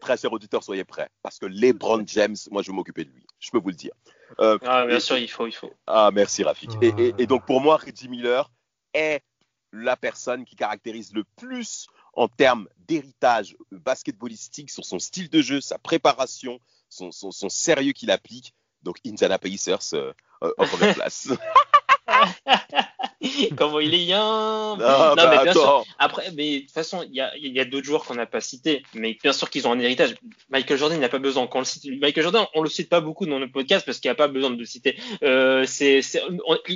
très, 0.01 0.17
chers 0.17 0.33
auditeurs, 0.33 0.63
soyez 0.63 0.85
prêts. 0.85 1.09
Parce 1.23 1.39
que 1.39 1.47
LeBron 1.47 2.05
James, 2.07 2.37
moi 2.53 2.63
je 2.63 2.71
vais 2.71 2.77
m'occuper 2.77 3.05
de 3.05 3.11
lui, 3.11 3.27
je 3.41 3.51
peux 3.51 3.59
vous 3.59 3.71
le 3.71 3.75
dire. 3.75 3.93
Euh, 4.39 4.59
ah, 4.65 4.87
bien 4.87 5.01
sûr, 5.01 5.19
il 5.19 5.29
faut, 5.29 5.49
il 5.49 5.53
faut. 5.53 5.73
Ah, 5.89 6.11
merci 6.13 6.45
Rafik. 6.45 6.71
Et, 6.81 7.27
donc 7.27 7.45
pour 7.45 7.61
moi, 7.61 7.77
Reggie 7.77 8.09
Miller 8.09 8.51
est 8.95 9.23
la 9.73 9.97
personne 9.97 10.45
qui 10.45 10.55
caractérise 10.55 11.13
le 11.13 11.25
plus 11.37 11.89
en 12.19 12.27
termes 12.27 12.69
d'héritage 12.89 13.57
basketballistique 13.71 14.71
sur 14.71 14.85
son 14.85 14.99
style 14.99 15.31
de 15.31 15.41
jeu, 15.41 15.61
sa 15.61 15.79
préparation, 15.79 16.59
son, 16.89 17.13
sérieux 17.49 17.93
qu'il 17.93 18.11
applique. 18.11 18.55
Donc 18.83 18.97
Indiana 19.07 19.39
Pacers 19.39 19.95
euh, 19.95 20.13
euh, 20.43 20.53
en 20.59 20.67
première 20.67 20.95
place. 20.97 21.29
Comment 23.57 23.81
il 23.81 23.95
est 23.95 24.05
bien. 24.07 24.77
Non, 24.77 25.15
mais 25.17 25.43
bien 25.43 25.53
sûr. 25.53 25.85
Après, 25.99 26.31
mais 26.37 26.57
de 26.57 26.61
toute 26.61 26.73
façon, 26.73 27.03
il 27.03 27.15
y 27.15 27.21
a, 27.21 27.37
y 27.37 27.59
a 27.61 27.65
d'autres 27.65 27.87
joueurs 27.87 28.05
qu'on 28.05 28.15
n'a 28.15 28.27
pas 28.27 28.41
cités, 28.41 28.83
mais 28.95 29.19
bien 29.23 29.33
sûr 29.33 29.51
qu'ils 29.51 29.67
ont 29.67 29.73
un 29.73 29.79
héritage. 29.81 30.15
Michael 30.51 30.79
Jordan, 30.79 30.99
il 30.99 31.01
n'a 31.01 31.09
pas 31.09 31.19
besoin. 31.19 31.47
Quand 31.47 31.59
le 31.59 31.65
cite, 31.65 31.85
Michael 32.01 32.23
Jordan, 32.23 32.47
on 32.55 32.63
le 32.63 32.69
cite 32.69 32.89
pas 32.89 33.01
beaucoup 33.01 33.27
dans 33.27 33.39
le 33.39 33.51
podcast 33.51 33.85
parce 33.85 33.99
qu'il 33.99 34.09
n'y 34.09 34.13
a 34.13 34.17
pas 34.17 34.29
besoin 34.29 34.51
de 34.51 34.59
le 34.59 34.65
citer. 34.65 34.99
Euh, 35.23 35.65
c'est, 35.67 36.01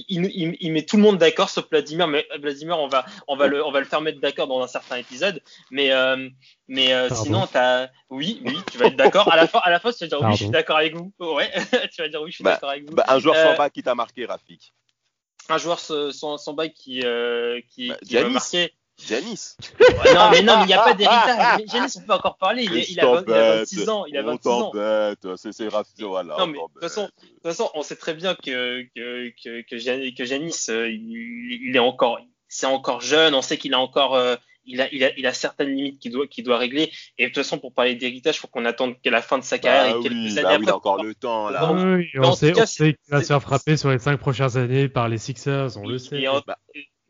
il, 0.09 0.57
il, 0.61 0.73
met 0.73 0.83
tout 0.83 0.97
le 0.97 1.03
monde 1.03 1.19
d'accord 1.19 1.49
sauf 1.49 1.69
Vladimir. 1.71 2.09
Mais 2.09 2.27
Vladimir, 2.41 2.79
on 2.79 2.89
va, 2.89 3.05
on 3.29 3.37
va 3.37 3.47
le, 3.47 3.65
on 3.65 3.71
va 3.71 3.81
le 3.81 3.87
faire 3.87 4.01
mettre 4.01 4.21
d'accord 4.21 4.49
dans 4.49 4.61
un 4.63 4.67
certain 4.69 4.97
épisode. 4.97 5.43
Mais, 5.71 5.93
euh, 5.93 6.29
mais 6.69 6.93
euh, 6.93 7.09
sinon, 7.11 7.47
t'as, 7.47 7.89
oui, 8.11 8.43
oui, 8.45 8.59
tu 8.71 8.79
vas 8.79 8.87
être 8.87 8.97
d'accord. 8.97 9.33
À 9.33 9.37
la 9.37 9.47
fin, 9.47 9.61
à 9.63 9.71
la 9.71 9.79
fin, 9.79 9.93
tu 9.93 10.05
vas 10.05 10.09
dire 10.09 10.21
oui, 10.23 10.33
je 10.33 10.37
suis 10.37 10.51
d'accord 10.51 10.77
avec 10.77 10.95
vous. 10.95 11.13
Ouais, 11.21 11.51
tu 11.95 12.03
vas 12.03 12.09
dire 12.09 12.23
oui, 12.23 12.31
je 12.31 12.37
suis 12.37 12.45
bah, 12.45 12.55
d'accord 12.55 12.71
avec 12.71 12.89
vous. 12.89 12.97
Bah, 12.97 13.05
un 13.09 13.19
joueur 13.19 13.37
euh, 13.37 13.55
bas 13.55 13.71
qui 13.71 13.83
t'a 13.83 13.95
marqué, 13.95 14.27
Rafik 14.27 14.73
un 15.49 15.59
joueur 15.59 15.81
sans, 15.81 16.39
sans 16.39 16.53
bague 16.55 16.73
qui, 16.73 17.03
euh, 17.05 17.61
qui, 17.69 17.89
bah, 17.89 17.97
qui. 18.01 18.71
Janis. 18.99 19.57
non, 20.15 20.31
mais 20.31 20.43
non, 20.43 20.59
mais 20.59 20.65
il 20.65 20.67
n'y 20.67 20.75
a 20.75 20.83
pas 20.83 20.95
d'héritage. 20.95 21.61
Janis, 21.73 21.93
on 21.97 22.01
peut 22.03 22.13
encore 22.13 22.37
parler. 22.37 22.65
Il, 22.65 22.73
il, 22.73 23.01
a, 23.01 23.23
il, 23.27 23.33
a, 23.33 23.57
26 23.59 23.89
ans. 23.89 24.05
Il 24.07 24.17
a 24.17 24.23
26 24.23 24.49
on 24.49 24.53
ans. 24.53 24.73
C'est, 25.37 25.53
c'est 25.53 25.69
voilà. 26.01 26.37
Non, 26.39 26.47
mais 26.47 26.59
de 26.59 26.65
toute 26.73 26.81
façon, 26.81 27.03
de 27.03 27.27
toute 27.27 27.43
façon, 27.43 27.71
on 27.75 27.83
sait 27.83 27.97
très 27.97 28.15
bien 28.15 28.35
que, 28.35 28.87
que, 28.95 29.33
que, 29.43 29.63
que, 29.63 30.25
Janis, 30.25 30.67
euh, 30.69 30.89
il, 30.89 31.69
il, 31.69 31.75
est 31.75 31.81
encore, 31.81 32.21
c'est 32.49 32.67
encore 32.67 33.01
jeune. 33.01 33.35
On 33.35 33.43
sait 33.43 33.59
qu'il 33.59 33.75
a 33.75 33.81
encore, 33.81 34.15
euh, 34.15 34.37
il 34.65 34.81
a, 34.81 34.93
il 34.93 35.05
a, 35.05 35.11
il 35.19 35.27
a 35.27 35.33
certaines 35.33 35.75
limites 35.75 35.99
qu'il 35.99 36.13
doit, 36.13 36.27
qu'il 36.27 36.45
doit 36.45 36.59
régler. 36.59 36.91
Et 37.19 37.25
de 37.25 37.29
toute 37.29 37.37
façon, 37.37 37.59
pour 37.59 37.73
parler 37.73 37.95
d'héritage, 37.95 38.37
il 38.37 38.41
faut 38.41 38.49
qu'on 38.49 38.65
attende 38.65 39.01
qu'à 39.03 39.11
la 39.11 39.23
fin 39.23 39.39
de 39.39 39.45
sa 39.45 39.59
carrière 39.59 39.95
bah 39.95 40.01
et 40.01 40.03
quelques 40.03 40.15
oui, 40.15 40.39
années 40.39 40.43
bah 40.43 40.49
après. 40.49 40.57
Oui, 40.59 40.65
il 40.65 40.71
a 40.71 40.77
encore 40.77 41.03
le 41.03 41.15
temps, 41.15 41.51
là. 41.51 41.73
Oui, 41.73 42.09
on, 42.19 42.33
sait, 42.33 42.53
on 42.61 42.67
sait 42.67 42.95
qu'il 42.95 43.15
va 43.15 43.21
se 43.21 43.27
faire 43.27 43.43
frapper 43.43 43.77
sur 43.77 43.91
les 43.91 43.99
cinq 43.99 44.19
prochaines 44.19 44.57
années 44.57 44.89
par 44.89 45.09
les 45.09 45.19
Sixers, 45.19 45.77
on 45.77 45.87
le 45.87 45.99
sait. 45.99 46.25
Bah, 46.47 46.59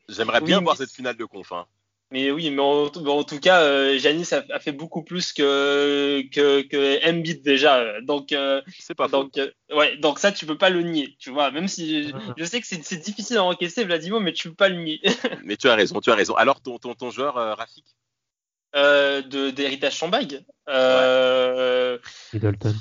j'aimerais 0.09 0.41
bien 0.41 0.61
voir 0.61 0.77
cette 0.77 0.93
finale 0.93 1.17
de 1.17 1.25
conf. 1.25 1.53
Hein. 1.53 1.67
Mais 2.13 2.31
oui, 2.31 2.51
mais 2.51 2.61
en, 2.61 2.91
tout 2.91 3.41
cas, 3.41 3.63
euh, 3.63 3.99
Janis 3.99 4.29
a, 4.33 4.61
fait 4.61 4.73
beaucoup 4.73 5.03
plus 5.03 5.33
que 5.33 6.23
que, 6.31 6.61
que 6.61 7.09
Embiid 7.09 7.43
déjà. 7.43 8.03
Donc 8.03 8.33
euh, 8.33 8.61
c'est 8.79 8.95
pas 8.95 9.09
donc 9.09 9.39
euh, 9.39 9.51
ouais, 9.75 9.97
donc 9.97 10.19
ça 10.19 10.31
tu 10.31 10.45
peux 10.45 10.59
pas 10.59 10.69
le 10.69 10.83
nier, 10.83 11.17
tu 11.19 11.31
vois. 11.31 11.51
Même 11.51 11.69
si 11.69 12.13
je, 12.37 12.45
sais 12.45 12.61
que 12.61 12.67
c'est 12.67 12.99
difficile 12.99 13.39
à 13.39 13.45
encaisser 13.45 13.85
Vladimir, 13.85 14.21
mais 14.21 14.35
tu 14.35 14.51
peux 14.51 14.55
pas 14.55 14.69
le 14.69 14.83
nier. 14.83 15.01
mais 15.43 15.57
tu 15.57 15.71
as 15.71 15.75
raison, 15.75 16.03
tu 16.03 16.11
as 16.11 16.15
raison. 16.15 16.35
Alors 16.35 16.61
ton 16.61 16.79
ton, 16.79 16.95
ton 16.95 17.11
joueur 17.11 17.37
Rafik 17.57 17.87
euh, 18.77 19.23
de 19.23 19.49
d'héritage 19.49 19.97
sans 19.97 20.09
bague. 20.09 20.45
Euh... 20.69 21.97
Middleton. 22.35 22.75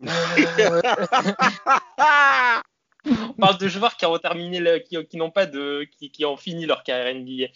On 3.06 3.34
parle 3.38 3.58
de 3.58 3.68
joueurs 3.68 3.96
qui 3.96 4.06
ont 4.06 4.18
terminé, 4.18 4.60
le, 4.60 4.78
qui, 4.80 5.02
qui 5.06 5.16
n'ont 5.16 5.30
pas 5.30 5.46
de, 5.46 5.88
qui, 5.98 6.10
qui 6.10 6.26
ont 6.26 6.36
fini 6.36 6.66
leur 6.66 6.82
carrière 6.82 7.14
NBA. 7.14 7.46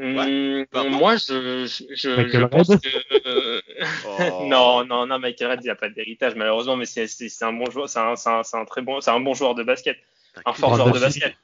Ouais, 0.00 0.66
mmh, 0.72 0.88
moi, 0.88 1.14
je, 1.16 1.66
je, 1.66 1.84
je 1.94 2.44
pense 2.46 2.66
que 2.66 3.60
oh. 4.06 4.44
non, 4.48 4.84
non, 4.84 5.06
non, 5.06 5.18
Michael 5.20 5.52
Red, 5.52 5.60
il 5.62 5.68
n'a 5.68 5.76
pas 5.76 5.88
d'héritage 5.88 6.34
malheureusement, 6.34 6.76
mais 6.76 6.84
c'est, 6.84 7.06
un 7.42 7.52
bon 7.52 7.70
joueur, 7.70 7.88
c'est 7.88 8.00
un, 8.00 8.16
c'est 8.16 8.28
un, 8.28 8.42
c'est 8.42 8.56
un 8.56 8.64
très 8.64 8.82
bon, 8.82 9.00
c'est 9.00 9.12
un 9.12 9.20
bon 9.20 9.34
joueur 9.34 9.54
de 9.54 9.62
basket, 9.62 9.96
un 10.44 10.52
fort 10.52 10.74
joueur 10.74 10.90
de 10.90 10.98
basket. 10.98 11.34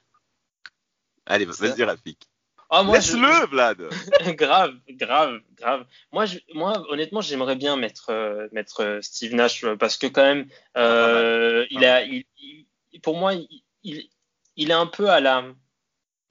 Allez, 1.25 1.45
vas-y, 1.45 1.83
Rafik. 1.83 2.27
Ah, 2.69 2.83
Laisse-le, 2.83 3.47
Vlad. 3.47 3.77
grave, 4.35 4.75
grave, 4.89 5.41
grave. 5.55 5.85
Moi, 6.11 6.25
je, 6.25 6.39
moi, 6.53 6.85
honnêtement, 6.89 7.19
j'aimerais 7.19 7.57
bien 7.57 7.75
mettre, 7.75 8.09
euh, 8.11 8.47
mettre 8.53 8.81
euh, 8.81 9.01
Steve 9.01 9.35
Nash 9.35 9.65
parce 9.77 9.97
que 9.97 10.07
quand 10.07 10.23
même, 10.23 10.47
euh, 10.77 11.65
il 11.69 11.83
a, 11.83 12.03
il, 12.03 12.25
pour 13.01 13.17
moi, 13.17 13.33
il, 13.33 13.47
il, 13.83 14.09
il 14.55 14.71
est 14.71 14.73
un 14.73 14.87
peu 14.87 15.09
à 15.09 15.19
la 15.19 15.43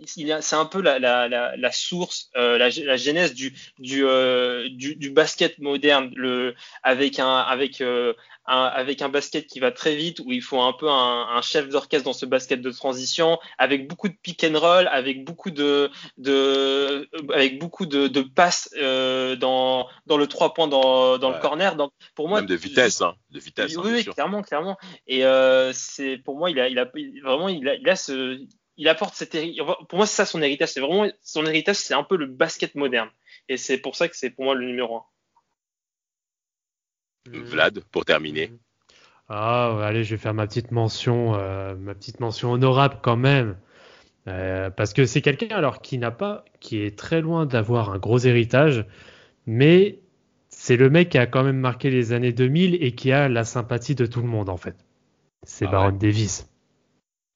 c'est 0.06 0.56
un 0.56 0.64
peu 0.64 0.80
la, 0.80 0.98
la, 0.98 1.28
la, 1.28 1.56
la 1.56 1.72
source, 1.72 2.30
euh, 2.36 2.58
la, 2.58 2.70
genèse 2.70 3.34
du, 3.34 3.54
du, 3.78 4.04
euh, 4.04 4.68
du, 4.70 4.96
du, 4.96 5.10
basket 5.10 5.58
moderne, 5.58 6.10
le, 6.14 6.54
avec, 6.82 7.18
un, 7.18 7.36
avec, 7.38 7.80
euh, 7.80 8.14
un, 8.46 8.64
avec 8.64 9.02
un 9.02 9.08
basket 9.08 9.46
qui 9.46 9.60
va 9.60 9.72
très 9.72 9.96
vite, 9.96 10.20
où 10.20 10.32
il 10.32 10.42
faut 10.42 10.60
un 10.60 10.72
peu 10.72 10.88
un, 10.88 11.28
un 11.28 11.42
chef 11.42 11.68
d'orchestre 11.68 12.04
dans 12.04 12.12
ce 12.12 12.26
basket 12.26 12.60
de 12.60 12.70
transition, 12.70 13.38
avec 13.58 13.88
beaucoup 13.88 14.08
de 14.08 14.16
pick 14.22 14.44
and 14.44 14.58
roll, 14.58 14.88
avec 14.88 15.24
beaucoup 15.24 15.50
de, 15.50 15.90
de, 16.18 17.08
avec 17.32 17.58
beaucoup 17.58 17.86
de, 17.86 18.06
de 18.08 18.22
passes 18.22 18.70
dans, 18.74 19.86
dans 20.06 20.16
le 20.16 20.26
trois 20.26 20.54
points 20.54 20.68
dans, 20.68 21.18
dans 21.18 21.30
le 21.30 21.38
corner. 21.38 21.76
Donc, 21.76 21.92
pour 22.14 22.28
moi, 22.28 22.40
Même 22.40 22.48
de 22.48 22.54
vitesse, 22.54 23.00
hein, 23.00 23.14
de 23.30 23.40
vitesse. 23.40 23.76
Oui, 23.76 23.82
hein, 23.84 23.92
oui 23.96 24.04
clairement, 24.04 24.42
clairement. 24.42 24.76
Et 25.06 25.22
c'est 25.72 26.18
pour 26.18 26.36
moi, 26.36 26.50
il 26.50 26.60
a, 26.60 26.68
il 26.68 26.78
a 26.78 26.90
vraiment, 27.24 27.48
il 27.48 27.68
a, 27.68 27.74
il 27.74 27.88
a 27.88 27.96
ce 27.96 28.40
il 28.80 28.88
apporte 28.88 29.14
cet 29.14 29.34
héritage. 29.34 29.66
Pour 29.88 29.98
moi, 29.98 30.06
c'est 30.06 30.16
ça 30.16 30.24
son 30.24 30.40
héritage. 30.40 30.70
C'est 30.70 30.80
vraiment 30.80 31.06
son 31.22 31.44
héritage, 31.44 31.76
c'est 31.76 31.92
un 31.92 32.02
peu 32.02 32.16
le 32.16 32.24
basket 32.26 32.74
moderne. 32.74 33.10
Et 33.50 33.58
c'est 33.58 33.76
pour 33.76 33.94
ça 33.94 34.08
que 34.08 34.16
c'est 34.16 34.30
pour 34.30 34.46
moi 34.46 34.54
le 34.54 34.66
numéro 34.66 34.96
un. 34.96 35.04
Vlad, 37.28 37.80
pour 37.92 38.06
terminer. 38.06 38.50
Ah, 39.28 39.78
allez, 39.82 40.02
je 40.02 40.14
vais 40.14 40.16
faire 40.16 40.32
ma 40.32 40.46
petite 40.46 40.70
mention, 40.70 41.34
euh, 41.34 41.76
ma 41.76 41.94
petite 41.94 42.20
mention 42.20 42.52
honorable 42.52 43.00
quand 43.02 43.18
même. 43.18 43.58
Euh, 44.28 44.70
parce 44.70 44.94
que 44.94 45.04
c'est 45.04 45.20
quelqu'un 45.20 45.54
alors 45.54 45.82
qui 45.82 45.98
n'a 45.98 46.10
pas, 46.10 46.46
qui 46.58 46.78
est 46.82 46.98
très 46.98 47.20
loin 47.20 47.44
d'avoir 47.44 47.90
un 47.90 47.98
gros 47.98 48.18
héritage, 48.18 48.86
mais 49.44 49.98
c'est 50.48 50.78
le 50.78 50.88
mec 50.88 51.10
qui 51.10 51.18
a 51.18 51.26
quand 51.26 51.44
même 51.44 51.58
marqué 51.58 51.90
les 51.90 52.12
années 52.12 52.32
2000 52.32 52.82
et 52.82 52.94
qui 52.94 53.12
a 53.12 53.28
la 53.28 53.44
sympathie 53.44 53.94
de 53.94 54.06
tout 54.06 54.22
le 54.22 54.28
monde 54.28 54.48
en 54.48 54.56
fait. 54.56 54.76
C'est 55.42 55.66
Ah 55.66 55.70
Baron 55.70 55.92
ouais. 55.92 55.98
Davis. 55.98 56.48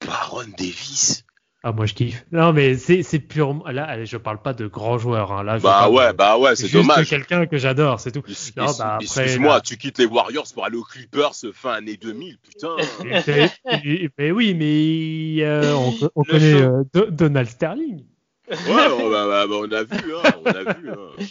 Baron 0.06 0.48
Davis? 0.56 1.24
Ah, 1.66 1.72
moi 1.72 1.86
je 1.86 1.94
kiffe. 1.94 2.26
Non, 2.30 2.52
mais 2.52 2.74
c'est 2.76 3.02
c'est 3.02 3.18
purement. 3.20 3.64
Là, 3.70 3.84
allez, 3.84 4.04
je 4.04 4.18
parle 4.18 4.42
pas 4.42 4.52
de 4.52 4.66
grands 4.66 4.98
joueurs. 4.98 5.32
Hein. 5.32 5.42
Là, 5.44 5.56
je 5.56 5.62
Bah 5.62 5.70
parle 5.80 5.94
ouais, 5.94 6.12
de- 6.12 6.16
bah 6.16 6.36
ouais, 6.38 6.54
c'est 6.56 6.70
dommage. 6.70 7.08
quelqu'un 7.08 7.46
que 7.46 7.56
j'adore, 7.56 8.00
c'est 8.00 8.12
tout. 8.12 8.22
Non, 8.58 8.66
bah, 8.78 8.98
Excuse-moi, 9.00 9.54
là- 9.54 9.60
tu 9.62 9.78
quittes 9.78 9.96
les 9.98 10.04
Warriors 10.04 10.44
pour 10.52 10.66
aller 10.66 10.76
aux 10.76 10.82
Clippers 10.84 11.32
fin 11.54 11.72
année 11.72 11.96
2000, 11.96 12.36
putain. 12.38 12.76
mais, 14.18 14.30
oui, 14.30 14.52
mais 14.54 15.42
euh, 15.42 15.74
on, 16.14 16.22
connaît 16.22 16.52
euh, 16.60 16.82
Do- 16.92 17.10
Donald 17.10 17.48
Sterling. 17.48 18.04
Ouais, 18.50 18.56
on, 18.68 19.08
bah, 19.10 19.26
bah, 19.26 19.46
bah, 19.46 19.54
on 19.58 19.72
a 19.72 19.82
vu, 19.84 20.14
hein, 20.14 20.30
on 20.44 20.50
a 20.50 20.74
vu. 20.74 20.90
Hein. 20.90 21.24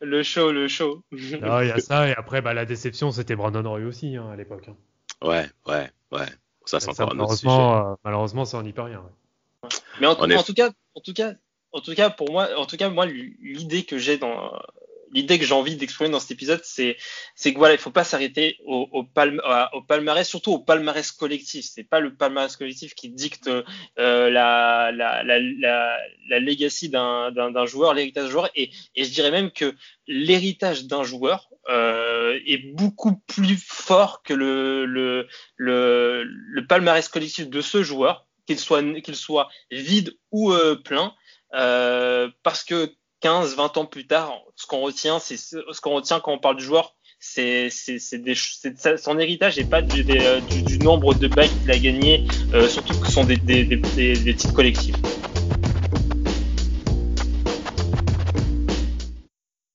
Le 0.00 0.22
show, 0.24 0.50
le 0.50 0.66
show. 0.66 1.02
Non, 1.12 1.60
il 1.60 1.68
y 1.68 1.70
a 1.70 1.78
ça, 1.78 2.08
et 2.08 2.14
après, 2.16 2.42
bah, 2.42 2.52
la 2.52 2.64
déception, 2.64 3.12
c'était 3.12 3.36
Brandon 3.36 3.62
Roy 3.68 3.80
aussi 3.82 4.16
hein, 4.16 4.26
à 4.32 4.36
l'époque. 4.36 4.68
hein. 4.68 4.74
Ouais, 5.26 5.46
ouais, 5.68 5.88
ouais. 6.10 6.26
Ça, 6.64 6.80
c'est 6.80 6.92
Ça, 6.92 7.04
encore 7.04 7.14
un 7.14 7.18
autre 7.20 7.34
sujet. 7.36 7.46
malheureusement, 7.46 7.92
euh, 7.92 7.94
malheureusement, 8.04 8.44
ça, 8.44 8.58
on 8.58 8.62
n'y 8.62 8.72
peut 8.72 8.82
rien. 8.82 8.98
ouais. 8.98 9.12
Mais 10.00 10.06
en, 10.06 10.12
En 10.12 10.20
en 10.24 10.30
effet. 10.30 10.42
tout 10.44 10.54
cas, 10.54 10.70
en 10.94 11.00
tout 11.00 11.12
cas, 11.12 11.32
en 11.72 11.80
tout 11.80 11.94
cas, 11.94 12.10
pour 12.10 12.30
moi, 12.30 12.48
en 12.56 12.66
tout 12.66 12.76
cas, 12.76 12.88
moi, 12.88 13.06
l'idée 13.06 13.84
que 13.84 13.98
j'ai 13.98 14.18
dans 14.18 14.52
l'idée 15.12 15.38
que 15.38 15.44
j'ai 15.44 15.54
envie 15.54 15.76
d'exprimer 15.76 16.10
dans 16.10 16.20
cet 16.20 16.32
épisode, 16.32 16.60
c'est 16.64 16.96
c'est 17.34 17.52
que 17.52 17.58
voilà, 17.58 17.74
il 17.74 17.80
faut 17.80 17.90
pas 17.90 18.04
s'arrêter 18.04 18.58
au, 18.66 19.04
palmarès, 19.86 20.28
surtout 20.28 20.52
au 20.52 20.58
palmarès 20.58 21.10
collectif. 21.12 21.64
C'est 21.72 21.84
pas 21.84 22.00
le 22.00 22.14
palmarès 22.14 22.54
collectif 22.56 22.94
qui 22.94 23.08
dicte 23.08 23.48
euh, 23.48 23.62
la, 24.30 24.92
la, 24.92 25.22
la, 25.22 25.38
la, 25.40 25.98
la 26.28 26.40
legacy 26.40 26.88
d'un 26.90 27.66
joueur, 27.66 27.94
l'héritage 27.94 28.24
d'un 28.24 28.30
joueur. 28.30 28.50
Et, 28.54 28.70
et 28.96 29.04
je 29.04 29.10
dirais 29.10 29.30
même 29.30 29.50
que 29.50 29.74
l'héritage 30.06 30.84
d'un 30.84 31.04
joueur 31.04 31.48
euh, 31.68 32.38
est 32.46 32.74
beaucoup 32.74 33.16
plus 33.26 33.56
fort 33.56 34.22
que 34.22 34.34
le, 34.34 34.84
le, 34.86 35.26
le, 35.56 36.22
le 36.24 36.66
palmarès 36.66 37.08
collectif 37.08 37.48
de 37.48 37.60
ce 37.60 37.82
joueur, 37.82 38.26
qu'il 38.48 38.58
soit, 38.58 38.82
qu'il 39.02 39.14
soit 39.14 39.48
vide 39.70 40.16
ou 40.32 40.52
euh, 40.52 40.74
plein, 40.74 41.12
euh, 41.54 42.30
parce 42.42 42.64
que 42.64 42.90
15, 43.20 43.56
20 43.56 43.76
ans 43.76 43.84
plus 43.84 44.06
tard, 44.06 44.32
ce 44.56 44.66
qu'on 44.66 44.80
retient, 44.80 45.18
c'est 45.18 45.36
ce 45.36 45.80
qu'on 45.82 45.90
retient 45.90 46.18
quand 46.20 46.32
on 46.32 46.38
parle 46.38 46.56
du 46.56 46.64
joueur, 46.64 46.94
c'est 47.20 47.68
son 47.70 49.18
héritage 49.18 49.58
et 49.58 49.64
pas 49.64 49.82
euh, 49.82 50.40
du, 50.40 50.62
du 50.62 50.78
nombre 50.78 51.12
de 51.14 51.28
bails 51.28 51.50
qu'il 51.50 51.70
a 51.70 51.78
gagné, 51.78 52.24
euh, 52.54 52.68
surtout 52.68 52.98
que 52.98 53.06
ce 53.06 53.12
sont 53.12 53.24
des, 53.24 53.36
des, 53.36 53.64
des- 53.64 54.14
des 54.14 54.34
titres 54.34 54.54
collectifs. 54.54 54.94